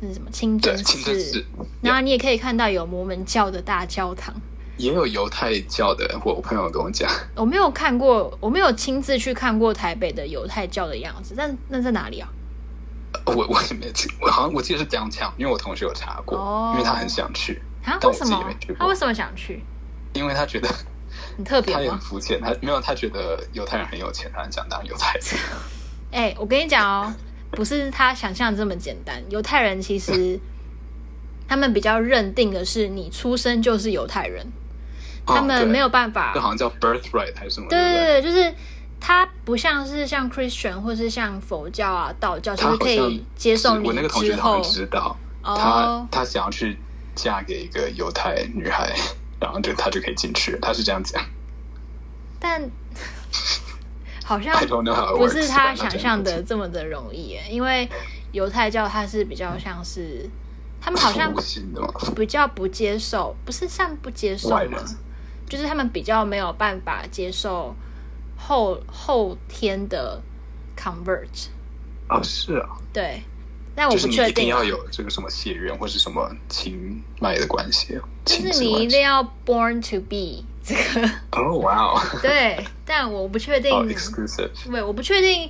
[0.00, 1.44] 那是什么清真寺。
[1.80, 4.34] 然后你也可以看到有摩门教的大教堂，
[4.76, 6.20] 也有犹太教的。
[6.24, 11.34] 我朋友跟我讲，我没有看过，我没有亲自去看过台北的犹太教的样子。
[11.36, 12.28] 但那在哪里啊？
[13.24, 18.76] 我我也没去，我好像我记得是这样讲，因为我同学有查过，哦、因为他很想去，啊、但我自己没去过。
[18.80, 19.64] 他为什么想去？
[20.12, 20.68] 因为他觉得
[21.36, 25.24] 很特别，他也很肤浅，他没有他觉得犹太人很有钱，他很想当犹太人。
[26.12, 27.14] 哎、欸，我跟你讲哦，
[27.52, 29.22] 不是他想象这么简单。
[29.30, 30.38] 犹太人其实
[31.48, 34.44] 他们比较认定的是，你出生就是犹太人，
[35.26, 37.68] 哦、他们没有办法，这好像叫 birthright 还是什么？
[37.68, 38.54] 对对对，就是。
[38.98, 43.88] 他不像是像 Christian 或是像佛教啊、道教，就是可以接受你之后。
[43.88, 46.06] 我那个同学好像知道，他、oh.
[46.10, 46.76] 他想要去
[47.14, 48.96] 嫁给一个犹太女孩，
[49.38, 50.58] 然后就他就可以进去。
[50.62, 51.22] 他是这样讲，
[52.40, 52.60] 但
[54.26, 54.52] 好像
[55.16, 57.44] 不是他想象的这么的容易耶。
[57.48, 57.88] 因为
[58.32, 60.28] 犹太教它是比较像是
[60.80, 61.32] 他们好像
[62.16, 64.78] 比较不接受，不是像不接受吗？
[65.48, 67.74] 就是他们比较没有办法接受。
[68.38, 70.20] 后后天的
[70.76, 71.48] convert。
[72.06, 72.68] 啊，是啊。
[72.92, 73.22] 对，
[73.74, 74.28] 但我不确定。
[74.28, 77.98] 一定要有这个什么血缘或是什么亲脉的关系。
[78.26, 81.08] 就是你一定要 born to be 这个。
[81.32, 82.00] 哦，哇哦。
[82.20, 83.70] 对，但我不确定。
[83.70, 84.50] Oh, exclusive。
[84.70, 85.48] 对，我不确定。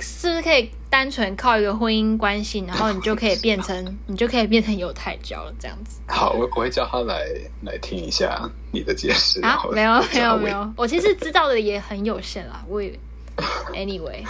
[0.00, 6.00] 是不是可以单纯靠一个婚姻关系，然后你就可以变成你就可以变成犹太教了这样子？
[6.08, 7.24] 好，我我会叫他来
[7.62, 9.40] 来听一下你的解释。
[9.42, 12.64] 啊，没有没有没有，我其实知道的也很有限啦。
[12.66, 12.90] 我也
[13.72, 14.24] anyway，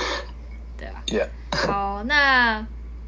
[0.77, 1.03] 对啊。
[1.07, 1.29] Yeah.
[1.67, 2.63] 好，那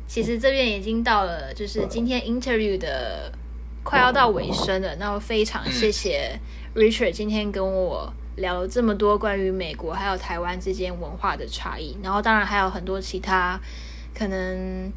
[0.09, 3.31] 其实这边已经到了，就是今天 interview 的
[3.83, 4.97] 快要到尾声了。
[4.97, 6.41] 那我非常谢谢
[6.77, 8.13] Richard 今天跟我。
[8.37, 13.59] 聊了这么多关于美国还有台湾之间文化的差异，然后当然还有很多其他
[14.15, 14.93] 可能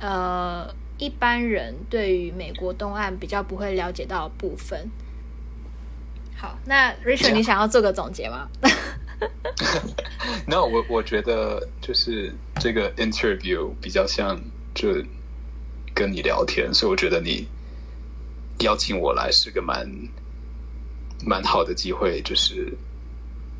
[0.00, 4.90] 呃一般人对于美国东岸比较不会了解到的部分。
[6.36, 8.48] 好，那 Richard，你想要做个总结吗？
[10.48, 14.36] 那 No, 我我觉得就是这个 interview 比较像
[14.74, 14.88] 就
[15.94, 17.46] 跟你聊天，所以我觉得你
[18.64, 19.88] 邀请我来是个蛮。
[21.24, 22.72] 蛮好的机会，就是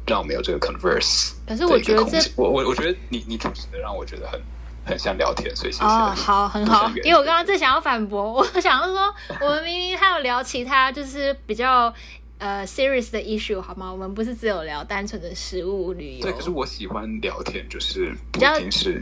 [0.07, 1.32] 让我们有这个 converse。
[1.47, 4.41] 可是我觉得这，我我我觉得你你主持的让我觉得很
[4.85, 5.85] 很像聊天，所以谢谢。
[5.85, 6.89] 哦，好，很好。
[7.05, 11.93] 因为我刚刚正想要反驳，我想要说，我们明明还有聊其他，就是比较
[12.39, 13.93] 呃 serious 的 issue，好吗？
[13.93, 16.23] 我们不是只有聊单纯的食物旅游。
[16.23, 18.59] 对，可是我喜欢聊天，就是比较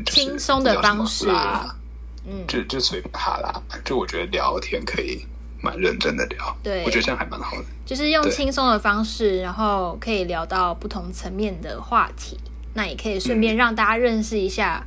[0.07, 1.29] 轻松的方式。
[2.31, 5.25] 嗯，就就随便哈啦，就我觉得聊天可以。
[5.61, 12.37] 蛮认真的聊，对，我觉得这样还蛮好的，就是用轻松的方式，然后可以聊到不同层面的话题。
[12.75, 14.87] 那也可以顺便让大家认识一下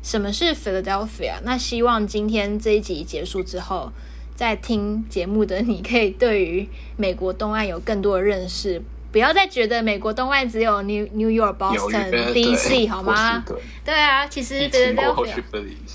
[0.00, 1.38] 什么是 Philadelphia。
[1.38, 1.42] 嗯。
[1.44, 3.90] 那希望今天这一集结束之后，
[4.36, 8.80] 在听节目的你可以对于美国东岸有更多的认识，
[9.10, 13.44] 不要再觉得美国东岸只有 New New York、Boston、DC 好吗？
[13.84, 15.42] 对啊，其实 Philadelphia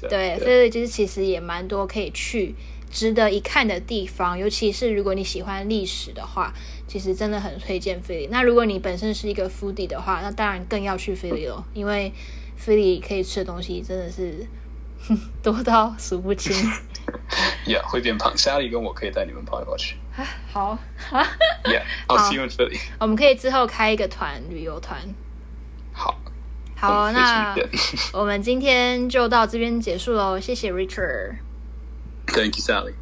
[0.09, 2.53] 对，Philly 就是其实也蛮多可以去。
[2.89, 6.53] 值得一看的地方，尤其是如果你喜欢历史的话，
[6.87, 8.27] 其实真的很推荐菲利。
[8.31, 12.11] 那如果你本身是一个 foodie 的话，那当然更要去菲利了，因为
[12.55, 14.47] 菲利可以吃的东西真的是
[15.43, 16.55] 多到数不清。
[17.65, 18.33] Yeah，会变胖。
[18.35, 19.95] Sally 跟我可以带你们跑一跑去。
[20.51, 20.77] 好。
[21.63, 22.79] Yeah，I'll see you in Philly。
[22.99, 24.99] 我们可以之后开一个团，旅游团。
[25.93, 26.17] 好。
[26.75, 27.55] 好，那
[28.13, 30.39] 我们今天就到这边结束喽。
[30.39, 31.35] 谢谢 Richard。
[32.26, 32.94] Thank you, Sally.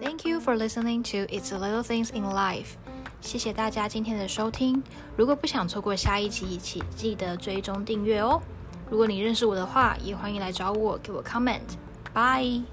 [0.00, 2.76] Thank you for listening to It's the Little Things in Life.
[3.20, 4.82] 谢谢大家今天的收听。
[5.16, 8.40] 如果不想错过下一集，请记得追踪订阅哦。
[8.90, 12.64] 如果你认识我的话，也欢迎来找我，给我 comment。Bye.